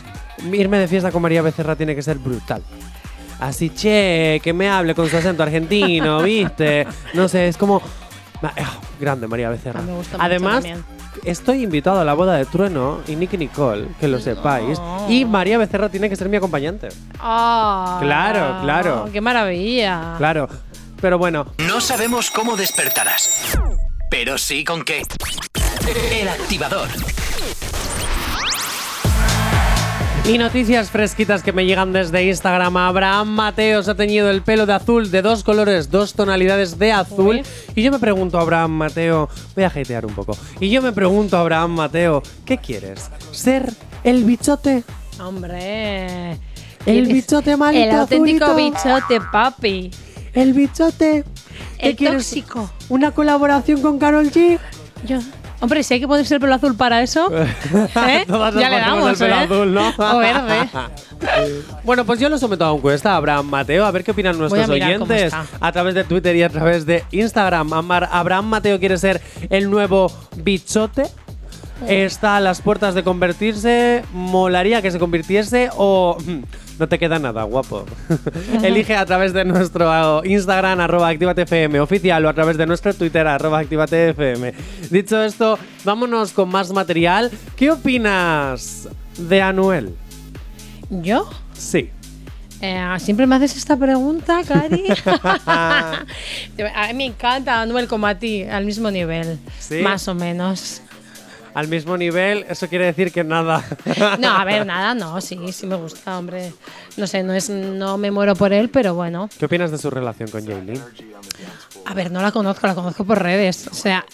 Irme 0.53 0.81
de 0.81 0.89
fiesta 0.89 1.13
con 1.13 1.23
María 1.23 1.41
Becerra 1.41 1.77
tiene 1.77 1.95
que 1.95 2.03
ser 2.03 2.19
brutal. 2.19 2.65
Así, 3.39 3.71
che, 3.71 4.41
que 4.43 4.53
me 4.53 4.69
hable 4.69 4.97
con 4.97 5.09
su 5.09 5.19
acento 5.19 5.45
argentino, 5.45 6.21
¿viste? 6.25 6.85
No 7.15 7.29
sé, 7.29 7.47
es 7.47 7.57
como. 7.57 7.81
Ah, 8.43 8.53
Grande 8.99 9.29
María 9.29 9.51
Becerra. 9.51 9.79
A 9.79 9.83
mí 9.85 9.93
me 9.93 9.99
gusta 9.99 10.17
mucho 10.17 10.27
Además. 10.27 10.65
Estoy 11.25 11.63
invitado 11.65 12.01
a 12.01 12.05
la 12.05 12.15
boda 12.15 12.37
de 12.37 12.45
Trueno 12.47 13.01
y 13.07 13.17
Nicky 13.17 13.37
Nicole, 13.39 13.89
que 13.99 14.09
lo 14.09 14.19
sepáis. 14.21 14.81
Y 15.09 15.25
María 15.25 15.59
Becerra 15.59 15.89
tiene 15.89 16.09
que 16.09 16.17
ser 16.17 16.29
mi 16.29 16.37
acompañante. 16.37 16.89
Ah, 17.19 17.99
Claro, 18.03 18.63
claro. 18.63 19.09
¡Qué 19.13 19.21
maravilla! 19.21 20.15
Claro. 20.19 20.49
Pero 21.01 21.19
bueno, 21.19 21.47
No 21.67 21.81
sabemos 21.81 22.31
cómo 22.31 22.57
despertarás, 22.57 23.59
pero 24.11 24.37
sí 24.37 24.65
con 24.65 24.83
qué. 24.85 25.03
El 26.13 26.29
activador. 26.29 26.89
Y 30.31 30.39
noticias 30.39 30.91
fresquitas 30.93 31.43
que 31.43 31.53
me 31.53 31.67
llegan 31.67 31.93
desde 31.93 32.23
Instagram. 32.23 32.77
Abraham 32.77 33.31
Mateo 33.31 33.83
se 33.83 33.91
ha 33.91 33.95
teñido 33.97 34.31
el 34.31 34.43
pelo 34.43 34.65
de 34.65 34.75
azul, 34.75 35.11
de 35.11 35.23
dos 35.23 35.43
colores, 35.43 35.91
dos 35.91 36.15
tonalidades 36.15 36.79
de 36.79 36.93
azul. 36.93 37.37
Uy. 37.39 37.43
Y 37.75 37.83
yo 37.83 37.91
me 37.91 37.99
pregunto 37.99 38.39
a 38.39 38.43
Abraham 38.43 38.71
Mateo, 38.71 39.29
voy 39.57 39.65
a 39.65 39.67
hatear 39.67 40.07
un 40.07 40.15
poco. 40.15 40.39
Y 40.61 40.71
yo 40.71 40.83
me 40.83 40.93
pregunto 40.93 41.37
a 41.37 41.41
Abraham 41.41 41.73
Mateo, 41.73 42.23
¿qué 42.45 42.59
quieres? 42.59 43.11
¿Ser 43.33 43.73
el 44.05 44.23
bichote? 44.23 44.85
Hombre. 45.19 46.39
El 46.87 47.07
bichote 47.07 47.57
malito 47.57 47.85
El 47.91 47.91
auténtico 47.97 48.45
azulito. 48.45 48.71
bichote, 48.79 49.21
papi. 49.33 49.91
¿El 50.33 50.53
bichote? 50.53 51.25
¿Qué 51.81 51.89
El 51.89 51.97
quieres? 51.97 52.29
tóxico. 52.29 52.71
¿Una 52.89 53.11
colaboración 53.11 53.83
con 53.83 53.99
Carol 53.99 54.31
G? 54.31 54.61
Yo. 55.05 55.19
Hombre, 55.61 55.83
si 55.83 55.95
hay 55.95 56.01
que 56.01 56.09
ponerse 56.09 56.35
el 56.35 56.41
pelo 56.41 56.55
azul 56.55 56.75
para 56.75 57.03
eso, 57.03 57.31
¿eh? 58.09 58.25
Todas 58.27 58.55
nos 58.55 58.63
ya 58.63 58.71
le 58.71 58.79
damos, 58.79 59.11
el 59.11 59.17
pelo 59.19 59.35
¿eh? 59.35 59.45
azul, 59.45 59.75
¿no? 59.75 59.89
O 59.99 60.19
verde. 60.19 60.69
Bueno, 61.85 62.07
pues 62.07 62.19
yo 62.19 62.31
lo 62.31 62.39
someto 62.39 62.65
a 62.65 62.75
encuesta, 62.75 63.15
Abraham 63.15 63.47
Mateo, 63.47 63.85
a 63.85 63.91
ver 63.91 64.03
qué 64.05 64.13
opinan 64.13 64.39
nuestros 64.39 64.69
a 64.69 64.73
oyentes 64.73 65.35
a 65.61 65.73
través 65.73 65.95
de 65.95 66.05
Twitter 66.05 66.35
y 66.35 66.43
a 66.43 66.49
través 66.49 66.87
de 66.87 67.05
Instagram. 67.11 67.73
Amar- 67.75 68.09
Abraham 68.11 68.47
Mateo 68.47 68.79
quiere 68.81 68.97
ser 68.97 69.21
el 69.51 69.71
nuevo 69.71 70.11
bichote. 70.37 71.05
Está 71.87 72.37
a 72.37 72.41
las 72.41 72.63
puertas 72.63 72.95
de 72.95 73.03
convertirse. 73.03 74.03
Molaría 74.13 74.81
que 74.81 74.91
se 74.91 74.99
convirtiese 74.99 75.69
o. 75.77 76.17
No 76.81 76.89
te 76.89 76.99
queda 76.99 77.19
nada, 77.19 77.43
guapo. 77.43 77.85
Elige 78.63 78.97
a 78.97 79.05
través 79.05 79.35
de 79.35 79.45
nuestro 79.45 80.25
Instagram, 80.25 80.81
arroba 80.81 81.09
activatefm 81.09 81.79
oficial 81.79 82.25
o 82.25 82.29
a 82.31 82.33
través 82.33 82.57
de 82.57 82.65
nuestro 82.65 82.95
Twitter, 82.95 83.27
arroba 83.27 83.59
activatefm. 83.59 84.53
Dicho 84.89 85.23
esto, 85.23 85.59
vámonos 85.85 86.33
con 86.33 86.49
más 86.49 86.73
material. 86.73 87.31
¿Qué 87.55 87.71
opinas 87.71 88.89
de 89.19 89.43
Anuel? 89.43 89.95
¿Yo? 90.89 91.29
Sí. 91.53 91.91
Eh, 92.63 92.97
siempre 92.99 93.27
me 93.27 93.37
haces 93.37 93.59
esta 93.59 93.77
pregunta, 93.77 94.41
Cari. 94.49 94.85
a 95.05 96.07
mí 96.89 96.95
me 96.95 97.05
encanta 97.05 97.61
Anuel 97.61 97.89
como 97.89 98.07
a 98.07 98.15
ti, 98.15 98.43
al 98.45 98.65
mismo 98.65 98.91
nivel. 98.91 99.39
¿Sí? 99.59 99.83
Más 99.83 100.09
o 100.09 100.15
menos. 100.15 100.81
Al 101.55 101.69
mismo 101.69 101.97
nivel, 101.97 102.47
eso 102.49 102.69
quiere 102.69 102.87
decir 102.87 103.13
que 103.13 103.25
nada. 103.25 103.65
No, 104.19 104.29
a 104.31 104.45
ver, 104.45 104.67
nada, 104.67 104.95
no, 104.95 105.21
sí, 105.21 105.39
sí 105.53 105.67
me 105.67 105.77
gusta, 105.77 106.19
hombre. 106.19 106.53
No 106.97 107.07
sé, 107.07 107.23
no 107.23 107.33
es, 107.33 107.51
no 107.51 107.99
me 107.99 108.11
muero 108.11 108.35
por 108.35 108.53
él, 108.53 108.69
pero 108.69 108.95
bueno. 108.95 109.29
¿Qué 109.39 109.47
opinas 109.47 109.71
de 109.71 109.79
su 109.79 109.91
relación 109.91 110.31
con 110.31 110.47
Jaylin? 110.47 110.81
A 111.87 111.95
ver, 111.95 112.11
no 112.11 112.23
la 112.23 112.31
conozco, 112.33 112.67
la 112.67 112.75
conozco 112.75 113.05
por 113.05 113.21
redes. 113.23 113.67
O 113.69 113.75
sea, 113.75 114.05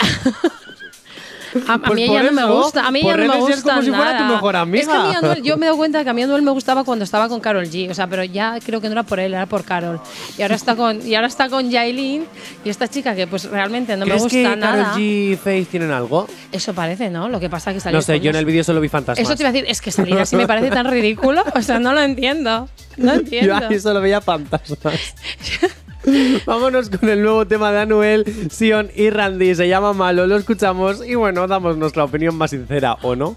a, 1.69 1.75
a 1.75 1.79
pues 1.79 1.95
mí 1.95 2.05
ella 2.05 2.23
eso, 2.23 2.33
no 2.33 2.47
me 2.47 2.53
gusta. 2.53 2.87
A 2.87 2.91
mí 2.91 3.01
ella 3.01 3.17
no 3.17 3.35
me 3.35 3.41
gusta. 3.41 3.55
Es 3.55 3.63
como 3.63 3.73
nada. 3.75 3.85
si 3.85 3.91
fuera 3.91 4.19
tu 4.19 4.25
mejor 4.25 4.57
amiga. 4.57 4.83
Es 4.83 4.89
que 4.89 4.95
a 4.95 5.03
mí 5.05 5.15
Anuel, 5.15 5.43
yo 5.43 5.57
me 5.57 5.67
doy 5.67 5.77
cuenta 5.77 6.05
que 6.05 6.11
a 6.11 6.13
mí 6.13 6.23
Anuel 6.23 6.43
me 6.43 6.51
gustaba 6.51 6.85
cuando 6.85 7.05
estaba 7.05 7.29
con 7.29 7.41
Carol 7.41 7.65
G. 7.65 7.91
O 7.91 7.95
sea, 7.95 8.07
pero 8.07 8.25
ya 8.25 8.59
creo 8.65 8.81
que 8.81 8.89
no 8.89 8.93
era 8.93 9.03
por 9.03 9.21
él, 9.21 9.35
era 9.35 9.47
por 9.47 9.65
Carol. 9.65 10.01
Y 10.39 10.43
ahora 10.43 10.55
está 10.55 10.77
con, 10.77 11.07
y 11.07 11.15
ahora 11.15 11.27
está 11.27 11.49
con 11.49 11.71
Yailin 11.71 12.25
y 12.65 12.69
esta 12.69 12.89
chica 12.89 13.15
que 13.15 13.27
pues 13.27 13.45
realmente 13.45 13.97
no 13.97 14.07
me 14.07 14.15
gusta 14.15 14.29
que 14.29 14.57
nada. 14.57 14.95
G 14.95 15.33
y 15.33 15.37
Faith 15.37 15.69
tienen 15.69 15.91
algo? 15.91 16.27
Eso 16.53 16.75
parece, 16.75 17.11
¿no? 17.11 17.29
Lo 17.29 17.41
que 17.41 17.49
pasa 17.49 17.71
es 17.71 17.77
que 17.77 17.81
salió. 17.81 17.99
No 17.99 18.03
sé, 18.03 18.21
yo 18.21 18.31
en 18.31 18.37
el 18.37 18.45
vídeo 18.45 18.65
solo 18.65 18.81
vi 18.81 18.89
fantasmas. 18.89 19.27
Eso 19.27 19.37
te 19.37 19.43
iba 19.43 19.51
a 19.51 19.53
decir, 19.53 19.69
es 19.69 19.81
que 19.81 19.91
salir 19.91 20.19
así 20.19 20.37
me 20.37 20.47
parece 20.47 20.71
tan 20.71 20.87
ridículo. 20.91 21.43
O 21.55 21.63
sea, 21.63 21.79
no 21.79 21.93
lo 21.93 22.01
entiendo. 22.01 22.69
No 22.97 23.13
entiendo. 23.13 23.61
Yo 23.61 23.69
ahí 23.69 23.81
solo 23.81 24.01
veía 24.01 24.21
fantasmas. 24.21 24.79
Vámonos 26.47 26.91
con 26.91 27.09
el 27.09 27.23
nuevo 27.23 27.47
tema 27.47 27.73
de 27.73 27.81
Anuel, 27.81 28.51
Sion 28.51 28.91
y 28.95 29.11
Randy. 29.11 29.55
Se 29.55 29.69
llama 29.69 29.93
Malo, 29.93 30.27
lo 30.27 30.37
escuchamos 30.37 31.07
y 31.07 31.15
bueno, 31.15 31.47
damos 31.47 31.77
nuestra 31.77 32.05
opinión 32.05 32.37
más 32.37 32.51
sincera, 32.51 32.97
¿o 33.03 33.17
no? 33.17 33.37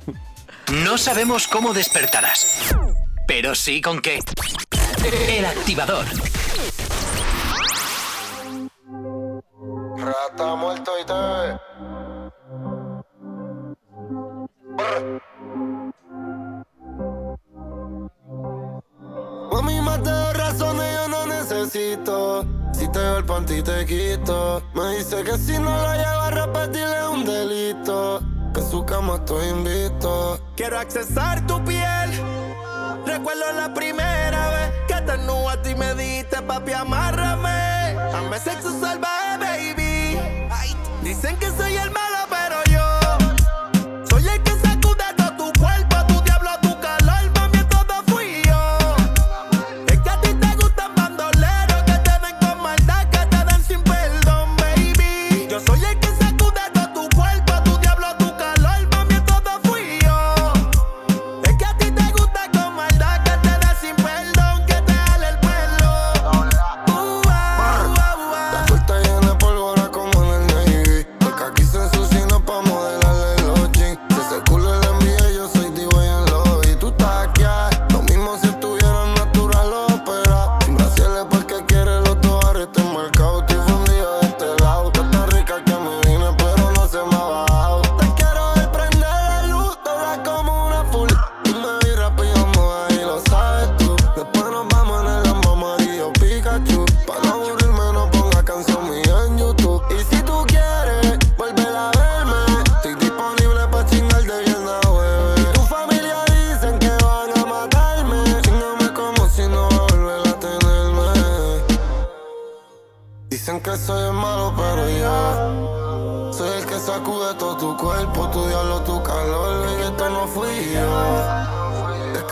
No 0.84 0.98
sabemos 0.98 1.48
cómo 1.48 1.74
despertarás, 1.74 2.76
pero 3.28 3.56
sí 3.56 3.82
con 3.82 4.02
qué. 4.02 4.20
El 5.30 5.46
activador. 5.46 6.06
Rata 9.98 10.56
muerto 10.56 10.92
y 11.02 11.06
te... 11.06 11.14
te 22.92 23.18
el 23.18 23.26
panty 23.26 23.62
te 23.62 23.86
quito. 23.86 24.62
Me 24.74 24.98
dice 24.98 25.24
que 25.24 25.38
si 25.38 25.54
no 25.54 25.70
lo 25.70 25.94
llevo 25.94 26.22
a 26.22 26.32
repetir 26.32 26.84
es 26.84 27.08
un 27.12 27.26
delito. 27.26 28.22
Que 28.54 28.62
en 28.62 28.70
su 28.70 28.86
cama 28.86 29.16
estoy 29.16 29.48
invito. 29.50 30.40
Quiero 30.56 30.80
accesar 30.80 31.46
tu 31.48 31.64
piel. 31.64 32.10
Recuerdo 33.06 33.52
la 33.56 33.74
primera 33.74 34.50
vez 34.50 34.72
que 34.88 35.02
te 35.02 35.18
nubaste 35.20 35.72
y 35.72 35.76
me 35.76 35.94
diste, 35.96 36.42
papi, 36.42 36.74
amárrame. 36.74 37.94
Dame 38.12 38.40
sexo 38.40 38.80
salvaje, 38.80 39.38
baby. 39.40 40.20
Dicen 41.04 41.38
que 41.38 41.50
soy 41.52 41.76
el 41.76 41.92
más 41.92 42.09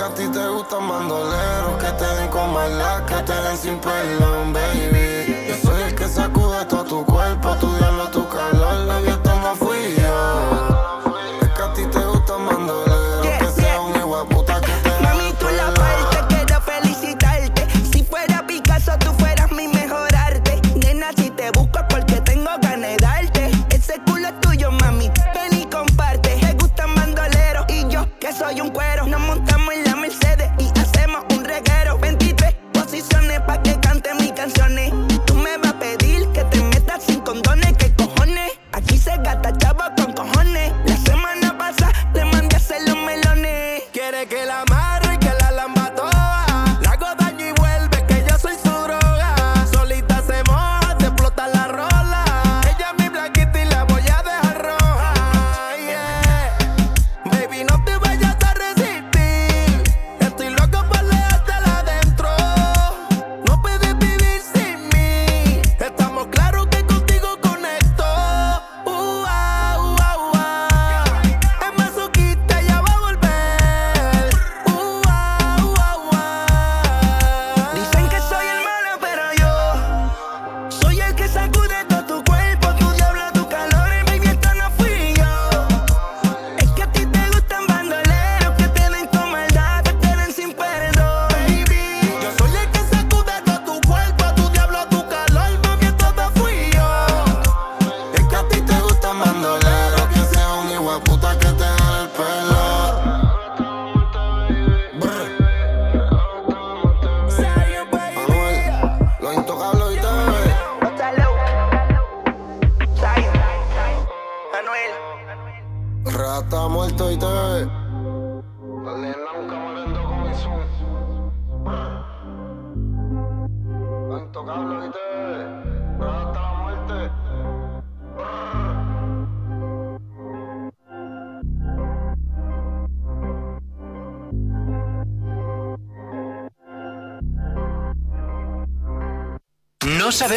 a 0.07 0.13
ti 0.13 0.25
te 0.29 0.47
gustan 0.47 0.83
mandoleros 0.87 1.77
que 1.81 1.91
te 1.99 2.05
den 2.15 2.29
con 2.29 2.53
malas, 2.53 3.01
que 3.01 3.15
te 3.23 3.33
den 3.33 3.57
sin 3.57 3.77
perdón, 3.79 4.53
baby. 4.53 5.47
Yo 5.49 5.55
soy 5.63 5.81
el 5.81 5.95
que 5.95 6.07
sacude 6.07 6.65
todo 6.65 6.83
tu 6.85 7.05
cuerpo, 7.05 7.55
tu 7.55 7.67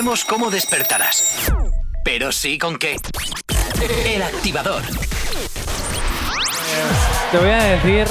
sabemos 0.01 0.25
cómo 0.25 0.51
despertarás, 0.51 1.53
pero 2.03 2.33
sí 2.33 2.57
con 2.57 2.79
qué. 2.79 2.97
El 4.07 4.23
activador. 4.23 4.83
Te 7.31 7.37
voy 7.37 7.51
a 7.51 7.63
decir. 7.63 8.07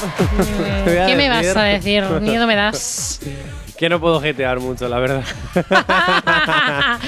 ¿Qué 0.85 1.15
me 1.15 1.29
vas 1.29 1.57
a 1.57 1.63
decir? 1.63 2.03
Miedo 2.21 2.45
me 2.45 2.55
das. 2.55 3.19
Que 3.79 3.87
no 3.87 3.97
puedo 4.01 4.19
jetear 4.19 4.59
mucho, 4.59 4.89
la 4.89 4.99
verdad. 4.99 5.23
a 5.55 6.99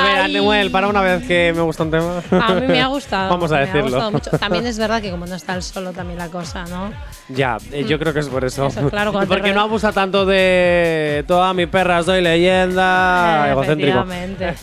ver, 0.00 0.16
Ay. 0.16 0.36
Anuel, 0.36 0.70
para 0.70 0.88
una 0.88 1.02
vez 1.02 1.26
que 1.26 1.52
me 1.54 1.60
gusta 1.60 1.82
un 1.82 1.90
tema. 1.90 2.22
A 2.30 2.54
mí 2.54 2.66
me 2.66 2.80
ha 2.80 2.86
gustado. 2.86 3.28
Vamos 3.34 3.52
a 3.52 3.56
me 3.56 3.60
decirlo. 3.66 3.82
Ha 3.82 3.90
gustado 3.90 4.10
mucho. 4.12 4.30
También 4.38 4.66
es 4.66 4.78
verdad 4.78 5.02
que 5.02 5.10
como 5.10 5.26
no 5.26 5.34
está 5.34 5.54
el 5.54 5.62
solo 5.62 5.92
también 5.92 6.18
la 6.18 6.28
cosa, 6.28 6.64
¿no? 6.64 6.94
Ya, 7.28 7.58
eh, 7.72 7.84
yo 7.86 7.98
creo 7.98 8.14
que 8.14 8.20
es 8.20 8.28
por 8.28 8.42
eso. 8.42 8.68
Eso, 8.68 8.88
claro, 8.88 9.12
Porque 9.12 9.52
no 9.52 9.60
abusa 9.60 9.92
tanto 9.92 10.24
de 10.24 11.26
toda 11.28 11.52
mi 11.52 11.66
perra 11.66 12.02
soy 12.02 12.22
leyenda, 12.22 13.50
egocéntrico. 13.50 14.06
Efectivamente. 14.08 14.54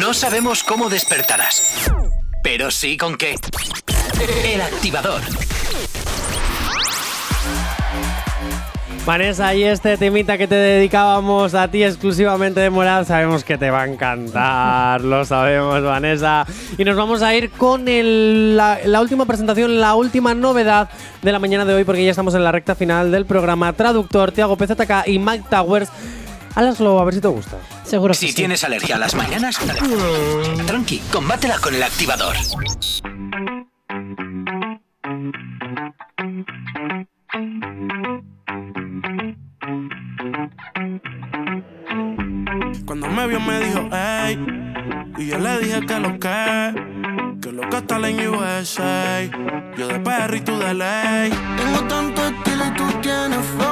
No 0.00 0.14
sabemos 0.14 0.62
cómo 0.62 0.88
despertarás, 0.88 1.92
pero 2.42 2.70
sí 2.70 2.96
con 2.96 3.18
qué. 3.18 3.34
El 4.42 4.62
activador. 4.62 5.20
Vanessa, 9.06 9.54
y 9.54 9.62
este 9.62 9.96
temita 9.96 10.36
que 10.36 10.48
te 10.48 10.56
dedicábamos 10.56 11.54
a 11.54 11.68
ti 11.68 11.84
exclusivamente 11.84 12.58
de 12.58 12.70
moral, 12.70 13.06
sabemos 13.06 13.44
que 13.44 13.56
te 13.56 13.70
va 13.70 13.82
a 13.82 13.86
encantar, 13.86 15.00
lo 15.00 15.24
sabemos, 15.24 15.80
Vanessa. 15.84 16.44
Y 16.76 16.82
nos 16.84 16.96
vamos 16.96 17.22
a 17.22 17.32
ir 17.32 17.50
con 17.52 17.86
el- 17.86 18.56
la, 18.56 18.80
la 18.84 19.00
última 19.00 19.24
presentación, 19.24 19.80
la 19.80 19.94
última 19.94 20.34
novedad 20.34 20.88
de 21.22 21.30
la 21.30 21.38
mañana 21.38 21.64
de 21.64 21.74
hoy, 21.74 21.84
porque 21.84 22.04
ya 22.04 22.10
estamos 22.10 22.34
en 22.34 22.42
la 22.42 22.50
recta 22.50 22.74
final 22.74 23.12
del 23.12 23.26
programa. 23.26 23.72
Traductor, 23.74 24.32
Tiago 24.32 24.56
PZK 24.56 25.06
y 25.06 25.20
Mike 25.20 25.44
Towers. 25.48 25.88
Alaslo, 26.56 26.98
a 26.98 27.04
ver 27.04 27.14
si 27.14 27.20
te 27.20 27.28
gusta. 27.28 27.58
Seguro 27.84 28.12
Si 28.12 28.32
tienes 28.34 28.64
alergia 28.64 28.96
a 28.96 28.98
las 28.98 29.14
mañanas, 29.14 29.56
tranqui, 30.66 30.98
combátela 31.12 31.58
con 31.58 31.74
el 31.76 31.82
activador. 31.84 32.34
Me 43.26 43.58
dijo, 43.58 43.88
hey, 43.90 44.38
y 45.18 45.26
yo 45.26 45.38
le 45.38 45.58
dije 45.58 45.80
que 45.84 45.98
lo 45.98 46.18
que, 46.20 46.74
que 47.42 47.52
lo 47.52 47.68
que 47.68 47.76
está 47.76 47.96
en 48.08 48.28
USA. 48.28 49.24
Yo 49.76 49.88
de 49.88 49.98
perro 49.98 50.36
y 50.36 50.40
tú 50.42 50.56
de 50.56 50.72
ley. 50.72 51.30
Tengo 51.56 51.80
tanto 51.88 52.24
estilo 52.24 52.66
y 52.66 52.70
tú 52.70 52.84
tienes 53.02 53.44
flow. 53.44 53.65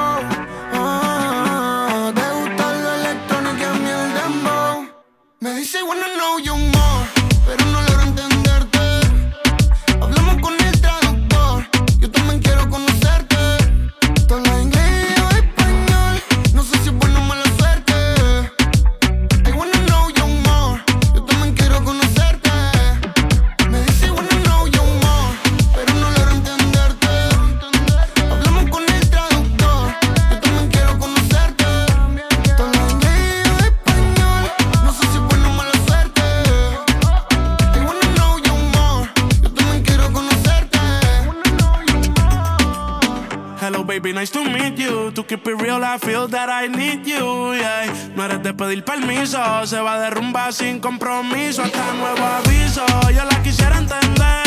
I 45.36 45.98
feel 45.98 46.28
that 46.28 46.48
I 46.48 46.68
need 46.68 47.04
you. 47.06 47.54
Yeah. 47.54 47.92
No 48.14 48.24
eres 48.24 48.42
de 48.42 48.54
pedir 48.54 48.84
permiso, 48.84 49.38
se 49.66 49.80
va 49.80 49.94
a 49.94 49.98
derrumbar 49.98 50.52
sin 50.52 50.78
compromiso. 50.78 51.62
Hasta 51.62 51.92
nuevo 51.94 52.24
aviso, 52.24 52.84
yo 53.10 53.24
la 53.24 53.42
quisiera 53.42 53.78
entender. 53.78 54.44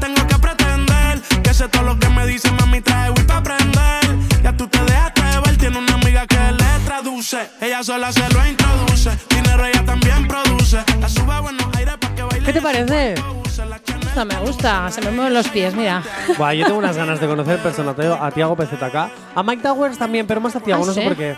Tengo 0.00 0.26
que 0.26 0.36
pretender 0.38 1.20
que 1.42 1.54
sé 1.54 1.68
todo 1.68 1.84
lo 1.84 1.98
que 2.00 2.08
me 2.08 2.26
dice, 2.26 2.50
mami, 2.50 2.80
trae 2.80 3.10
Wii 3.10 3.26
pa' 3.26 3.36
aprender. 3.36 4.02
Ya 4.42 4.52
tú 4.56 4.66
te 4.66 4.82
dejaste 4.82 5.22
ver, 5.44 5.56
tiene 5.56 5.78
una 5.78 5.94
amiga 5.94 6.26
que 6.26 6.36
le 6.36 6.84
traduce. 6.84 7.50
Ella 7.60 7.84
sola 7.84 8.12
se 8.12 8.28
lo 8.30 8.44
introduce. 8.44 9.10
Dinero 9.30 9.64
ella 9.66 9.84
también 9.84 10.26
produce. 10.26 10.82
La 11.00 11.08
sube 11.08 11.32
a 11.32 11.73
¿Qué 12.44 12.52
te 12.52 12.60
parece? 12.60 13.14
Esto 13.14 14.24
me 14.24 14.36
gusta, 14.38 14.90
se 14.90 15.00
me 15.00 15.10
mueven 15.10 15.34
los 15.34 15.48
pies, 15.48 15.74
mira. 15.74 16.02
Buah, 16.38 16.52
yo 16.54 16.66
tengo 16.66 16.78
unas 16.78 16.96
ganas 16.96 17.20
de 17.20 17.26
conocer 17.26 17.58
personateo 17.60 18.14
a 18.14 18.30
Tiago 18.30 18.54
PZK. 18.56 18.94
A 19.34 19.42
Mike 19.42 19.62
Towers 19.62 19.98
también, 19.98 20.26
pero 20.26 20.40
más 20.40 20.54
a 20.54 20.60
Tiago, 20.60 20.84
¿Ah, 20.84 20.86
no 20.86 20.92
sé 20.92 21.02
por 21.02 21.16
qué. 21.16 21.34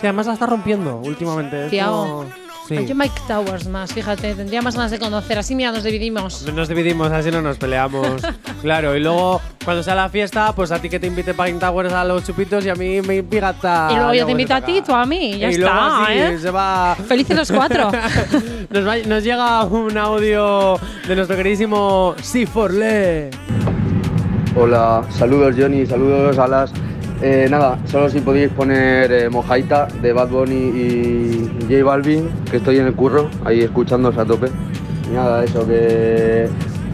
Sí, 0.00 0.06
además 0.06 0.26
la 0.26 0.34
está 0.34 0.46
rompiendo 0.46 0.96
últimamente. 0.96 1.68
Tiago. 1.68 2.06
como- 2.24 2.49
Sí. 2.70 2.86
Yo 2.86 2.94
Mike 2.94 3.20
Towers 3.26 3.66
más, 3.66 3.92
fíjate, 3.92 4.32
tendría 4.32 4.62
más 4.62 4.76
ganas 4.76 4.92
de 4.92 5.00
conocer. 5.00 5.36
Así 5.38 5.56
mira, 5.56 5.72
nos 5.72 5.82
dividimos. 5.82 6.42
Nos 6.54 6.68
dividimos, 6.68 7.10
así 7.10 7.28
no 7.32 7.42
nos 7.42 7.56
peleamos. 7.58 8.22
claro, 8.62 8.96
y 8.96 9.00
luego 9.00 9.40
cuando 9.64 9.82
sea 9.82 9.96
la 9.96 10.08
fiesta, 10.08 10.52
pues 10.54 10.70
a 10.70 10.78
ti 10.78 10.88
que 10.88 11.00
te 11.00 11.08
invite 11.08 11.34
Pine 11.34 11.54
Towers 11.58 11.92
a 11.92 12.04
los 12.04 12.24
chupitos 12.24 12.64
y 12.64 12.68
a 12.68 12.76
mí 12.76 13.02
me 13.02 13.16
invita 13.16 13.88
y 13.90 13.94
luego 13.96 14.14
yo 14.14 14.24
te 14.24 14.30
invito 14.30 14.54
a 14.54 14.60
ti, 14.60 14.82
tú 14.86 14.94
a 14.94 15.04
mí, 15.04 15.36
ya 15.36 15.48
y 15.50 15.54
está, 15.54 15.60
luego 15.66 15.80
así 16.04 16.12
¿eh? 16.18 16.38
se 16.38 16.50
va. 16.52 16.96
Felices 17.08 17.36
los 17.36 17.50
cuatro. 17.50 17.90
nos, 18.70 18.86
va- 18.86 18.98
nos 19.04 19.24
llega 19.24 19.64
un 19.64 19.98
audio 19.98 20.78
de 21.08 21.16
nuestro 21.16 21.36
queridísimo 21.36 22.14
Siforle. 22.22 23.30
Hola, 24.54 25.02
saludos 25.10 25.56
Johnny, 25.58 25.86
saludos 25.86 26.38
Alas. 26.38 26.72
Eh, 27.22 27.48
nada, 27.50 27.78
solo 27.86 28.08
si 28.08 28.20
podéis 28.20 28.50
poner 28.50 29.12
eh, 29.12 29.28
Mojaita 29.28 29.86
de 30.00 30.12
Bad 30.12 30.28
Bunny 30.28 30.54
y 30.54 31.50
J 31.68 31.84
Balvin, 31.84 32.30
que 32.50 32.56
estoy 32.56 32.78
en 32.78 32.86
el 32.86 32.94
curro, 32.94 33.28
ahí 33.44 33.60
escuchándoos 33.60 34.16
a 34.16 34.24
tope. 34.24 34.48
Y 35.06 35.14
nada, 35.14 35.44
eso 35.44 35.66
que 35.66 36.48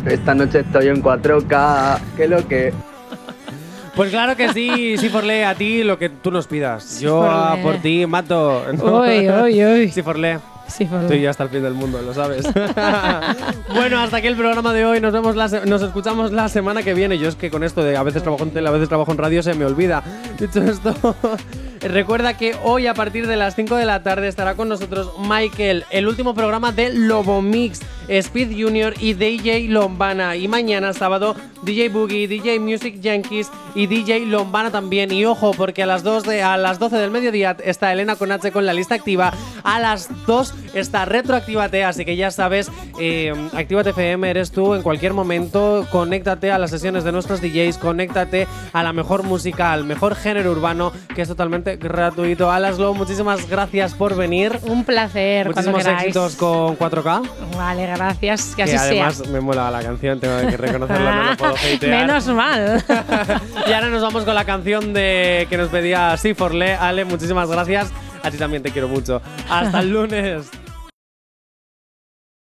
esta 0.04 0.34
noche 0.34 0.60
estoy 0.60 0.88
en 0.88 1.02
4K, 1.02 2.00
que 2.16 2.26
lo 2.26 2.46
que... 2.48 2.72
Pues 3.94 4.10
claro 4.10 4.36
que 4.36 4.52
sí, 4.52 4.96
Siforle, 4.98 5.44
a 5.44 5.54
ti 5.54 5.84
lo 5.84 5.96
que 5.96 6.08
tú 6.08 6.32
nos 6.32 6.48
pidas. 6.48 7.00
Yo 7.00 7.22
ah, 7.24 7.56
por 7.62 7.76
ti 7.76 8.04
mato. 8.06 8.64
Uy, 8.82 9.30
uy, 9.30 9.64
uy. 9.64 9.90
Siforle. 9.90 10.38
Siforle. 10.68 11.08
Tú 11.08 11.14
y 11.14 11.20
yo 11.22 11.30
hasta 11.30 11.44
el 11.44 11.50
fin 11.50 11.62
del 11.62 11.74
mundo, 11.74 12.00
lo 12.02 12.12
sabes. 12.12 12.44
bueno, 13.74 14.00
hasta 14.00 14.16
aquí 14.18 14.26
el 14.26 14.36
programa 14.36 14.72
de 14.72 14.84
hoy. 14.84 15.00
Nos 15.00 15.12
vemos 15.12 15.36
la 15.36 15.48
nos 15.64 15.82
escuchamos 15.82 16.32
la 16.32 16.48
semana 16.48 16.82
que 16.82 16.94
viene. 16.94 17.18
Yo 17.18 17.28
es 17.28 17.36
que 17.36 17.50
con 17.50 17.62
esto 17.62 17.82
de 17.82 17.96
a 17.96 18.02
veces 18.02 18.22
trabajo 18.22 18.44
en 18.44 18.50
tele, 18.50 18.68
a 18.68 18.72
veces 18.72 18.88
trabajo 18.88 19.12
en 19.12 19.18
radio 19.18 19.42
se 19.42 19.54
me 19.54 19.64
olvida. 19.64 20.02
Dicho 20.38 20.62
esto, 20.62 20.94
recuerda 21.80 22.36
que 22.36 22.54
hoy 22.62 22.86
a 22.86 22.94
partir 22.94 23.26
de 23.26 23.36
las 23.36 23.54
5 23.54 23.76
de 23.76 23.84
la 23.84 24.02
tarde 24.02 24.28
estará 24.28 24.54
con 24.54 24.68
nosotros 24.68 25.12
Michael, 25.18 25.84
el 25.90 26.08
último 26.08 26.34
programa 26.34 26.72
de 26.72 26.92
Lobo 26.92 27.42
Mix, 27.42 27.80
Speed 28.08 28.52
Junior 28.56 28.94
y 29.00 29.14
DJ 29.14 29.68
Lombana. 29.68 30.36
Y 30.36 30.48
mañana 30.48 30.92
sábado 30.92 31.34
DJ 31.62 31.88
Boogie, 31.88 32.28
DJ 32.28 32.60
Music 32.60 33.00
Yankees 33.00 33.50
y 33.74 33.86
DJ 33.86 34.26
Lombana 34.26 34.70
también. 34.70 35.10
Y 35.12 35.24
ojo, 35.24 35.52
porque 35.52 35.82
a 35.82 35.86
las 35.86 36.02
2 36.02 36.24
de, 36.24 36.42
a 36.42 36.56
las 36.56 36.78
12 36.78 36.96
del 36.96 37.10
mediodía 37.10 37.56
está 37.64 37.92
Elena 37.92 38.16
con 38.16 38.26
con 38.52 38.66
la 38.66 38.72
lista 38.72 38.94
activa. 38.94 39.32
A 39.62 39.80
las 39.80 40.08
2 40.26 40.54
está 40.74 41.04
Retroactívate, 41.04 41.84
así 41.84 42.04
que 42.04 42.16
ya 42.16 42.30
sabes, 42.30 42.70
eh, 43.00 43.32
Actívate 43.52 43.90
FM 43.90 44.28
eres 44.28 44.50
tú 44.50 44.74
en 44.74 44.82
cualquier 44.82 45.12
momento. 45.12 45.86
Conéctate 45.90 46.50
a 46.50 46.58
las 46.58 46.70
sesiones 46.70 47.04
de 47.04 47.12
nuestros 47.12 47.40
DJs, 47.40 47.78
conéctate 47.78 48.46
a 48.72 48.82
la 48.82 48.92
mejor 48.92 49.22
música, 49.22 49.72
al 49.72 49.84
mejor 49.84 50.14
género 50.14 50.52
urbano, 50.52 50.92
que 51.14 51.22
es 51.22 51.28
totalmente 51.28 51.65
gratuito. 51.74 52.50
Alaslo, 52.52 52.94
muchísimas 52.94 53.48
gracias 53.48 53.94
por 53.94 54.14
venir. 54.14 54.56
Un 54.62 54.84
placer, 54.84 55.48
Muchísimos 55.48 55.84
éxitos 55.84 56.36
con 56.36 56.78
4K. 56.78 57.28
Vale, 57.56 57.86
gracias, 57.86 58.54
que, 58.54 58.64
Que 58.64 58.74
así 58.74 58.76
además 58.76 59.16
sea. 59.16 59.28
me 59.32 59.40
mola 59.40 59.70
la 59.70 59.82
canción, 59.82 60.20
tengo 60.20 60.38
que 60.48 60.56
reconocerlo, 60.56 61.12
no 61.12 61.24
lo 61.30 61.36
puedo 61.36 61.54
hatear. 61.54 62.06
Menos 62.06 62.26
mal. 62.28 62.84
Y 63.66 63.72
ahora 63.72 63.88
nos 63.88 64.02
vamos 64.02 64.24
con 64.24 64.34
la 64.34 64.44
canción 64.44 64.92
de 64.92 65.48
que 65.50 65.56
nos 65.56 65.68
pedía 65.68 66.16
Sí 66.16 66.34
Forlé. 66.34 66.74
Ale, 66.74 67.04
muchísimas 67.04 67.50
gracias. 67.50 67.90
A 68.22 68.30
ti 68.30 68.36
también 68.36 68.62
te 68.62 68.70
quiero 68.70 68.86
mucho. 68.88 69.20
Hasta 69.50 69.80
el 69.80 69.90
lunes. 69.90 70.48